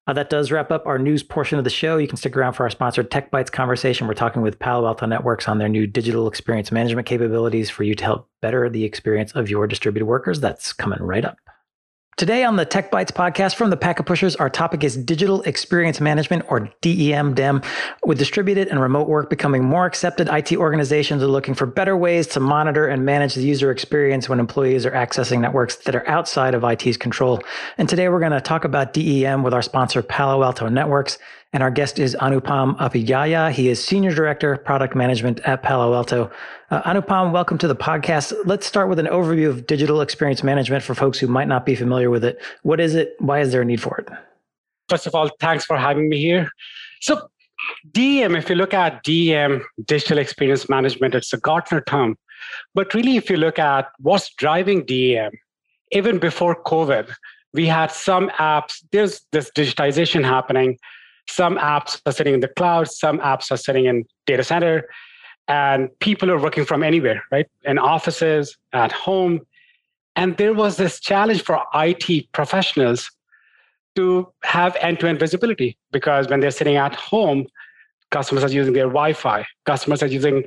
Uh, 0.05 0.13
that 0.13 0.29
does 0.29 0.51
wrap 0.51 0.71
up 0.71 0.85
our 0.85 0.99
news 0.99 1.23
portion 1.23 1.57
of 1.57 1.63
the 1.63 1.69
show. 1.69 1.97
You 1.97 2.07
can 2.07 2.17
stick 2.17 2.35
around 2.35 2.53
for 2.53 2.63
our 2.63 2.69
sponsored 2.69 3.09
Tech 3.09 3.31
Bytes 3.31 3.51
conversation. 3.51 4.07
We're 4.07 4.15
talking 4.15 4.41
with 4.41 4.59
Palo 4.59 4.87
Alto 4.87 5.05
Networks 5.05 5.47
on 5.47 5.57
their 5.57 5.69
new 5.69 5.87
digital 5.87 6.27
experience 6.27 6.71
management 6.71 7.07
capabilities 7.07 7.69
for 7.69 7.83
you 7.83 7.95
to 7.95 8.03
help 8.03 8.29
better 8.41 8.69
the 8.69 8.83
experience 8.83 9.31
of 9.33 9.49
your 9.49 9.65
distributed 9.65 10.05
workers. 10.05 10.39
That's 10.39 10.73
coming 10.73 10.99
right 10.99 11.25
up. 11.25 11.37
Today 12.19 12.43
on 12.43 12.57
the 12.57 12.65
Tech 12.65 12.91
Bytes 12.91 13.13
podcast 13.13 13.55
from 13.55 13.69
the 13.69 13.77
Packet 13.77 14.05
Pushers, 14.05 14.35
our 14.35 14.49
topic 14.49 14.83
is 14.83 14.97
digital 14.97 15.41
experience 15.43 16.01
management 16.01 16.43
or 16.49 16.69
DEM 16.81 17.33
DEM. 17.33 17.61
With 18.03 18.17
distributed 18.17 18.67
and 18.67 18.81
remote 18.81 19.07
work 19.07 19.29
becoming 19.29 19.63
more 19.63 19.85
accepted, 19.85 20.27
IT 20.27 20.51
organizations 20.57 21.23
are 21.23 21.27
looking 21.27 21.53
for 21.53 21.65
better 21.65 21.95
ways 21.95 22.27
to 22.27 22.41
monitor 22.41 22.85
and 22.89 23.05
manage 23.05 23.35
the 23.35 23.43
user 23.43 23.71
experience 23.71 24.27
when 24.27 24.41
employees 24.41 24.85
are 24.85 24.91
accessing 24.91 25.39
networks 25.39 25.77
that 25.77 25.95
are 25.95 26.05
outside 26.09 26.55
of 26.55 26.65
IT's 26.65 26.97
control. 26.97 27.41
And 27.77 27.87
today 27.87 28.09
we're 28.09 28.19
going 28.19 28.33
to 28.33 28.41
talk 28.41 28.65
about 28.65 28.91
DEM 28.91 29.41
with 29.41 29.53
our 29.53 29.61
sponsor 29.61 30.01
Palo 30.01 30.43
Alto 30.43 30.67
Networks. 30.67 31.19
And 31.51 31.63
our 31.63 31.71
guest 31.71 31.97
is 31.97 32.15
Anupam 32.21 32.77
Upadhyaya. 32.77 33.51
He 33.51 33.69
is 33.69 33.83
Senior 33.83 34.13
Director, 34.13 34.55
Product 34.57 34.93
Management 34.93 35.39
at 35.45 35.63
Palo 35.63 35.95
Alto. 35.95 36.29
Uh, 36.69 36.83
Anupam, 36.83 37.31
welcome 37.31 37.57
to 37.57 37.67
the 37.67 37.75
podcast. 37.75 38.33
Let's 38.45 38.67
start 38.67 38.87
with 38.87 38.99
an 38.99 39.07
overview 39.07 39.49
of 39.49 39.65
digital 39.65 40.01
experience 40.01 40.43
management 40.43 40.83
for 40.83 40.93
folks 40.93 41.17
who 41.17 41.25
might 41.25 41.47
not 41.47 41.65
be 41.65 41.73
familiar 41.73 42.11
with 42.11 42.23
it. 42.23 42.39
What 42.61 42.79
is 42.79 42.93
it? 42.93 43.15
Why 43.17 43.39
is 43.39 43.51
there 43.51 43.63
a 43.63 43.65
need 43.65 43.81
for 43.81 43.97
it? 43.97 44.07
First 44.89 45.07
of 45.07 45.15
all, 45.15 45.27
thanks 45.39 45.65
for 45.65 45.75
having 45.75 46.07
me 46.07 46.19
here. 46.19 46.51
So, 47.01 47.29
DM, 47.93 48.37
if 48.37 48.47
you 48.47 48.55
look 48.55 48.75
at 48.75 49.03
DM, 49.03 49.63
digital 49.85 50.19
experience 50.19 50.69
management, 50.69 51.15
it's 51.15 51.33
a 51.33 51.37
Gartner 51.37 51.81
term. 51.81 52.15
But 52.75 52.93
really, 52.93 53.17
if 53.17 53.27
you 53.27 53.37
look 53.37 53.57
at 53.57 53.87
what's 53.97 54.31
driving 54.35 54.83
DM, 54.83 55.31
even 55.93 56.19
before 56.19 56.61
COVID, 56.63 57.11
we 57.53 57.65
had 57.65 57.91
some 57.91 58.29
apps, 58.37 58.83
there's 58.91 59.21
this 59.31 59.49
digitization 59.55 60.23
happening 60.23 60.77
some 61.29 61.57
apps 61.57 62.01
are 62.05 62.11
sitting 62.11 62.33
in 62.33 62.39
the 62.39 62.47
cloud, 62.47 62.89
some 62.89 63.19
apps 63.19 63.51
are 63.51 63.57
sitting 63.57 63.85
in 63.85 64.05
data 64.25 64.43
center, 64.43 64.89
and 65.47 65.89
people 65.99 66.29
are 66.31 66.39
working 66.39 66.65
from 66.65 66.83
anywhere, 66.83 67.23
right? 67.31 67.47
In 67.65 67.77
offices, 67.77 68.57
at 68.73 68.91
home. 68.91 69.41
And 70.15 70.37
there 70.37 70.53
was 70.53 70.77
this 70.77 70.99
challenge 70.99 71.43
for 71.43 71.61
IT 71.73 72.31
professionals 72.31 73.09
to 73.95 74.31
have 74.43 74.75
end-to-end 74.79 75.19
visibility 75.19 75.77
because 75.91 76.27
when 76.27 76.39
they're 76.39 76.51
sitting 76.51 76.75
at 76.75 76.95
home, 76.95 77.47
customers 78.11 78.43
are 78.43 78.49
using 78.49 78.73
their 78.73 78.87
Wi-Fi, 78.87 79.45
customers 79.65 80.03
are 80.03 80.07
using 80.07 80.43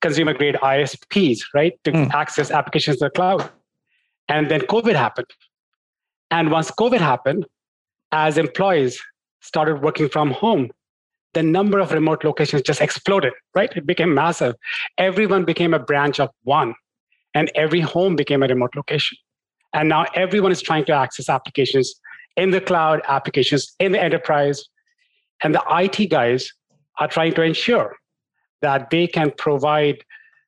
consumer-grade 0.00 0.56
ISPs, 0.56 1.40
right, 1.54 1.72
to 1.84 1.92
mm. 1.92 2.12
access 2.12 2.50
applications 2.50 3.00
in 3.00 3.06
the 3.06 3.10
cloud. 3.10 3.50
And 4.28 4.50
then 4.50 4.60
COVID 4.62 4.94
happened. 4.94 5.30
And 6.30 6.50
once 6.50 6.70
COVID 6.70 6.98
happened, 6.98 7.46
as 8.12 8.38
employees, 8.38 9.02
started 9.44 9.82
working 9.82 10.08
from 10.08 10.30
home, 10.30 10.70
the 11.34 11.42
number 11.42 11.78
of 11.78 11.92
remote 11.92 12.24
locations 12.24 12.62
just 12.62 12.80
exploded, 12.80 13.32
right? 13.54 13.70
It 13.76 13.86
became 13.86 14.14
massive. 14.14 14.54
Everyone 14.98 15.44
became 15.44 15.74
a 15.74 15.78
branch 15.78 16.18
of 16.18 16.30
one, 16.44 16.74
and 17.34 17.50
every 17.54 17.80
home 17.80 18.16
became 18.16 18.42
a 18.42 18.46
remote 18.46 18.74
location. 18.74 19.18
And 19.74 19.88
now 19.88 20.06
everyone 20.14 20.52
is 20.52 20.62
trying 20.62 20.84
to 20.86 20.92
access 20.92 21.28
applications 21.28 21.94
in 22.36 22.50
the 22.52 22.60
cloud, 22.60 23.02
applications 23.06 23.74
in 23.80 23.92
the 23.92 24.02
enterprise. 24.02 24.64
And 25.42 25.54
the 25.54 25.62
IT 25.68 26.08
guys 26.10 26.50
are 26.98 27.08
trying 27.08 27.34
to 27.34 27.42
ensure 27.42 27.96
that 28.62 28.88
they 28.90 29.06
can 29.06 29.32
provide 29.36 29.98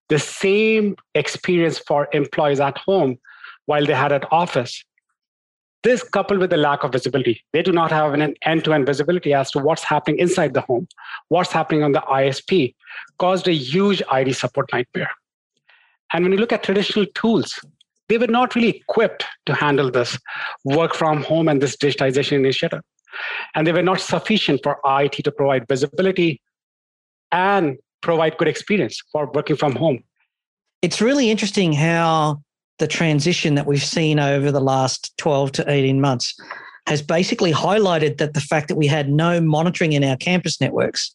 the 0.08 0.18
same 0.18 0.96
experience 1.14 1.78
for 1.80 2.08
employees 2.12 2.60
at 2.60 2.78
home 2.78 3.18
while 3.66 3.84
they 3.84 3.92
had 3.92 4.12
at 4.12 4.32
office 4.32 4.84
this, 5.86 6.02
coupled 6.02 6.40
with 6.40 6.50
the 6.50 6.56
lack 6.56 6.82
of 6.82 6.90
visibility, 6.90 7.44
they 7.52 7.62
do 7.62 7.70
not 7.70 7.92
have 7.92 8.12
an 8.12 8.34
end 8.42 8.64
to 8.64 8.72
end 8.72 8.86
visibility 8.86 9.32
as 9.32 9.52
to 9.52 9.60
what's 9.60 9.84
happening 9.84 10.18
inside 10.18 10.52
the 10.52 10.60
home, 10.60 10.88
what's 11.28 11.52
happening 11.52 11.84
on 11.84 11.92
the 11.92 12.00
ISP, 12.00 12.74
caused 13.20 13.46
a 13.46 13.52
huge 13.52 14.02
IT 14.12 14.34
support 14.34 14.68
nightmare. 14.72 15.12
And 16.12 16.24
when 16.24 16.32
you 16.32 16.38
look 16.38 16.52
at 16.52 16.64
traditional 16.64 17.06
tools, 17.14 17.56
they 18.08 18.18
were 18.18 18.26
not 18.26 18.56
really 18.56 18.70
equipped 18.70 19.24
to 19.46 19.54
handle 19.54 19.88
this 19.92 20.18
work 20.64 20.92
from 20.92 21.22
home 21.22 21.46
and 21.46 21.62
this 21.62 21.76
digitization 21.76 22.32
initiative. 22.32 22.80
And 23.54 23.64
they 23.64 23.72
were 23.72 23.82
not 23.82 24.00
sufficient 24.00 24.62
for 24.64 24.80
IT 24.84 25.22
to 25.22 25.30
provide 25.30 25.68
visibility 25.68 26.40
and 27.30 27.76
provide 28.00 28.36
good 28.38 28.48
experience 28.48 29.00
for 29.12 29.30
working 29.32 29.54
from 29.54 29.76
home. 29.76 30.02
It's 30.82 31.00
really 31.00 31.30
interesting 31.30 31.72
how 31.72 32.42
the 32.78 32.86
transition 32.86 33.54
that 33.54 33.66
we've 33.66 33.82
seen 33.82 34.18
over 34.18 34.52
the 34.52 34.60
last 34.60 35.16
12 35.18 35.52
to 35.52 35.70
18 35.70 36.00
months 36.00 36.34
has 36.86 37.02
basically 37.02 37.52
highlighted 37.52 38.18
that 38.18 38.34
the 38.34 38.40
fact 38.40 38.68
that 38.68 38.76
we 38.76 38.86
had 38.86 39.10
no 39.10 39.40
monitoring 39.40 39.92
in 39.92 40.04
our 40.04 40.16
campus 40.16 40.60
networks, 40.60 41.14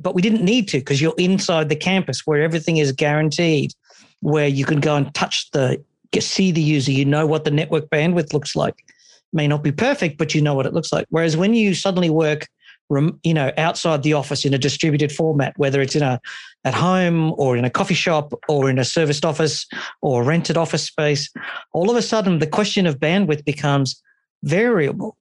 but 0.00 0.14
we 0.14 0.22
didn't 0.22 0.44
need 0.44 0.68
to 0.68 0.78
because 0.78 1.00
you're 1.00 1.14
inside 1.16 1.68
the 1.68 1.76
campus 1.76 2.26
where 2.26 2.42
everything 2.42 2.76
is 2.76 2.92
guaranteed, 2.92 3.72
where 4.20 4.48
you 4.48 4.64
can 4.64 4.80
go 4.80 4.96
and 4.96 5.14
touch 5.14 5.50
the, 5.52 5.82
see 6.18 6.50
the 6.50 6.60
user, 6.60 6.92
you 6.92 7.04
know 7.04 7.26
what 7.26 7.44
the 7.44 7.50
network 7.50 7.88
bandwidth 7.88 8.32
looks 8.32 8.56
like. 8.56 8.84
May 9.32 9.48
not 9.48 9.62
be 9.62 9.72
perfect, 9.72 10.18
but 10.18 10.34
you 10.34 10.42
know 10.42 10.54
what 10.54 10.66
it 10.66 10.74
looks 10.74 10.92
like. 10.92 11.06
Whereas 11.10 11.36
when 11.36 11.54
you 11.54 11.74
suddenly 11.74 12.10
work 12.10 12.46
you 12.90 13.34
know 13.34 13.50
outside 13.58 14.02
the 14.02 14.12
office 14.12 14.44
in 14.44 14.54
a 14.54 14.58
distributed 14.58 15.10
format 15.10 15.52
whether 15.56 15.80
it's 15.80 15.96
in 15.96 16.02
a 16.02 16.20
at 16.64 16.74
home 16.74 17.32
or 17.36 17.56
in 17.56 17.64
a 17.64 17.70
coffee 17.70 17.94
shop 17.94 18.32
or 18.48 18.70
in 18.70 18.78
a 18.78 18.84
serviced 18.84 19.24
office 19.24 19.66
or 20.02 20.22
rented 20.22 20.56
office 20.56 20.84
space 20.84 21.28
all 21.72 21.90
of 21.90 21.96
a 21.96 22.02
sudden 22.02 22.38
the 22.38 22.46
question 22.46 22.86
of 22.86 22.98
bandwidth 22.98 23.44
becomes 23.44 24.00
variable. 24.46 25.16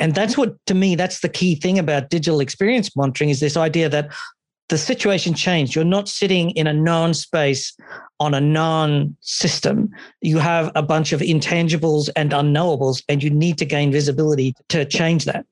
And 0.00 0.14
that's 0.14 0.36
what 0.36 0.54
to 0.66 0.74
me 0.74 0.96
that's 0.96 1.20
the 1.20 1.28
key 1.28 1.54
thing 1.54 1.78
about 1.78 2.10
digital 2.10 2.40
experience 2.40 2.94
monitoring 2.96 3.30
is 3.30 3.40
this 3.40 3.56
idea 3.56 3.88
that 3.88 4.12
the 4.70 4.78
situation 4.78 5.34
changed. 5.34 5.74
You're 5.74 5.84
not 5.84 6.08
sitting 6.08 6.50
in 6.52 6.66
a 6.66 6.72
known 6.72 7.14
space 7.14 7.76
on 8.18 8.32
a 8.34 8.40
known 8.40 9.14
system. 9.20 9.90
You 10.22 10.38
have 10.38 10.72
a 10.74 10.82
bunch 10.82 11.12
of 11.12 11.20
intangibles 11.20 12.08
and 12.16 12.32
unknowables 12.32 13.02
and 13.08 13.22
you 13.22 13.30
need 13.30 13.58
to 13.58 13.64
gain 13.64 13.92
visibility 13.92 14.54
to 14.70 14.84
change 14.84 15.26
that 15.26 15.46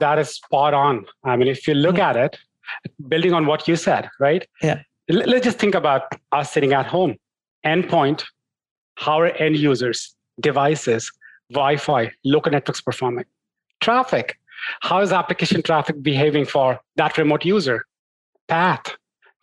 that 0.00 0.18
is 0.18 0.30
spot 0.30 0.74
on. 0.74 1.06
I 1.24 1.36
mean, 1.36 1.48
if 1.48 1.66
you 1.66 1.74
look 1.74 1.96
mm-hmm. 1.96 2.02
at 2.02 2.16
it, 2.16 2.38
building 3.08 3.32
on 3.32 3.46
what 3.46 3.66
you 3.68 3.76
said, 3.76 4.08
right? 4.20 4.46
Yeah. 4.62 4.82
Let's 5.08 5.44
just 5.44 5.58
think 5.58 5.74
about 5.74 6.02
us 6.32 6.52
sitting 6.52 6.72
at 6.72 6.86
home. 6.86 7.16
Endpoint, 7.64 8.24
how 8.96 9.20
are 9.20 9.26
end 9.28 9.56
users, 9.56 10.14
devices, 10.40 11.10
Wi-Fi, 11.50 12.12
local 12.24 12.52
networks 12.52 12.80
performing? 12.80 13.24
Traffic, 13.80 14.38
how 14.80 15.00
is 15.00 15.12
application 15.12 15.62
traffic 15.62 16.02
behaving 16.02 16.44
for 16.44 16.80
that 16.96 17.16
remote 17.16 17.44
user? 17.44 17.84
Path, 18.48 18.96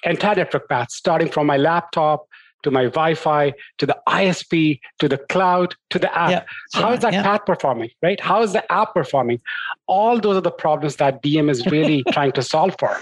entire 0.04 0.36
network 0.36 0.70
path, 0.70 0.92
starting 0.92 1.30
from 1.30 1.48
my 1.48 1.58
laptop 1.58 2.28
to 2.66 2.72
my 2.72 2.84
Wi-Fi, 2.86 3.54
to 3.78 3.86
the 3.86 3.98
ISP, 4.10 4.80
to 5.00 5.08
the 5.08 5.18
cloud, 5.18 5.76
to 5.92 6.00
the 6.00 6.14
app. 6.18 6.32
Yeah. 6.32 6.44
How 6.74 6.92
is 6.92 7.00
that 7.02 7.14
path 7.14 7.46
performing, 7.46 7.92
right? 8.02 8.20
How 8.20 8.42
is 8.42 8.54
the 8.54 8.70
app 8.72 8.94
performing? 8.94 9.40
All 9.88 10.20
those 10.20 10.36
are 10.36 10.42
the 10.42 10.52
problems 10.52 10.98
that 10.98 11.22
DEM 11.22 11.50
is 11.50 11.66
really 11.68 12.04
trying 12.12 12.34
to 12.34 12.42
solve 12.42 12.76
for. 12.80 13.00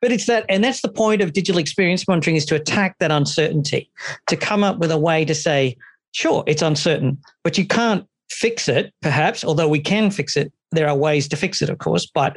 But 0.00 0.12
it's 0.12 0.26
that, 0.26 0.44
and 0.48 0.62
that's 0.62 0.82
the 0.82 0.92
point 0.92 1.22
of 1.22 1.32
digital 1.32 1.58
experience 1.58 2.06
monitoring 2.06 2.36
is 2.36 2.44
to 2.46 2.54
attack 2.54 2.98
that 3.00 3.10
uncertainty, 3.10 3.90
to 4.28 4.36
come 4.36 4.62
up 4.62 4.78
with 4.78 4.92
a 4.92 4.98
way 4.98 5.24
to 5.24 5.34
say, 5.34 5.76
sure, 6.12 6.44
it's 6.46 6.62
uncertain, 6.62 7.18
but 7.42 7.58
you 7.58 7.66
can't 7.66 8.06
fix 8.30 8.68
it, 8.68 8.92
perhaps, 9.00 9.42
although 9.42 9.68
we 9.68 9.80
can 9.80 10.10
fix 10.10 10.36
it. 10.36 10.52
There 10.70 10.86
are 10.86 10.94
ways 10.94 11.26
to 11.28 11.36
fix 11.36 11.62
it, 11.62 11.70
of 11.70 11.78
course, 11.78 12.06
but 12.06 12.36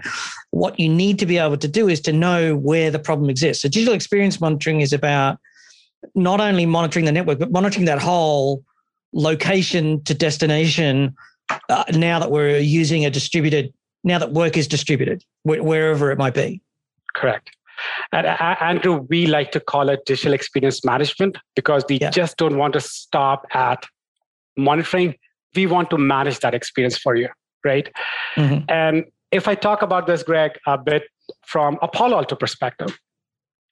what 0.51 0.79
you 0.79 0.87
need 0.87 1.19
to 1.19 1.25
be 1.25 1.37
able 1.37 1.57
to 1.57 1.67
do 1.67 1.89
is 1.89 1.99
to 2.01 2.13
know 2.13 2.55
where 2.55 2.89
the 2.89 2.97
problem 2.97 3.29
exists. 3.29 3.61
So, 3.61 3.67
digital 3.67 3.93
experience 3.93 4.39
monitoring 4.39 4.79
is 4.79 4.93
about 4.93 5.37
not 6.15 6.39
only 6.41 6.65
monitoring 6.65 7.05
the 7.05 7.11
network, 7.11 7.39
but 7.39 7.51
monitoring 7.51 7.85
that 7.85 7.99
whole 7.99 8.63
location 9.13 10.03
to 10.03 10.13
destination 10.13 11.15
uh, 11.69 11.83
now 11.93 12.19
that 12.19 12.31
we're 12.31 12.57
using 12.57 13.05
a 13.05 13.09
distributed, 13.09 13.73
now 14.03 14.17
that 14.17 14.31
work 14.31 14.57
is 14.57 14.67
distributed, 14.67 15.23
wh- 15.43 15.63
wherever 15.63 16.11
it 16.11 16.17
might 16.17 16.33
be. 16.33 16.61
Correct. 17.13 17.51
And 18.11 18.27
uh, 18.27 18.55
Andrew, 18.59 19.05
we 19.09 19.25
like 19.25 19.51
to 19.53 19.59
call 19.59 19.89
it 19.89 20.05
digital 20.05 20.33
experience 20.33 20.85
management 20.85 21.37
because 21.55 21.83
we 21.89 21.97
yeah. 21.99 22.11
just 22.11 22.37
don't 22.37 22.57
want 22.57 22.73
to 22.73 22.79
stop 22.79 23.45
at 23.53 23.85
monitoring. 24.57 25.15
We 25.55 25.65
want 25.65 25.89
to 25.89 25.97
manage 25.97 26.39
that 26.39 26.53
experience 26.53 26.97
for 26.97 27.15
you, 27.15 27.29
right? 27.65 27.91
Mm-hmm. 28.35 28.65
And 28.69 29.05
if 29.31 29.47
I 29.47 29.55
talk 29.55 29.81
about 29.81 30.07
this, 30.07 30.23
Greg, 30.23 30.51
a 30.67 30.77
bit 30.77 31.03
from 31.45 31.77
a 31.81 31.87
Palo 31.87 32.17
Alto 32.17 32.35
perspective, 32.35 32.97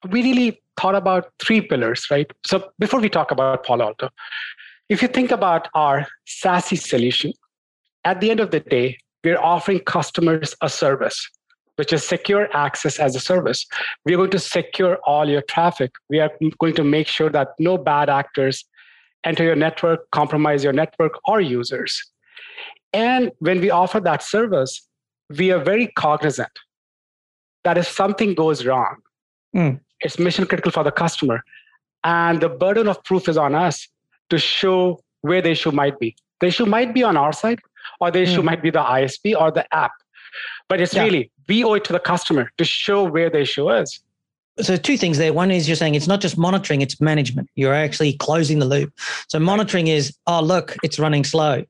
we 0.08 0.22
really 0.22 0.62
thought 0.80 0.94
about 0.94 1.30
three 1.38 1.60
pillars, 1.60 2.06
right? 2.10 2.30
So 2.46 2.70
before 2.78 3.00
we 3.00 3.08
talk 3.08 3.30
about 3.30 3.64
Palo 3.64 3.86
Alto, 3.86 4.08
if 4.88 5.02
you 5.02 5.08
think 5.08 5.30
about 5.30 5.68
our 5.74 6.06
SASE 6.26 6.80
solution, 6.80 7.32
at 8.04 8.20
the 8.20 8.30
end 8.30 8.40
of 8.40 8.50
the 8.50 8.60
day, 8.60 8.98
we're 9.22 9.38
offering 9.38 9.80
customers 9.80 10.54
a 10.62 10.68
service, 10.70 11.28
which 11.76 11.92
is 11.92 12.06
secure 12.06 12.48
access 12.56 12.98
as 12.98 13.14
a 13.14 13.20
service. 13.20 13.66
We're 14.06 14.16
going 14.16 14.30
to 14.30 14.38
secure 14.38 14.98
all 15.04 15.28
your 15.28 15.42
traffic. 15.42 15.92
We 16.08 16.18
are 16.20 16.30
going 16.58 16.74
to 16.74 16.84
make 16.84 17.06
sure 17.06 17.28
that 17.30 17.48
no 17.58 17.76
bad 17.76 18.08
actors 18.08 18.64
enter 19.24 19.44
your 19.44 19.56
network, 19.56 20.10
compromise 20.12 20.64
your 20.64 20.72
network 20.72 21.12
or 21.26 21.42
users. 21.42 22.02
And 22.94 23.30
when 23.38 23.60
we 23.60 23.70
offer 23.70 24.00
that 24.00 24.22
service, 24.22 24.80
we 25.28 25.52
are 25.52 25.62
very 25.62 25.88
cognizant 25.88 26.50
that 27.64 27.76
if 27.76 27.86
something 27.86 28.34
goes 28.34 28.64
wrong, 28.64 28.96
mm 29.54 29.78
it's 30.00 30.18
mission 30.18 30.46
critical 30.46 30.72
for 30.72 30.84
the 30.84 30.90
customer. 30.90 31.42
And 32.04 32.40
the 32.40 32.48
burden 32.48 32.88
of 32.88 33.02
proof 33.04 33.28
is 33.28 33.36
on 33.36 33.54
us 33.54 33.86
to 34.30 34.38
show 34.38 35.00
where 35.20 35.42
the 35.42 35.50
issue 35.50 35.70
might 35.70 35.98
be. 35.98 36.16
The 36.40 36.46
issue 36.46 36.66
might 36.66 36.94
be 36.94 37.02
on 37.02 37.16
our 37.16 37.32
side, 37.32 37.60
or 38.00 38.10
the 38.10 38.20
issue 38.22 38.40
mm. 38.40 38.44
might 38.44 38.62
be 38.62 38.70
the 38.70 38.82
ISP 38.82 39.38
or 39.38 39.50
the 39.50 39.66
app. 39.74 39.92
But 40.68 40.80
it's 40.80 40.94
yeah. 40.94 41.04
really, 41.04 41.30
we 41.48 41.64
owe 41.64 41.74
it 41.74 41.84
to 41.84 41.92
the 41.92 41.98
customer 41.98 42.50
to 42.56 42.64
show 42.64 43.04
where 43.04 43.28
the 43.28 43.40
issue 43.40 43.70
is. 43.70 44.00
So 44.60 44.76
two 44.76 44.96
things 44.96 45.18
there. 45.18 45.32
One 45.32 45.50
is 45.50 45.68
you're 45.68 45.76
saying 45.76 45.94
it's 45.94 46.06
not 46.06 46.20
just 46.20 46.36
monitoring, 46.36 46.80
it's 46.80 47.00
management. 47.00 47.48
You're 47.54 47.74
actually 47.74 48.14
closing 48.14 48.58
the 48.58 48.66
loop. 48.66 48.92
So 49.28 49.38
monitoring 49.38 49.88
is, 49.88 50.16
oh, 50.26 50.42
look, 50.42 50.76
it's 50.82 50.98
running 50.98 51.24
slow. 51.24 51.64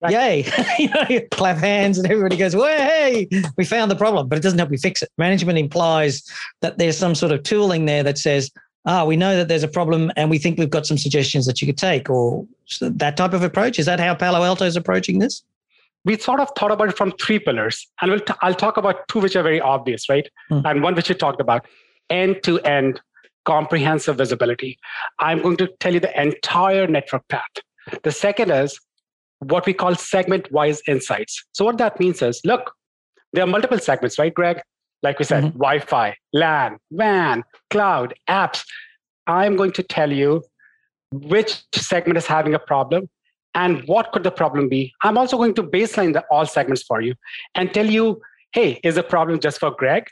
Right. 0.00 0.12
Yay. 0.12 0.52
you 0.78 0.88
know, 0.88 1.26
clap 1.30 1.58
hands 1.58 1.98
and 1.98 2.10
everybody 2.10 2.36
goes, 2.36 2.56
well, 2.56 2.78
hey, 2.78 3.28
we 3.56 3.64
found 3.64 3.90
the 3.90 3.96
problem, 3.96 4.28
but 4.28 4.38
it 4.38 4.40
doesn't 4.42 4.58
help 4.58 4.70
you 4.70 4.78
fix 4.78 5.02
it. 5.02 5.10
Management 5.18 5.58
implies 5.58 6.22
that 6.62 6.78
there's 6.78 6.96
some 6.96 7.14
sort 7.14 7.32
of 7.32 7.42
tooling 7.42 7.84
there 7.84 8.02
that 8.02 8.16
says, 8.16 8.50
ah, 8.86 9.04
we 9.04 9.16
know 9.16 9.36
that 9.36 9.48
there's 9.48 9.62
a 9.62 9.68
problem 9.68 10.10
and 10.16 10.30
we 10.30 10.38
think 10.38 10.58
we've 10.58 10.70
got 10.70 10.86
some 10.86 10.96
suggestions 10.96 11.44
that 11.46 11.60
you 11.60 11.66
could 11.66 11.76
take 11.76 12.08
or 12.08 12.46
that 12.80 13.16
type 13.16 13.34
of 13.34 13.42
approach. 13.42 13.78
Is 13.78 13.86
that 13.86 14.00
how 14.00 14.14
Palo 14.14 14.42
Alto 14.42 14.64
is 14.64 14.76
approaching 14.76 15.18
this? 15.18 15.42
We 16.06 16.16
sort 16.16 16.40
of 16.40 16.48
thought 16.56 16.72
about 16.72 16.88
it 16.88 16.96
from 16.96 17.12
three 17.20 17.38
pillars. 17.38 17.86
And 18.00 18.10
we'll 18.10 18.20
t- 18.20 18.32
I'll 18.40 18.54
talk 18.54 18.78
about 18.78 19.06
two 19.08 19.20
which 19.20 19.36
are 19.36 19.42
very 19.42 19.60
obvious, 19.60 20.08
right? 20.08 20.26
Mm. 20.50 20.62
And 20.64 20.82
one 20.82 20.94
which 20.94 21.10
you 21.10 21.14
talked 21.14 21.42
about 21.42 21.66
end 22.08 22.42
to 22.44 22.58
end 22.60 23.02
comprehensive 23.44 24.16
visibility. 24.16 24.78
I'm 25.18 25.42
going 25.42 25.58
to 25.58 25.66
tell 25.80 25.92
you 25.92 26.00
the 26.00 26.20
entire 26.20 26.86
network 26.86 27.28
path. 27.28 27.42
The 28.02 28.12
second 28.12 28.50
is 28.50 28.80
what 29.40 29.66
we 29.66 29.72
call 29.72 29.94
segment 29.94 30.50
wise 30.52 30.80
insights. 30.86 31.44
So, 31.52 31.64
what 31.64 31.78
that 31.78 31.98
means 31.98 32.22
is 32.22 32.40
look, 32.44 32.72
there 33.32 33.44
are 33.44 33.46
multiple 33.46 33.78
segments, 33.78 34.18
right, 34.18 34.32
Greg? 34.32 34.60
Like 35.02 35.18
we 35.18 35.24
said, 35.24 35.44
mm-hmm. 35.44 35.58
Wi 35.58 35.78
Fi, 35.80 36.16
LAN, 36.32 36.78
WAN, 36.90 37.44
cloud, 37.70 38.14
apps. 38.28 38.64
I'm 39.26 39.56
going 39.56 39.72
to 39.72 39.82
tell 39.82 40.12
you 40.12 40.42
which 41.12 41.62
segment 41.74 42.18
is 42.18 42.26
having 42.26 42.54
a 42.54 42.58
problem 42.58 43.08
and 43.54 43.82
what 43.86 44.12
could 44.12 44.22
the 44.22 44.30
problem 44.30 44.68
be. 44.68 44.92
I'm 45.02 45.18
also 45.18 45.36
going 45.36 45.54
to 45.54 45.62
baseline 45.62 46.12
the 46.12 46.24
all 46.30 46.46
segments 46.46 46.82
for 46.82 47.00
you 47.00 47.14
and 47.54 47.72
tell 47.72 47.86
you 47.86 48.20
hey, 48.52 48.80
is 48.82 48.96
the 48.96 49.02
problem 49.02 49.38
just 49.38 49.60
for 49.60 49.70
Greg? 49.70 50.08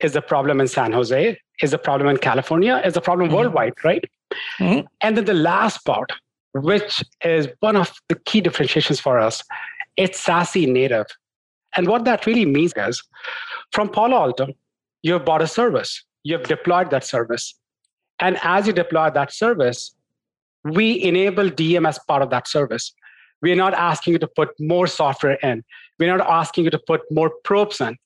Is 0.00 0.12
the 0.12 0.22
problem 0.22 0.60
in 0.60 0.68
San 0.68 0.92
Jose? 0.92 1.36
Is 1.60 1.72
the 1.72 1.78
problem 1.78 2.08
in 2.08 2.16
California? 2.16 2.80
Is 2.84 2.94
the 2.94 3.00
problem 3.00 3.28
mm-hmm. 3.28 3.36
worldwide, 3.36 3.74
right? 3.84 4.04
Mm-hmm. 4.58 4.86
And 5.00 5.16
then 5.16 5.24
the 5.24 5.34
last 5.34 5.84
part, 5.84 6.10
which 6.54 7.04
is 7.24 7.48
one 7.60 7.76
of 7.76 7.92
the 8.08 8.14
key 8.14 8.40
differentiations 8.40 9.00
for 9.00 9.18
us. 9.18 9.42
It's 9.96 10.22
SASE 10.24 10.70
native. 10.70 11.06
And 11.76 11.86
what 11.86 12.04
that 12.04 12.26
really 12.26 12.46
means 12.46 12.72
is 12.76 13.02
from 13.72 13.88
Palo 13.88 14.16
Alto, 14.16 14.48
you've 15.02 15.24
bought 15.24 15.42
a 15.42 15.46
service, 15.46 16.04
you've 16.24 16.42
deployed 16.44 16.90
that 16.90 17.04
service. 17.04 17.54
And 18.18 18.38
as 18.42 18.66
you 18.66 18.72
deploy 18.72 19.10
that 19.10 19.32
service, 19.32 19.94
we 20.64 21.02
enable 21.02 21.50
DM 21.50 21.88
as 21.88 21.98
part 22.06 22.22
of 22.22 22.30
that 22.30 22.48
service. 22.48 22.92
We're 23.40 23.56
not 23.56 23.72
asking 23.72 24.14
you 24.14 24.18
to 24.18 24.28
put 24.28 24.50
more 24.58 24.86
software 24.86 25.38
in. 25.42 25.64
We're 25.98 26.14
not 26.14 26.26
asking 26.28 26.64
you 26.64 26.70
to 26.70 26.78
put 26.78 27.00
more 27.10 27.32
probes 27.44 27.80
in. 27.80 27.96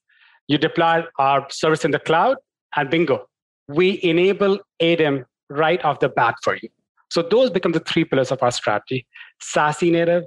You 0.47 0.57
deploy 0.57 1.03
our 1.19 1.49
service 1.49 1.83
in 1.83 1.91
the 1.91 1.99
cloud, 1.99 2.37
and 2.75 2.89
bingo, 2.89 3.27
we 3.67 3.99
enable 4.03 4.59
ADEM 4.79 5.25
right 5.49 5.83
off 5.83 5.99
the 5.99 6.09
bat 6.09 6.35
for 6.43 6.55
you. 6.55 6.69
So 7.15 7.21
those 7.21 7.49
become 7.49 7.71
the 7.71 7.79
three 7.79 8.03
pillars 8.03 8.29
of 8.29 8.43
our 8.43 8.51
strategy 8.51 9.07
SASE 9.41 9.89
native, 9.89 10.25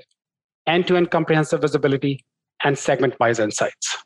end 0.66 0.86
to 0.86 0.96
end 0.96 1.10
comprehensive 1.10 1.60
visibility, 1.60 2.24
and 2.64 2.78
segment 2.78 3.20
wise 3.20 3.38
insights. 3.38 3.98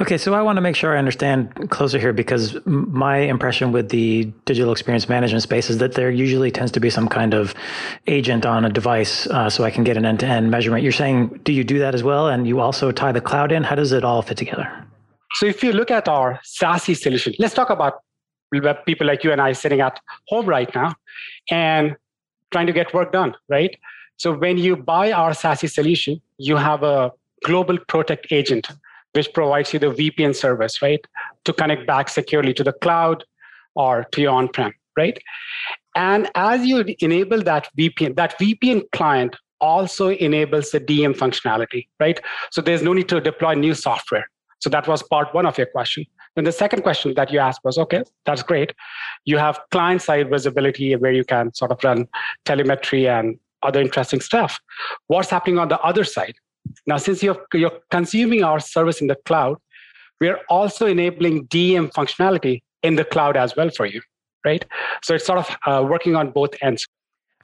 Okay, 0.00 0.16
so 0.16 0.32
I 0.32 0.40
want 0.40 0.56
to 0.56 0.60
make 0.60 0.76
sure 0.76 0.94
I 0.94 0.98
understand 0.98 1.70
closer 1.70 1.98
here 1.98 2.12
because 2.12 2.56
my 2.66 3.16
impression 3.16 3.72
with 3.72 3.88
the 3.88 4.32
digital 4.44 4.70
experience 4.70 5.08
management 5.08 5.42
space 5.42 5.68
is 5.68 5.78
that 5.78 5.94
there 5.94 6.08
usually 6.08 6.52
tends 6.52 6.70
to 6.72 6.78
be 6.78 6.88
some 6.88 7.08
kind 7.08 7.34
of 7.34 7.52
agent 8.06 8.46
on 8.46 8.64
a 8.64 8.70
device 8.70 9.26
uh, 9.26 9.50
so 9.50 9.64
I 9.64 9.72
can 9.72 9.82
get 9.82 9.96
an 9.96 10.04
end 10.04 10.20
to 10.20 10.26
end 10.26 10.52
measurement. 10.52 10.84
You're 10.84 10.92
saying, 10.92 11.40
do 11.42 11.52
you 11.52 11.64
do 11.64 11.80
that 11.80 11.96
as 11.96 12.04
well? 12.04 12.28
And 12.28 12.46
you 12.46 12.60
also 12.60 12.92
tie 12.92 13.10
the 13.10 13.20
cloud 13.20 13.50
in? 13.50 13.64
How 13.64 13.74
does 13.74 13.90
it 13.90 14.04
all 14.04 14.22
fit 14.22 14.36
together? 14.36 14.86
So 15.32 15.46
if 15.46 15.64
you 15.64 15.72
look 15.72 15.90
at 15.90 16.06
our 16.06 16.38
SASE 16.44 16.96
solution, 16.96 17.34
let's 17.40 17.54
talk 17.54 17.70
about 17.70 17.94
people 18.86 19.04
like 19.04 19.24
you 19.24 19.32
and 19.32 19.40
I 19.40 19.50
sitting 19.50 19.80
at 19.80 19.98
home 20.28 20.46
right 20.46 20.72
now 20.76 20.94
and 21.50 21.96
trying 22.54 22.68
to 22.68 22.72
get 22.80 22.94
work 22.94 23.10
done, 23.12 23.34
right? 23.48 23.76
So 24.16 24.32
when 24.32 24.58
you 24.58 24.76
buy 24.76 25.10
our 25.10 25.32
SASE 25.32 25.70
solution, 25.78 26.20
you 26.38 26.56
have 26.56 26.84
a 26.84 27.10
global 27.44 27.78
protect 27.88 28.28
agent, 28.30 28.68
which 29.12 29.32
provides 29.32 29.72
you 29.72 29.80
the 29.80 29.92
VPN 30.00 30.34
service, 30.36 30.80
right? 30.80 31.04
To 31.46 31.52
connect 31.52 31.80
mm-hmm. 31.80 31.94
back 31.94 32.08
securely 32.08 32.54
to 32.54 32.64
the 32.64 32.72
cloud 32.84 33.24
or 33.74 34.04
to 34.12 34.20
your 34.20 34.32
on-prem, 34.32 34.72
right? 34.96 35.18
And 35.96 36.30
as 36.36 36.64
you 36.64 36.84
enable 37.00 37.42
that 37.42 37.68
VPN, 37.78 38.14
that 38.16 38.38
VPN 38.38 38.82
client 38.92 39.36
also 39.60 40.10
enables 40.10 40.70
the 40.70 40.80
DM 40.80 41.14
functionality, 41.22 41.88
right? 41.98 42.20
So 42.52 42.60
there's 42.60 42.82
no 42.82 42.92
need 42.92 43.08
to 43.08 43.20
deploy 43.20 43.54
new 43.54 43.74
software. 43.74 44.28
So 44.64 44.70
that 44.70 44.88
was 44.88 45.02
part 45.02 45.34
one 45.34 45.44
of 45.44 45.58
your 45.58 45.66
question. 45.66 46.06
Then 46.36 46.44
the 46.44 46.50
second 46.50 46.80
question 46.80 47.12
that 47.16 47.30
you 47.30 47.38
asked 47.38 47.60
was, 47.64 47.76
okay, 47.76 48.02
that's 48.24 48.42
great. 48.42 48.72
You 49.26 49.36
have 49.36 49.60
client 49.70 50.00
side 50.00 50.30
visibility 50.30 50.96
where 50.96 51.12
you 51.12 51.22
can 51.22 51.52
sort 51.52 51.70
of 51.70 51.84
run 51.84 52.08
telemetry 52.46 53.06
and 53.06 53.38
other 53.62 53.82
interesting 53.82 54.22
stuff. 54.22 54.58
What's 55.08 55.28
happening 55.28 55.58
on 55.58 55.68
the 55.68 55.78
other 55.80 56.02
side? 56.02 56.36
Now, 56.86 56.96
since 56.96 57.22
you're, 57.22 57.44
you're 57.52 57.78
consuming 57.90 58.42
our 58.42 58.58
service 58.58 59.02
in 59.02 59.08
the 59.08 59.16
cloud, 59.26 59.58
we're 60.18 60.40
also 60.48 60.86
enabling 60.86 61.46
DM 61.48 61.92
functionality 61.92 62.62
in 62.82 62.96
the 62.96 63.04
cloud 63.04 63.36
as 63.36 63.54
well 63.56 63.68
for 63.68 63.84
you, 63.84 64.00
right? 64.46 64.64
So 65.02 65.14
it's 65.16 65.26
sort 65.26 65.40
of 65.40 65.56
uh, 65.66 65.86
working 65.86 66.16
on 66.16 66.30
both 66.30 66.54
ends. 66.62 66.88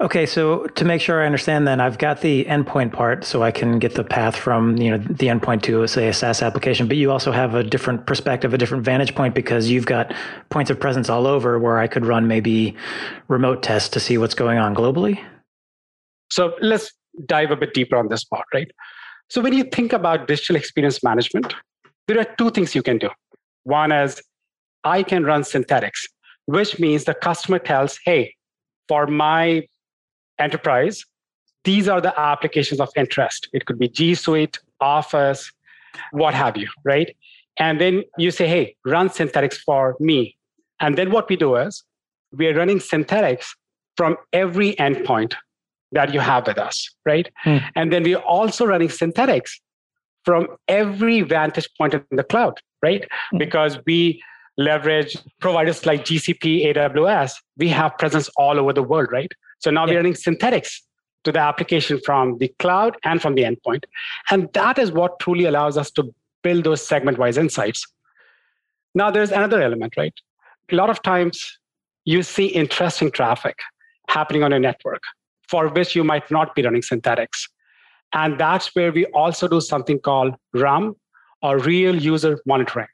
Okay, 0.00 0.24
so 0.24 0.64
to 0.64 0.84
make 0.86 1.02
sure 1.02 1.22
I 1.22 1.26
understand, 1.26 1.68
then 1.68 1.78
I've 1.78 1.98
got 1.98 2.22
the 2.22 2.46
endpoint 2.46 2.94
part, 2.94 3.22
so 3.22 3.42
I 3.42 3.50
can 3.50 3.78
get 3.78 3.96
the 3.96 4.04
path 4.04 4.34
from 4.34 4.78
you 4.78 4.90
know 4.90 4.96
the 4.96 5.26
endpoint 5.26 5.60
to 5.64 5.86
say 5.86 6.08
a 6.08 6.14
SaaS 6.14 6.40
application. 6.40 6.88
But 6.88 6.96
you 6.96 7.10
also 7.10 7.32
have 7.32 7.54
a 7.54 7.62
different 7.62 8.06
perspective, 8.06 8.54
a 8.54 8.58
different 8.58 8.82
vantage 8.82 9.14
point, 9.14 9.34
because 9.34 9.68
you've 9.68 9.84
got 9.84 10.14
points 10.48 10.70
of 10.70 10.80
presence 10.80 11.10
all 11.10 11.26
over 11.26 11.58
where 11.58 11.78
I 11.78 11.86
could 11.86 12.06
run 12.06 12.26
maybe 12.26 12.74
remote 13.28 13.62
tests 13.62 13.90
to 13.90 14.00
see 14.00 14.16
what's 14.16 14.32
going 14.32 14.58
on 14.58 14.74
globally. 14.74 15.22
So 16.30 16.54
let's 16.62 16.90
dive 17.26 17.50
a 17.50 17.56
bit 17.56 17.74
deeper 17.74 17.96
on 17.96 18.08
this 18.08 18.24
part, 18.24 18.46
right? 18.54 18.70
So 19.28 19.42
when 19.42 19.52
you 19.52 19.64
think 19.64 19.92
about 19.92 20.26
digital 20.26 20.56
experience 20.56 21.02
management, 21.02 21.54
there 22.08 22.18
are 22.18 22.26
two 22.38 22.50
things 22.50 22.74
you 22.74 22.82
can 22.82 22.96
do. 22.96 23.10
One 23.64 23.92
is 23.92 24.22
I 24.82 25.02
can 25.02 25.24
run 25.24 25.44
synthetics, 25.44 26.06
which 26.46 26.78
means 26.78 27.04
the 27.04 27.12
customer 27.12 27.58
tells, 27.58 27.98
"Hey, 28.06 28.34
for 28.88 29.06
my 29.06 29.66
enterprise, 30.40 31.04
these 31.64 31.88
are 31.88 32.00
the 32.00 32.18
applications 32.18 32.80
of 32.80 32.88
interest. 32.96 33.48
It 33.52 33.66
could 33.66 33.78
be 33.78 33.88
G 33.88 34.14
Suite, 34.14 34.58
Office, 34.80 35.52
what 36.12 36.34
have 36.34 36.56
you, 36.56 36.68
right? 36.84 37.14
And 37.58 37.80
then 37.80 38.04
you 38.16 38.30
say, 38.30 38.46
hey, 38.48 38.76
run 38.84 39.10
synthetics 39.10 39.58
for 39.58 39.96
me. 40.00 40.36
And 40.80 40.96
then 40.96 41.10
what 41.10 41.28
we 41.28 41.36
do 41.36 41.56
is 41.56 41.84
we 42.32 42.46
are 42.46 42.54
running 42.54 42.80
synthetics 42.80 43.54
from 43.96 44.16
every 44.32 44.74
endpoint 44.76 45.34
that 45.92 46.14
you 46.14 46.20
have 46.20 46.46
with 46.46 46.58
us, 46.58 46.88
right? 47.04 47.28
Mm. 47.44 47.62
And 47.74 47.92
then 47.92 48.02
we're 48.02 48.18
also 48.18 48.64
running 48.64 48.88
synthetics 48.88 49.60
from 50.24 50.46
every 50.68 51.22
vantage 51.22 51.68
point 51.76 51.94
in 51.94 52.04
the 52.12 52.24
cloud, 52.24 52.60
right? 52.82 53.06
Mm. 53.34 53.38
Because 53.38 53.78
we 53.86 54.22
leverage 54.56 55.16
providers 55.40 55.84
like 55.86 56.04
GCP, 56.04 56.74
AWS, 56.74 57.32
we 57.56 57.68
have 57.68 57.96
presence 57.98 58.30
all 58.36 58.58
over 58.58 58.72
the 58.72 58.82
world, 58.82 59.08
right? 59.10 59.32
So 59.60 59.70
now 59.70 59.86
yeah. 59.86 59.92
we're 59.92 59.96
running 59.98 60.14
synthetics 60.14 60.82
to 61.24 61.32
the 61.32 61.38
application 61.38 62.00
from 62.04 62.38
the 62.38 62.48
cloud 62.58 62.96
and 63.04 63.20
from 63.20 63.34
the 63.34 63.42
endpoint. 63.42 63.84
And 64.30 64.52
that 64.54 64.78
is 64.78 64.90
what 64.90 65.20
truly 65.20 65.44
allows 65.44 65.76
us 65.76 65.90
to 65.92 66.14
build 66.42 66.64
those 66.64 66.84
segment 66.86 67.18
wise 67.18 67.36
insights. 67.36 67.86
Now, 68.94 69.10
there's 69.10 69.30
another 69.30 69.62
element, 69.62 69.94
right? 69.96 70.14
A 70.72 70.74
lot 70.74 70.90
of 70.90 71.02
times 71.02 71.58
you 72.04 72.22
see 72.22 72.46
interesting 72.46 73.10
traffic 73.10 73.58
happening 74.08 74.42
on 74.42 74.52
a 74.52 74.58
network 74.58 75.02
for 75.48 75.68
which 75.68 75.94
you 75.94 76.04
might 76.04 76.30
not 76.30 76.54
be 76.54 76.62
running 76.62 76.82
synthetics. 76.82 77.48
And 78.12 78.38
that's 78.38 78.74
where 78.74 78.92
we 78.92 79.06
also 79.06 79.46
do 79.46 79.60
something 79.60 80.00
called 80.00 80.34
RUM 80.52 80.96
or 81.42 81.58
real 81.58 81.94
user 81.94 82.40
monitoring. 82.46 82.88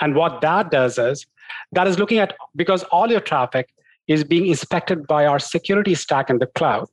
And 0.00 0.14
what 0.14 0.40
that 0.40 0.70
does 0.70 0.98
is 0.98 1.26
that 1.72 1.86
is 1.86 1.98
looking 1.98 2.18
at 2.18 2.34
because 2.56 2.82
all 2.84 3.10
your 3.10 3.20
traffic 3.20 3.68
is 4.08 4.24
being 4.24 4.46
inspected 4.46 5.06
by 5.06 5.26
our 5.26 5.38
security 5.38 5.94
stack 5.94 6.30
in 6.30 6.38
the 6.38 6.46
cloud. 6.46 6.88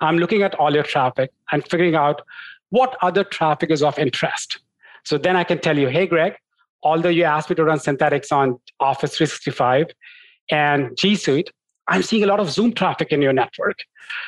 I'm 0.00 0.18
looking 0.18 0.42
at 0.42 0.54
all 0.56 0.74
your 0.74 0.82
traffic 0.82 1.30
and 1.52 1.66
figuring 1.68 1.94
out 1.94 2.22
what 2.70 2.96
other 3.02 3.22
traffic 3.22 3.70
is 3.70 3.82
of 3.82 3.98
interest. 3.98 4.58
So 5.04 5.18
then 5.18 5.36
I 5.36 5.44
can 5.44 5.58
tell 5.58 5.78
you, 5.78 5.88
hey, 5.88 6.06
Greg, 6.06 6.34
although 6.82 7.10
you 7.10 7.24
asked 7.24 7.50
me 7.50 7.56
to 7.56 7.64
run 7.64 7.78
synthetics 7.78 8.32
on 8.32 8.58
Office 8.80 9.16
365 9.16 9.86
and 10.50 10.96
G 10.96 11.14
Suite, 11.14 11.50
I'm 11.86 12.02
seeing 12.02 12.24
a 12.24 12.26
lot 12.26 12.40
of 12.40 12.50
Zoom 12.50 12.72
traffic 12.72 13.12
in 13.12 13.20
your 13.20 13.32
network. 13.32 13.76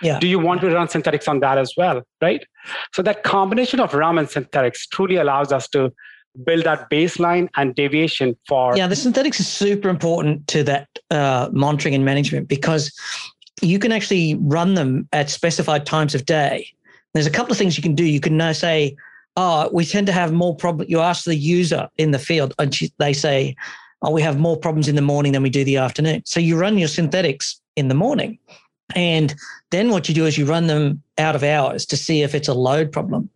Yeah. 0.02 0.18
Do 0.18 0.26
you 0.26 0.38
want 0.38 0.60
to 0.60 0.70
run 0.70 0.88
synthetics 0.88 1.26
on 1.26 1.40
that 1.40 1.56
as 1.58 1.72
well? 1.76 2.02
Right. 2.20 2.44
So 2.94 3.02
that 3.02 3.22
combination 3.22 3.80
of 3.80 3.94
RUM 3.94 4.18
and 4.18 4.28
synthetics 4.28 4.86
truly 4.86 5.16
allows 5.16 5.52
us 5.52 5.68
to 5.68 5.92
build 6.44 6.64
that 6.64 6.90
baseline 6.90 7.48
and 7.56 7.74
deviation 7.74 8.36
for. 8.48 8.76
Yeah, 8.76 8.86
the 8.86 8.96
synthetics 8.96 9.40
is 9.40 9.48
super 9.48 9.88
important 9.88 10.46
to 10.48 10.62
that 10.64 10.88
uh, 11.10 11.48
monitoring 11.52 11.94
and 11.94 12.04
management 12.04 12.48
because 12.48 12.92
you 13.62 13.78
can 13.78 13.92
actually 13.92 14.36
run 14.40 14.74
them 14.74 15.08
at 15.12 15.30
specified 15.30 15.86
times 15.86 16.14
of 16.14 16.26
day. 16.26 16.68
There's 17.14 17.26
a 17.26 17.30
couple 17.30 17.52
of 17.52 17.58
things 17.58 17.76
you 17.76 17.82
can 17.82 17.94
do. 17.94 18.04
You 18.04 18.20
can 18.20 18.36
now 18.36 18.52
say, 18.52 18.96
oh, 19.36 19.70
we 19.72 19.84
tend 19.84 20.06
to 20.06 20.12
have 20.12 20.32
more 20.32 20.54
problems. 20.54 20.90
You 20.90 21.00
ask 21.00 21.24
the 21.24 21.34
user 21.34 21.88
in 21.96 22.10
the 22.10 22.18
field, 22.18 22.54
and 22.58 22.78
they 22.98 23.12
say, 23.12 23.56
oh, 24.02 24.10
we 24.10 24.22
have 24.22 24.38
more 24.38 24.56
problems 24.56 24.88
in 24.88 24.96
the 24.96 25.02
morning 25.02 25.32
than 25.32 25.42
we 25.42 25.50
do 25.50 25.64
the 25.64 25.78
afternoon. 25.78 26.22
So 26.26 26.40
you 26.40 26.58
run 26.58 26.76
your 26.78 26.88
synthetics 26.88 27.60
in 27.76 27.88
the 27.88 27.94
morning. 27.94 28.38
And 28.94 29.34
then 29.70 29.90
what 29.90 30.08
you 30.08 30.14
do 30.14 30.26
is 30.26 30.38
you 30.38 30.46
run 30.46 30.66
them 30.66 31.02
out 31.18 31.34
of 31.34 31.42
hours 31.42 31.86
to 31.86 31.96
see 31.96 32.22
if 32.22 32.34
it's 32.34 32.48
a 32.48 32.54
load 32.54 32.92
problem. 32.92 33.28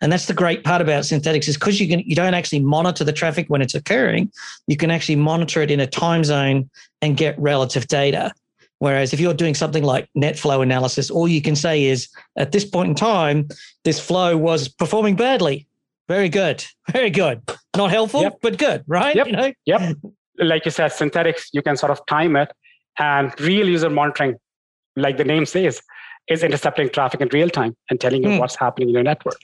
And 0.00 0.12
that's 0.12 0.26
the 0.26 0.34
great 0.34 0.64
part 0.64 0.82
about 0.82 1.04
synthetics 1.04 1.48
is 1.48 1.56
because 1.56 1.80
you 1.80 1.88
can 1.88 2.00
you 2.00 2.14
don't 2.14 2.34
actually 2.34 2.60
monitor 2.60 3.04
the 3.04 3.12
traffic 3.12 3.46
when 3.48 3.62
it's 3.62 3.74
occurring, 3.74 4.30
you 4.66 4.76
can 4.76 4.90
actually 4.90 5.16
monitor 5.16 5.62
it 5.62 5.70
in 5.70 5.80
a 5.80 5.86
time 5.86 6.24
zone 6.24 6.70
and 7.00 7.16
get 7.16 7.38
relative 7.38 7.86
data. 7.88 8.32
Whereas 8.78 9.12
if 9.12 9.20
you're 9.20 9.34
doing 9.34 9.54
something 9.54 9.84
like 9.84 10.08
NetFlow 10.16 10.60
analysis, 10.60 11.08
all 11.08 11.28
you 11.28 11.40
can 11.40 11.54
say 11.54 11.84
is 11.84 12.08
at 12.36 12.50
this 12.50 12.64
point 12.64 12.88
in 12.88 12.94
time, 12.96 13.48
this 13.84 14.00
flow 14.00 14.36
was 14.36 14.68
performing 14.68 15.14
badly. 15.14 15.68
Very 16.08 16.28
good. 16.28 16.64
Very 16.90 17.10
good. 17.10 17.42
Not 17.76 17.90
helpful, 17.90 18.22
yep. 18.22 18.38
but 18.42 18.58
good, 18.58 18.82
right? 18.88 19.14
Yep. 19.14 19.26
You 19.26 19.32
know? 19.32 19.52
Yep. 19.66 19.96
Like 20.38 20.64
you 20.64 20.70
said, 20.70 20.88
synthetics, 20.88 21.50
you 21.52 21.62
can 21.62 21.76
sort 21.76 21.92
of 21.92 22.04
time 22.06 22.36
it 22.36 22.50
and 22.98 23.38
real 23.38 23.68
user 23.68 23.90
monitoring, 23.90 24.36
like 24.96 25.18
the 25.18 25.24
name 25.24 25.46
says, 25.46 25.80
is 26.28 26.42
intercepting 26.42 26.88
traffic 26.88 27.20
in 27.20 27.28
real 27.32 27.50
time 27.50 27.76
and 27.90 28.00
telling 28.00 28.22
you 28.22 28.30
mm. 28.30 28.38
what's 28.38 28.56
happening 28.56 28.88
in 28.88 28.94
your 28.94 29.02
network. 29.02 29.38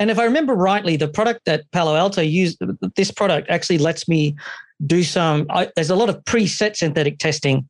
And 0.00 0.10
if 0.10 0.18
I 0.18 0.24
remember 0.24 0.54
rightly, 0.54 0.96
the 0.96 1.08
product 1.08 1.42
that 1.46 1.70
Palo 1.70 1.94
Alto 1.94 2.20
used, 2.20 2.60
this 2.96 3.10
product 3.10 3.48
actually 3.48 3.78
lets 3.78 4.08
me 4.08 4.36
do 4.86 5.02
some, 5.02 5.46
I, 5.50 5.70
there's 5.76 5.90
a 5.90 5.96
lot 5.96 6.08
of 6.08 6.16
preset 6.24 6.76
synthetic 6.76 7.18
testing 7.18 7.68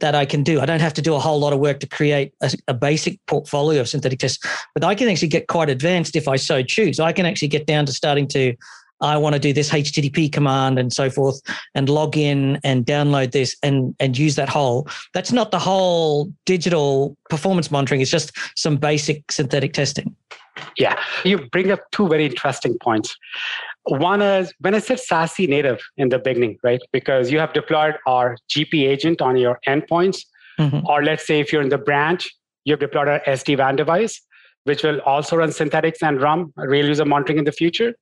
that 0.00 0.14
I 0.14 0.24
can 0.24 0.42
do. 0.42 0.60
I 0.60 0.66
don't 0.66 0.80
have 0.80 0.94
to 0.94 1.02
do 1.02 1.14
a 1.14 1.18
whole 1.18 1.38
lot 1.38 1.52
of 1.52 1.58
work 1.58 1.80
to 1.80 1.86
create 1.86 2.32
a, 2.42 2.52
a, 2.68 2.74
basic 2.74 3.18
portfolio 3.26 3.80
of 3.80 3.88
synthetic 3.88 4.20
tests, 4.20 4.38
but 4.74 4.84
I 4.84 4.94
can 4.94 5.08
actually 5.08 5.28
get 5.28 5.48
quite 5.48 5.68
advanced 5.68 6.16
if 6.16 6.28
I 6.28 6.36
so 6.36 6.62
choose. 6.62 6.98
I 6.98 7.12
can 7.12 7.26
actually 7.26 7.48
get 7.48 7.66
down 7.66 7.84
to 7.86 7.92
starting 7.92 8.26
to, 8.28 8.54
I 9.02 9.16
want 9.18 9.34
to 9.34 9.38
do 9.38 9.52
this 9.52 9.70
HTTP 9.70 10.32
command 10.32 10.78
and 10.78 10.92
so 10.92 11.10
forth, 11.10 11.40
and 11.74 11.88
log 11.88 12.16
in 12.16 12.58
and 12.64 12.86
download 12.86 13.32
this 13.32 13.56
and 13.62 13.94
and 13.98 14.16
use 14.16 14.36
that 14.36 14.48
whole. 14.48 14.86
That's 15.12 15.32
not 15.32 15.50
the 15.50 15.58
whole 15.58 16.32
digital 16.46 17.16
performance 17.28 17.70
monitoring. 17.70 18.00
It's 18.00 18.10
just 18.10 18.32
some 18.56 18.76
basic 18.76 19.30
synthetic 19.32 19.72
testing. 19.72 20.14
Yeah, 20.78 20.98
you 21.24 21.48
bring 21.50 21.70
up 21.70 21.80
two 21.92 22.08
very 22.08 22.26
interesting 22.26 22.76
points. 22.80 23.16
One 23.84 24.22
is 24.22 24.52
when 24.60 24.74
I 24.74 24.78
said 24.78 24.98
SASE 24.98 25.48
native 25.48 25.80
in 25.96 26.10
the 26.10 26.18
beginning, 26.18 26.58
right? 26.62 26.80
Because 26.92 27.30
you 27.30 27.38
have 27.38 27.52
deployed 27.52 27.96
our 28.06 28.36
GP 28.50 28.86
agent 28.86 29.20
on 29.20 29.36
your 29.36 29.58
endpoints, 29.66 30.20
mm-hmm. 30.58 30.86
or 30.86 31.02
let's 31.02 31.26
say 31.26 31.40
if 31.40 31.52
you're 31.52 31.62
in 31.62 31.70
the 31.70 31.78
branch, 31.78 32.30
you've 32.64 32.80
deployed 32.80 33.08
our 33.08 33.20
SD 33.20 33.58
WAN 33.58 33.76
device, 33.76 34.20
which 34.64 34.82
will 34.82 35.00
also 35.00 35.36
run 35.36 35.52
synthetics 35.52 36.02
and 36.02 36.20
RUM, 36.20 36.52
real 36.56 36.86
user 36.86 37.04
monitoring 37.04 37.38
in 37.38 37.44
the 37.44 37.52
future. 37.52 37.94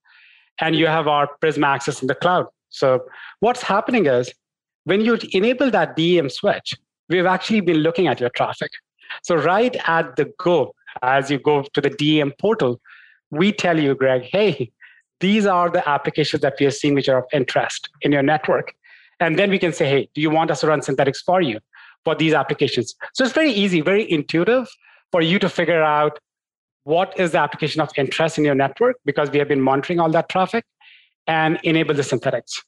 And 0.60 0.76
you 0.76 0.86
have 0.86 1.08
our 1.08 1.28
Prisma 1.42 1.68
access 1.68 2.02
in 2.02 2.08
the 2.08 2.14
cloud. 2.14 2.46
So 2.68 3.06
what's 3.40 3.62
happening 3.62 4.06
is 4.06 4.32
when 4.84 5.00
you 5.00 5.18
enable 5.32 5.70
that 5.70 5.96
DEM 5.96 6.28
switch, 6.28 6.74
we've 7.08 7.26
actually 7.26 7.60
been 7.60 7.78
looking 7.78 8.06
at 8.06 8.20
your 8.20 8.30
traffic. 8.30 8.70
So 9.22 9.34
right 9.34 9.76
at 9.88 10.16
the 10.16 10.32
go, 10.38 10.74
as 11.02 11.30
you 11.30 11.38
go 11.38 11.62
to 11.74 11.80
the 11.80 11.90
DEM 11.90 12.32
portal, 12.38 12.80
we 13.30 13.52
tell 13.52 13.78
you, 13.78 13.94
Greg, 13.94 14.22
hey, 14.22 14.70
these 15.20 15.46
are 15.46 15.70
the 15.70 15.86
applications 15.88 16.42
that 16.42 16.54
we 16.58 16.66
are 16.66 16.70
seeing 16.70 16.94
which 16.94 17.08
are 17.08 17.18
of 17.18 17.24
interest 17.32 17.88
in 18.02 18.12
your 18.12 18.22
network. 18.22 18.74
And 19.20 19.38
then 19.38 19.50
we 19.50 19.58
can 19.58 19.72
say, 19.72 19.88
hey, 19.88 20.08
do 20.14 20.20
you 20.20 20.30
want 20.30 20.50
us 20.50 20.60
to 20.60 20.66
run 20.66 20.82
synthetics 20.82 21.20
for 21.20 21.42
you 21.42 21.60
for 22.04 22.14
these 22.14 22.32
applications? 22.32 22.94
So 23.14 23.24
it's 23.24 23.34
very 23.34 23.52
easy, 23.52 23.82
very 23.82 24.10
intuitive 24.10 24.66
for 25.12 25.20
you 25.20 25.38
to 25.38 25.48
figure 25.48 25.82
out 25.82 26.18
what 26.84 27.18
is 27.20 27.32
the 27.32 27.38
application 27.38 27.80
of 27.82 27.90
interest 27.96 28.38
in 28.38 28.44
your 28.44 28.54
network 28.54 28.96
because 29.04 29.30
we 29.30 29.38
have 29.38 29.48
been 29.48 29.60
monitoring 29.60 30.00
all 30.00 30.10
that 30.10 30.28
traffic 30.30 30.64
and 31.26 31.60
enable 31.62 31.94
the 31.94 32.02
synthetics. 32.02 32.60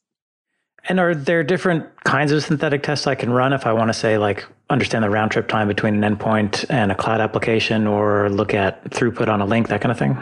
And 0.89 0.99
are 0.99 1.15
there 1.15 1.43
different 1.43 1.85
kinds 2.03 2.31
of 2.31 2.43
synthetic 2.43 2.83
tests 2.83 3.07
I 3.07 3.15
can 3.15 3.31
run 3.31 3.53
if 3.53 3.65
I 3.65 3.71
want 3.71 3.89
to 3.89 3.93
say 3.93 4.17
like 4.17 4.45
understand 4.69 5.03
the 5.03 5.09
round 5.09 5.31
trip 5.31 5.47
time 5.47 5.67
between 5.67 6.03
an 6.03 6.15
endpoint 6.17 6.65
and 6.69 6.91
a 6.91 6.95
cloud 6.95 7.21
application 7.21 7.87
or 7.87 8.29
look 8.29 8.53
at 8.53 8.83
throughput 8.85 9.27
on 9.27 9.39
a 9.39 9.45
link, 9.45 9.69
that 9.69 9.81
kind 9.81 9.91
of 9.91 9.97
thing? 9.97 10.17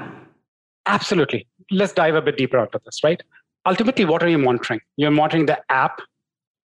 Absolutely 0.85 1.47
let's 1.71 1.93
dive 1.93 2.15
a 2.15 2.21
bit 2.21 2.37
deeper 2.37 2.59
into 2.59 2.79
this, 2.85 3.03
right? 3.03 3.21
Ultimately, 3.65 4.05
what 4.05 4.21
are 4.21 4.29
you 4.29 4.37
monitoring? 4.37 4.81
You're 4.97 5.11
monitoring 5.11 5.45
the 5.45 5.59
app, 5.71 6.01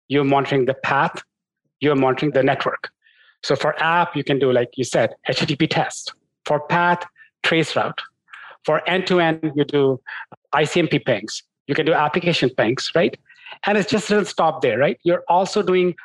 you're 0.08 0.24
monitoring 0.24 0.66
the 0.66 0.74
path, 0.74 1.22
you're 1.80 1.96
monitoring 1.96 2.32
the 2.32 2.44
network. 2.44 2.89
So 3.44 3.56
for 3.56 3.78
app, 3.82 4.16
you 4.16 4.24
can 4.24 4.39
do, 4.39 4.52
like 4.52 4.70
you 4.78 4.84
said, 4.84 5.16
HTTP 5.28 5.70
test. 5.70 6.14
For 6.46 6.60
path, 6.60 7.04
trace 7.44 7.76
route. 7.76 8.00
For 8.66 8.88
end 8.88 9.08
to 9.08 9.20
end, 9.20 9.52
you 9.56 9.66
do 9.66 10.00
ICMP 10.56 11.06
pings. 11.06 11.44
You 11.68 11.76
can 11.76 11.86
do 11.86 11.94
application 11.94 12.50
pings, 12.50 12.89
right? 12.96 13.18
And 13.66 13.78
it 13.78 13.88
just 13.88 14.09
doesn't 14.09 14.26
stop 14.26 14.61
there, 14.61 14.78
right? 14.78 14.97
You're 15.03 15.24
also 15.28 15.61
doing 15.61 15.95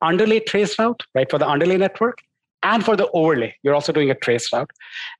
underlay 0.00 0.40
trace 0.40 0.78
route, 0.78 1.02
right, 1.14 1.30
for 1.30 1.38
the 1.38 1.48
underlay 1.48 1.76
network. 1.76 2.18
And 2.64 2.84
for 2.84 2.96
the 2.96 3.10
overlay, 3.10 3.54
you're 3.62 3.74
also 3.74 3.92
doing 3.92 4.10
a 4.10 4.14
trace 4.14 4.52
route. 4.52 4.70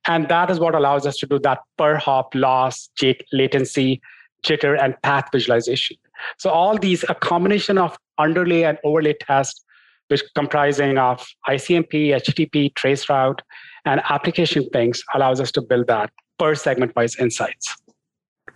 And 0.07 0.29
that 0.29 0.49
is 0.49 0.59
what 0.59 0.75
allows 0.75 1.05
us 1.05 1.17
to 1.17 1.27
do 1.27 1.39
that 1.39 1.59
per 1.77 1.97
hop 1.97 2.33
loss, 2.33 2.89
latency, 3.33 4.01
jitter, 4.45 4.81
and 4.81 4.99
path 5.01 5.29
visualization. 5.31 5.97
So 6.37 6.49
all 6.49 6.77
these, 6.77 7.03
a 7.09 7.15
combination 7.15 7.77
of 7.77 7.97
underlay 8.17 8.63
and 8.63 8.77
overlay 8.83 9.13
tests, 9.19 9.63
which 10.07 10.23
comprising 10.35 10.97
of 10.97 11.25
ICMP, 11.49 12.09
HTTP, 12.09 12.73
trace 12.75 13.09
route, 13.09 13.41
and 13.85 14.01
application 14.09 14.69
pings 14.71 15.03
allows 15.13 15.41
us 15.41 15.51
to 15.51 15.61
build 15.61 15.87
that 15.87 16.11
per 16.39 16.55
segment 16.55 16.95
wise 16.95 17.17
insights. 17.17 17.75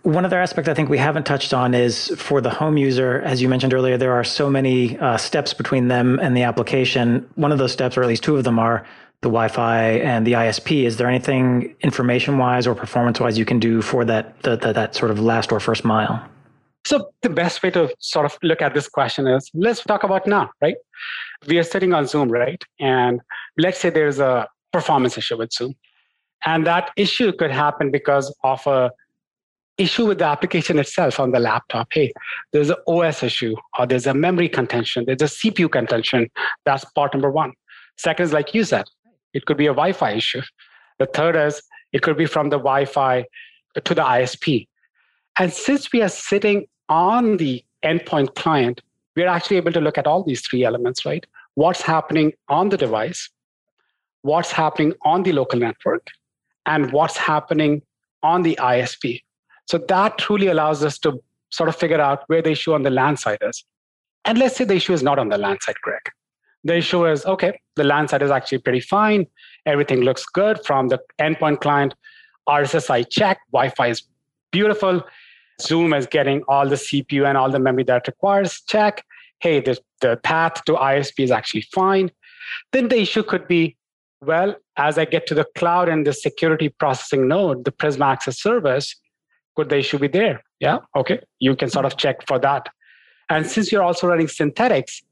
One 0.02 0.24
other 0.24 0.38
aspect 0.38 0.68
I 0.68 0.74
think 0.74 0.88
we 0.88 0.98
haven't 0.98 1.24
touched 1.24 1.52
on 1.52 1.74
is 1.74 2.08
for 2.16 2.40
the 2.40 2.50
home 2.50 2.76
user, 2.76 3.20
as 3.22 3.42
you 3.42 3.48
mentioned 3.48 3.74
earlier, 3.74 3.96
there 3.96 4.12
are 4.12 4.24
so 4.24 4.48
many 4.48 4.98
uh, 4.98 5.16
steps 5.16 5.54
between 5.54 5.88
them 5.88 6.18
and 6.20 6.36
the 6.36 6.42
application. 6.42 7.28
One 7.34 7.52
of 7.52 7.58
those 7.58 7.72
steps, 7.72 7.96
or 7.96 8.02
at 8.02 8.08
least 8.08 8.22
two 8.22 8.36
of 8.36 8.44
them, 8.44 8.58
are 8.58 8.86
the 9.22 9.28
Wi-Fi 9.28 9.82
and 9.82 10.26
the 10.26 10.32
ISP. 10.32 10.84
Is 10.84 10.98
there 10.98 11.08
anything 11.08 11.74
information-wise 11.80 12.66
or 12.66 12.74
performance-wise 12.74 13.36
you 13.36 13.44
can 13.44 13.58
do 13.58 13.82
for 13.82 14.04
that 14.04 14.40
the, 14.42 14.56
that 14.56 14.94
sort 14.94 15.10
of 15.10 15.18
last 15.18 15.50
or 15.50 15.58
first 15.58 15.84
mile? 15.84 16.22
So 16.86 17.10
the 17.22 17.30
best 17.30 17.62
way 17.62 17.70
to 17.70 17.92
sort 17.98 18.24
of 18.24 18.38
look 18.42 18.62
at 18.62 18.74
this 18.74 18.88
question 18.88 19.26
is 19.26 19.50
let's 19.52 19.82
talk 19.82 20.04
about 20.04 20.26
now, 20.26 20.50
right? 20.62 20.76
We 21.46 21.58
are 21.58 21.64
sitting 21.64 21.92
on 21.92 22.06
Zoom, 22.06 22.30
right? 22.30 22.62
And 22.78 23.20
let's 23.58 23.78
say 23.78 23.90
there's 23.90 24.20
a 24.20 24.48
performance 24.72 25.18
issue 25.18 25.38
with 25.38 25.52
Zoom. 25.52 25.74
And 26.46 26.66
that 26.66 26.92
issue 26.96 27.32
could 27.32 27.50
happen 27.50 27.90
because 27.90 28.34
of 28.44 28.64
a 28.66 28.92
issue 29.78 30.06
with 30.06 30.18
the 30.18 30.26
application 30.26 30.78
itself 30.78 31.18
on 31.20 31.30
the 31.30 31.38
laptop. 31.38 31.88
Hey, 31.92 32.12
there's 32.52 32.70
an 32.70 32.76
OS 32.86 33.22
issue, 33.22 33.54
or 33.78 33.86
there's 33.86 34.06
a 34.06 34.14
memory 34.14 34.48
contention, 34.48 35.04
there's 35.06 35.22
a 35.22 35.26
CPU 35.26 35.70
contention. 35.70 36.28
That's 36.64 36.84
part 36.84 37.14
number 37.14 37.30
one. 37.30 37.52
Second 37.96 38.24
is 38.24 38.32
like 38.32 38.54
you 38.54 38.64
said, 38.64 38.86
it 39.32 39.46
could 39.46 39.56
be 39.56 39.66
a 39.66 39.74
Wi-Fi 39.74 40.12
issue. 40.12 40.42
The 40.98 41.06
third 41.06 41.36
is 41.36 41.62
it 41.92 42.02
could 42.02 42.16
be 42.16 42.26
from 42.26 42.50
the 42.50 42.58
Wi-Fi 42.58 43.24
to 43.84 43.94
the 43.94 44.02
ISP. 44.02 44.66
And 45.38 45.52
since 45.52 45.92
we 45.92 46.02
are 46.02 46.08
sitting 46.08 46.66
on 46.88 47.36
the 47.36 47.64
endpoint 47.84 48.34
client, 48.34 48.82
we're 49.14 49.28
actually 49.28 49.56
able 49.56 49.72
to 49.72 49.80
look 49.80 49.98
at 49.98 50.06
all 50.06 50.22
these 50.24 50.40
three 50.40 50.64
elements, 50.64 51.06
right? 51.06 51.24
What's 51.54 51.82
happening 51.82 52.32
on 52.48 52.68
the 52.68 52.76
device, 52.76 53.30
what's 54.22 54.50
happening 54.50 54.94
on 55.02 55.22
the 55.22 55.32
local 55.32 55.58
network, 55.58 56.08
and 56.66 56.92
what's 56.92 57.16
happening 57.16 57.82
on 58.22 58.42
the 58.42 58.58
ISP. 58.60 59.22
So 59.68 59.78
that 59.88 60.16
truly 60.16 60.46
allows 60.46 60.82
us 60.82 60.98
to 61.00 61.22
sort 61.50 61.68
of 61.68 61.76
figure 61.76 62.00
out 62.00 62.24
where 62.28 62.40
the 62.40 62.50
issue 62.50 62.72
on 62.72 62.82
the 62.82 62.90
LAN 62.90 63.16
side 63.16 63.38
is. 63.42 63.64
And 64.24 64.38
let's 64.38 64.56
say 64.56 64.64
the 64.64 64.74
issue 64.74 64.94
is 64.94 65.02
not 65.02 65.18
on 65.18 65.28
the 65.28 65.38
LAN 65.38 65.58
side, 65.60 65.76
Greg. 65.82 66.00
The 66.64 66.76
issue 66.76 67.06
is 67.06 67.24
okay, 67.24 67.60
the 67.76 67.84
LAN 67.84 68.08
side 68.08 68.22
is 68.22 68.30
actually 68.30 68.58
pretty 68.58 68.80
fine. 68.80 69.26
Everything 69.66 70.00
looks 70.00 70.24
good 70.24 70.64
from 70.64 70.88
the 70.88 70.98
endpoint 71.20 71.60
client. 71.60 71.94
RSSI 72.48 73.08
check, 73.10 73.38
Wi 73.52 73.68
Fi 73.70 73.88
is 73.88 74.02
beautiful. 74.50 75.02
Zoom 75.60 75.92
is 75.92 76.06
getting 76.06 76.42
all 76.48 76.68
the 76.68 76.76
CPU 76.76 77.26
and 77.26 77.36
all 77.36 77.50
the 77.50 77.58
memory 77.58 77.84
that 77.84 78.06
requires 78.06 78.62
check. 78.62 79.04
Hey, 79.40 79.60
the, 79.60 79.78
the 80.00 80.18
path 80.22 80.64
to 80.64 80.72
ISP 80.72 81.24
is 81.24 81.30
actually 81.30 81.66
fine. 81.72 82.10
Then 82.72 82.88
the 82.88 83.00
issue 83.00 83.22
could 83.22 83.46
be 83.46 83.76
well, 84.20 84.56
as 84.76 84.98
I 84.98 85.04
get 85.04 85.26
to 85.28 85.34
the 85.34 85.46
cloud 85.56 85.88
and 85.88 86.06
the 86.06 86.12
security 86.12 86.70
processing 86.70 87.28
node, 87.28 87.64
the 87.64 87.70
Prisma 87.70 88.06
Access 88.06 88.40
service, 88.40 88.96
could 89.58 89.70
the 89.70 89.78
issue 89.78 89.98
be 89.98 90.06
there? 90.06 90.40
Yeah, 90.60 90.78
okay. 90.94 91.18
You 91.40 91.56
can 91.56 91.68
sort 91.68 91.84
of 91.84 91.96
check 91.96 92.24
for 92.28 92.38
that. 92.38 92.68
And 93.28 93.44
since 93.44 93.72
you're 93.72 93.82
also 93.82 94.06
running 94.06 94.28
synthetics 94.28 95.02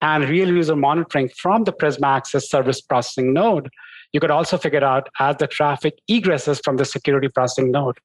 and 0.00 0.28
real 0.28 0.48
user 0.48 0.74
monitoring 0.74 1.28
from 1.28 1.62
the 1.62 1.72
Prisma 1.72 2.08
Access 2.16 2.50
service 2.50 2.80
processing 2.80 3.32
node, 3.32 3.70
you 4.12 4.18
could 4.18 4.32
also 4.32 4.58
figure 4.58 4.84
out 4.84 5.08
as 5.20 5.36
the 5.36 5.46
traffic 5.46 5.94
egresses 6.10 6.60
from 6.64 6.78
the 6.78 6.84
security 6.84 7.28
processing 7.28 7.70
node. 7.70 7.96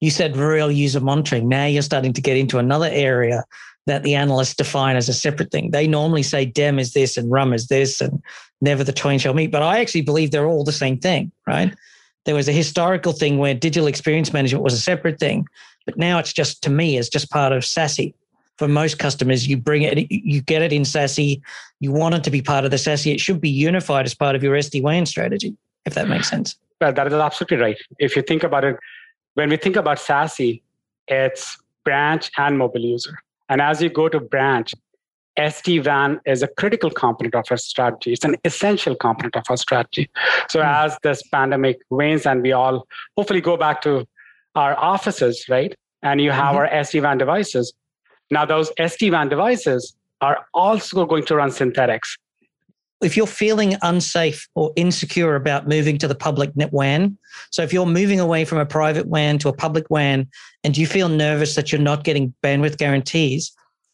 You 0.00 0.10
said 0.10 0.36
real 0.36 0.70
user 0.70 1.00
monitoring. 1.00 1.48
Now 1.48 1.64
you're 1.64 1.80
starting 1.80 2.12
to 2.12 2.20
get 2.20 2.36
into 2.36 2.58
another 2.58 2.90
area 2.92 3.44
that 3.86 4.02
the 4.02 4.14
analysts 4.14 4.54
define 4.54 4.96
as 4.96 5.08
a 5.08 5.14
separate 5.14 5.50
thing. 5.50 5.70
They 5.70 5.86
normally 5.86 6.22
say 6.22 6.44
DEM 6.44 6.78
is 6.78 6.92
this 6.92 7.16
and 7.16 7.30
RUM 7.30 7.54
is 7.54 7.68
this 7.68 8.02
and 8.02 8.22
never 8.60 8.84
the 8.84 8.92
twain 8.92 9.18
shall 9.18 9.32
meet. 9.32 9.50
But 9.50 9.62
I 9.62 9.80
actually 9.80 10.02
believe 10.02 10.32
they're 10.32 10.46
all 10.46 10.64
the 10.64 10.70
same 10.70 10.98
thing, 10.98 11.32
right? 11.46 11.74
There 12.26 12.34
was 12.34 12.48
a 12.48 12.52
historical 12.52 13.12
thing 13.12 13.38
where 13.38 13.54
digital 13.54 13.86
experience 13.86 14.32
management 14.32 14.62
was 14.62 14.74
a 14.74 14.80
separate 14.80 15.18
thing, 15.18 15.46
but 15.86 15.96
now 15.96 16.18
it's 16.18 16.32
just 16.32 16.62
to 16.64 16.70
me, 16.70 16.98
it's 16.98 17.08
just 17.08 17.30
part 17.30 17.52
of 17.52 17.62
SASE. 17.62 18.14
For 18.58 18.68
most 18.68 18.98
customers, 18.98 19.48
you 19.48 19.56
bring 19.56 19.82
it, 19.82 20.10
you 20.10 20.42
get 20.42 20.60
it 20.60 20.72
in 20.72 20.82
SASE. 20.82 21.40
You 21.80 21.92
want 21.92 22.14
it 22.14 22.24
to 22.24 22.30
be 22.30 22.42
part 22.42 22.66
of 22.66 22.70
the 22.70 22.76
SASE. 22.76 23.14
It 23.14 23.20
should 23.20 23.40
be 23.40 23.48
unified 23.48 24.04
as 24.04 24.14
part 24.14 24.36
of 24.36 24.42
your 24.42 24.54
SD 24.54 24.82
WAN 24.82 25.06
strategy, 25.06 25.56
if 25.86 25.94
that 25.94 26.08
makes 26.08 26.28
sense. 26.28 26.56
Well, 26.78 26.92
that 26.92 27.06
is 27.06 27.14
absolutely 27.14 27.56
right. 27.56 27.78
If 27.98 28.16
you 28.16 28.22
think 28.22 28.42
about 28.42 28.64
it, 28.64 28.76
when 29.34 29.48
we 29.48 29.56
think 29.56 29.76
about 29.76 29.98
SASE, 29.98 30.60
it's 31.08 31.56
branch 31.84 32.30
and 32.36 32.58
mobile 32.58 32.80
user. 32.80 33.18
And 33.48 33.62
as 33.62 33.80
you 33.80 33.88
go 33.88 34.08
to 34.10 34.20
branch, 34.20 34.74
SD 35.38 35.84
WAN 35.86 36.20
is 36.26 36.42
a 36.42 36.48
critical 36.48 36.90
component 36.90 37.34
of 37.34 37.44
our 37.50 37.56
strategy. 37.56 38.12
It's 38.12 38.24
an 38.24 38.36
essential 38.44 38.94
component 38.94 39.36
of 39.36 39.44
our 39.48 39.56
strategy. 39.56 40.10
So 40.48 40.60
mm. 40.60 40.64
as 40.64 40.96
this 41.02 41.22
pandemic 41.28 41.78
wanes 41.90 42.26
and 42.26 42.42
we 42.42 42.52
all 42.52 42.86
hopefully 43.16 43.40
go 43.40 43.56
back 43.56 43.82
to 43.82 44.06
our 44.54 44.76
offices, 44.78 45.44
right? 45.48 45.74
And 46.02 46.20
you 46.20 46.30
have 46.30 46.54
mm-hmm. 46.54 46.56
our 46.56 46.68
SD 46.68 47.02
WAN 47.02 47.18
devices. 47.18 47.72
Now 48.30 48.44
those 48.44 48.70
SD 48.78 49.12
WAN 49.12 49.28
devices 49.28 49.94
are 50.20 50.46
also 50.54 51.06
going 51.06 51.24
to 51.26 51.36
run 51.36 51.50
synthetics. 51.50 52.16
If 53.02 53.16
you're 53.16 53.26
feeling 53.26 53.76
unsafe 53.80 54.46
or 54.54 54.72
insecure 54.76 55.34
about 55.34 55.66
moving 55.66 55.96
to 55.98 56.08
the 56.08 56.14
public 56.14 56.54
net 56.54 56.70
WAN, 56.72 57.16
so 57.50 57.62
if 57.62 57.72
you're 57.72 57.86
moving 57.86 58.20
away 58.20 58.44
from 58.44 58.58
a 58.58 58.66
private 58.66 59.06
WAN 59.06 59.38
to 59.38 59.48
a 59.48 59.54
public 59.54 59.88
WAN 59.88 60.28
and 60.64 60.76
you 60.76 60.86
feel 60.86 61.08
nervous 61.08 61.54
that 61.54 61.72
you're 61.72 61.80
not 61.80 62.04
getting 62.04 62.34
bandwidth 62.42 62.76
guarantees, 62.76 63.52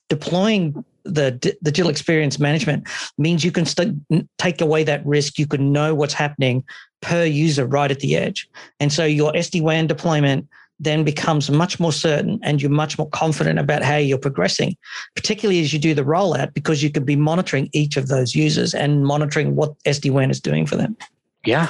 deploying 0.08 0.84
the 1.06 1.30
digital 1.62 1.90
experience 1.90 2.38
management 2.38 2.88
means 3.18 3.44
you 3.44 3.52
can 3.52 3.64
st- 3.64 3.96
take 4.38 4.60
away 4.60 4.84
that 4.84 5.04
risk. 5.06 5.38
You 5.38 5.46
can 5.46 5.72
know 5.72 5.94
what's 5.94 6.14
happening 6.14 6.64
per 7.00 7.24
user 7.24 7.66
right 7.66 7.90
at 7.90 8.00
the 8.00 8.16
edge. 8.16 8.48
And 8.80 8.92
so 8.92 9.04
your 9.04 9.32
SD 9.32 9.62
WAN 9.62 9.86
deployment 9.86 10.48
then 10.78 11.04
becomes 11.04 11.50
much 11.50 11.80
more 11.80 11.92
certain 11.92 12.38
and 12.42 12.60
you're 12.60 12.70
much 12.70 12.98
more 12.98 13.08
confident 13.10 13.58
about 13.58 13.82
how 13.82 13.96
you're 13.96 14.18
progressing, 14.18 14.76
particularly 15.14 15.60
as 15.60 15.72
you 15.72 15.78
do 15.78 15.94
the 15.94 16.02
rollout, 16.02 16.52
because 16.52 16.82
you 16.82 16.90
can 16.90 17.04
be 17.04 17.16
monitoring 17.16 17.70
each 17.72 17.96
of 17.96 18.08
those 18.08 18.34
users 18.34 18.74
and 18.74 19.06
monitoring 19.06 19.56
what 19.56 19.78
SD 19.84 20.10
WAN 20.10 20.30
is 20.30 20.40
doing 20.40 20.66
for 20.66 20.76
them. 20.76 20.96
Yeah. 21.44 21.68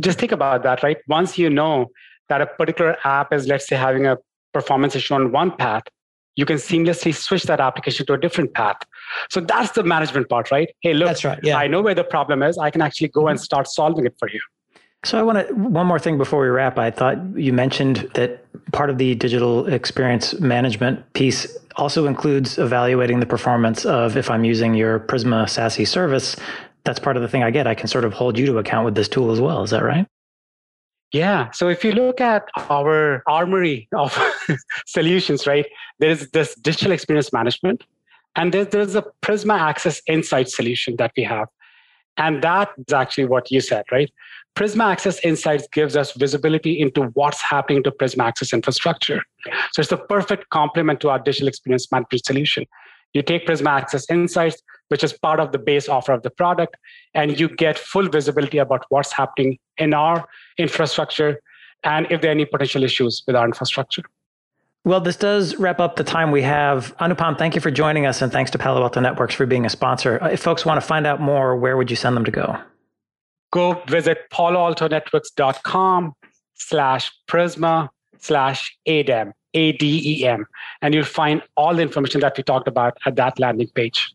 Just 0.00 0.18
think 0.18 0.32
about 0.32 0.62
that, 0.64 0.82
right? 0.82 0.96
Once 1.06 1.38
you 1.38 1.50
know 1.50 1.90
that 2.28 2.40
a 2.40 2.46
particular 2.46 2.96
app 3.04 3.32
is, 3.32 3.46
let's 3.46 3.68
say, 3.68 3.76
having 3.76 4.06
a 4.06 4.16
performance 4.52 4.96
issue 4.96 5.14
on 5.14 5.30
one 5.30 5.54
path, 5.56 5.84
you 6.40 6.46
can 6.46 6.56
seamlessly 6.56 7.14
switch 7.14 7.42
that 7.44 7.60
application 7.60 8.06
to 8.06 8.14
a 8.14 8.18
different 8.18 8.54
path. 8.54 8.78
So 9.28 9.40
that's 9.42 9.72
the 9.72 9.82
management 9.82 10.30
part, 10.30 10.50
right? 10.50 10.70
Hey, 10.80 10.94
look, 10.94 11.08
that's 11.08 11.22
right. 11.22 11.38
Yeah. 11.42 11.58
I 11.58 11.66
know 11.66 11.82
where 11.82 11.94
the 11.94 12.02
problem 12.02 12.42
is. 12.42 12.56
I 12.56 12.70
can 12.70 12.80
actually 12.80 13.08
go 13.08 13.28
and 13.28 13.36
mm-hmm. 13.36 13.44
start 13.44 13.68
solving 13.68 14.06
it 14.06 14.14
for 14.18 14.28
you. 14.30 14.40
So 15.04 15.18
I 15.18 15.22
want 15.22 15.46
to 15.46 15.54
one 15.54 15.86
more 15.86 15.98
thing 15.98 16.16
before 16.16 16.40
we 16.40 16.48
wrap. 16.48 16.78
I 16.78 16.90
thought 16.90 17.18
you 17.36 17.52
mentioned 17.52 18.08
that 18.14 18.44
part 18.72 18.88
of 18.88 18.96
the 18.96 19.14
digital 19.14 19.66
experience 19.66 20.38
management 20.40 21.12
piece 21.12 21.56
also 21.76 22.06
includes 22.06 22.58
evaluating 22.58 23.20
the 23.20 23.26
performance 23.26 23.84
of 23.84 24.16
if 24.16 24.30
I'm 24.30 24.44
using 24.44 24.74
your 24.74 25.00
Prisma 25.00 25.44
SASE 25.44 25.86
service. 25.86 26.36
That's 26.84 26.98
part 26.98 27.16
of 27.16 27.22
the 27.22 27.28
thing 27.28 27.42
I 27.42 27.50
get. 27.50 27.66
I 27.66 27.74
can 27.74 27.88
sort 27.88 28.04
of 28.06 28.14
hold 28.14 28.38
you 28.38 28.46
to 28.46 28.58
account 28.58 28.86
with 28.86 28.94
this 28.94 29.08
tool 29.08 29.30
as 29.30 29.40
well. 29.40 29.62
Is 29.62 29.70
that 29.70 29.82
right? 29.82 30.06
Yeah. 31.12 31.50
So 31.50 31.68
if 31.68 31.84
you 31.84 31.92
look 31.92 32.20
at 32.20 32.48
our 32.56 33.22
armory 33.26 33.88
of 33.94 34.16
solutions, 34.86 35.46
right, 35.46 35.66
there 35.98 36.10
is 36.10 36.30
this 36.30 36.54
digital 36.54 36.92
experience 36.92 37.32
management, 37.32 37.84
and 38.36 38.52
there's, 38.52 38.68
there's 38.68 38.94
a 38.94 39.04
Prisma 39.22 39.58
Access 39.58 40.00
Insight 40.06 40.48
solution 40.48 40.96
that 40.96 41.12
we 41.16 41.24
have. 41.24 41.48
And 42.16 42.42
that 42.42 42.70
is 42.86 42.92
actually 42.92 43.24
what 43.24 43.50
you 43.50 43.60
said, 43.60 43.84
right? 43.90 44.10
Prisma 44.54 44.92
Access 44.92 45.18
Insights 45.24 45.66
gives 45.72 45.96
us 45.96 46.12
visibility 46.12 46.80
into 46.80 47.04
what's 47.14 47.40
happening 47.40 47.82
to 47.84 47.90
Prisma 47.90 48.24
Access 48.24 48.52
infrastructure. 48.52 49.22
So 49.72 49.80
it's 49.80 49.90
the 49.90 49.96
perfect 49.96 50.48
complement 50.50 51.00
to 51.00 51.08
our 51.10 51.18
digital 51.18 51.48
experience 51.48 51.90
management 51.90 52.24
solution. 52.24 52.66
You 53.14 53.22
take 53.22 53.46
Prisma 53.46 53.70
Access 53.70 54.08
Insights, 54.10 54.60
which 54.90 55.04
is 55.04 55.12
part 55.12 55.40
of 55.40 55.52
the 55.52 55.58
base 55.58 55.88
offer 55.88 56.12
of 56.12 56.22
the 56.22 56.30
product, 56.30 56.76
and 57.14 57.38
you 57.38 57.48
get 57.48 57.78
full 57.78 58.08
visibility 58.08 58.58
about 58.58 58.84
what's 58.88 59.12
happening 59.12 59.58
in 59.78 59.94
our 59.94 60.26
infrastructure 60.58 61.40
and 61.84 62.06
if 62.10 62.20
there 62.20 62.30
are 62.30 62.32
any 62.32 62.44
potential 62.44 62.82
issues 62.82 63.22
with 63.26 63.36
our 63.36 63.46
infrastructure. 63.46 64.02
Well, 64.84 65.00
this 65.00 65.16
does 65.16 65.56
wrap 65.56 65.78
up 65.78 65.96
the 65.96 66.04
time 66.04 66.30
we 66.30 66.42
have. 66.42 66.96
Anupam, 66.98 67.38
thank 67.38 67.54
you 67.54 67.60
for 67.60 67.70
joining 67.70 68.06
us, 68.06 68.22
and 68.22 68.32
thanks 68.32 68.50
to 68.52 68.58
Palo 68.58 68.82
Alto 68.82 69.00
Networks 69.00 69.34
for 69.34 69.46
being 69.46 69.66
a 69.66 69.70
sponsor. 69.70 70.18
Uh, 70.22 70.28
if 70.28 70.40
folks 70.40 70.64
want 70.64 70.80
to 70.80 70.86
find 70.86 71.06
out 71.06 71.20
more, 71.20 71.56
where 71.56 71.76
would 71.76 71.90
you 71.90 71.96
send 71.96 72.16
them 72.16 72.24
to 72.24 72.30
go? 72.30 72.58
Go 73.52 73.82
visit 73.88 74.18
paloaltonetworks.com 74.32 76.14
slash 76.54 77.12
prisma 77.28 77.88
slash 78.18 78.76
ADEM, 78.86 79.32
A-D-E-M, 79.54 80.46
and 80.80 80.94
you'll 80.94 81.04
find 81.04 81.42
all 81.56 81.74
the 81.74 81.82
information 81.82 82.20
that 82.22 82.36
we 82.36 82.42
talked 82.42 82.68
about 82.68 82.96
at 83.04 83.16
that 83.16 83.38
landing 83.38 83.68
page. 83.74 84.14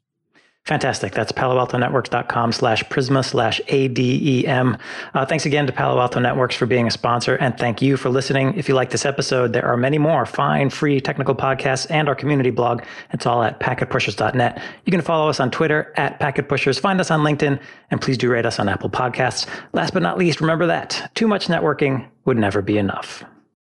Fantastic. 0.66 1.14
That's 1.14 1.32
paloaltonetworks.com 1.32 2.52
slash 2.52 2.84
prisma 2.86 3.24
slash 3.24 3.62
ADEM. 3.68 4.80
Uh, 5.14 5.24
thanks 5.24 5.46
again 5.46 5.68
to 5.68 5.74
Palo 5.74 6.02
Alto 6.02 6.20
Networks 6.20 6.56
for 6.56 6.66
being 6.66 6.88
a 6.88 6.92
sponsor. 6.92 7.36
And 7.36 7.56
thank 7.56 7.84
you 7.84 7.98
for 7.98 8.10
listening. 8.10 8.56
If 8.58 8.68
you 8.68 8.74
like 8.74 8.90
this 8.90 9.06
episode, 9.06 9.54
there 9.54 9.66
are 9.66 9.78
many 9.78 10.00
more 10.00 10.26
fine, 10.26 10.72
free 10.72 11.00
technical 11.00 11.36
podcasts 11.36 11.86
and 11.92 12.10
our 12.10 12.16
community 12.16 12.50
blog. 12.50 12.82
It's 13.14 13.28
all 13.28 13.44
at 13.44 13.60
packetpushers.net. 13.60 14.60
You 14.86 14.92
can 14.92 15.02
follow 15.02 15.30
us 15.30 15.40
on 15.40 15.52
Twitter 15.52 15.94
at 15.98 16.20
packetpushers, 16.20 16.80
find 16.80 17.00
us 17.00 17.12
on 17.12 17.20
LinkedIn, 17.20 17.62
and 17.92 18.02
please 18.02 18.18
do 18.18 18.32
rate 18.32 18.48
us 18.48 18.60
on 18.60 18.68
Apple 18.68 18.90
Podcasts. 18.90 19.48
Last 19.74 19.94
but 19.94 20.02
not 20.02 20.18
least, 20.18 20.42
remember 20.42 20.66
that 20.66 21.12
too 21.14 21.28
much 21.28 21.46
networking 21.46 22.08
would 22.26 22.38
never 22.38 22.64
be 22.64 22.80
enough. 22.80 23.24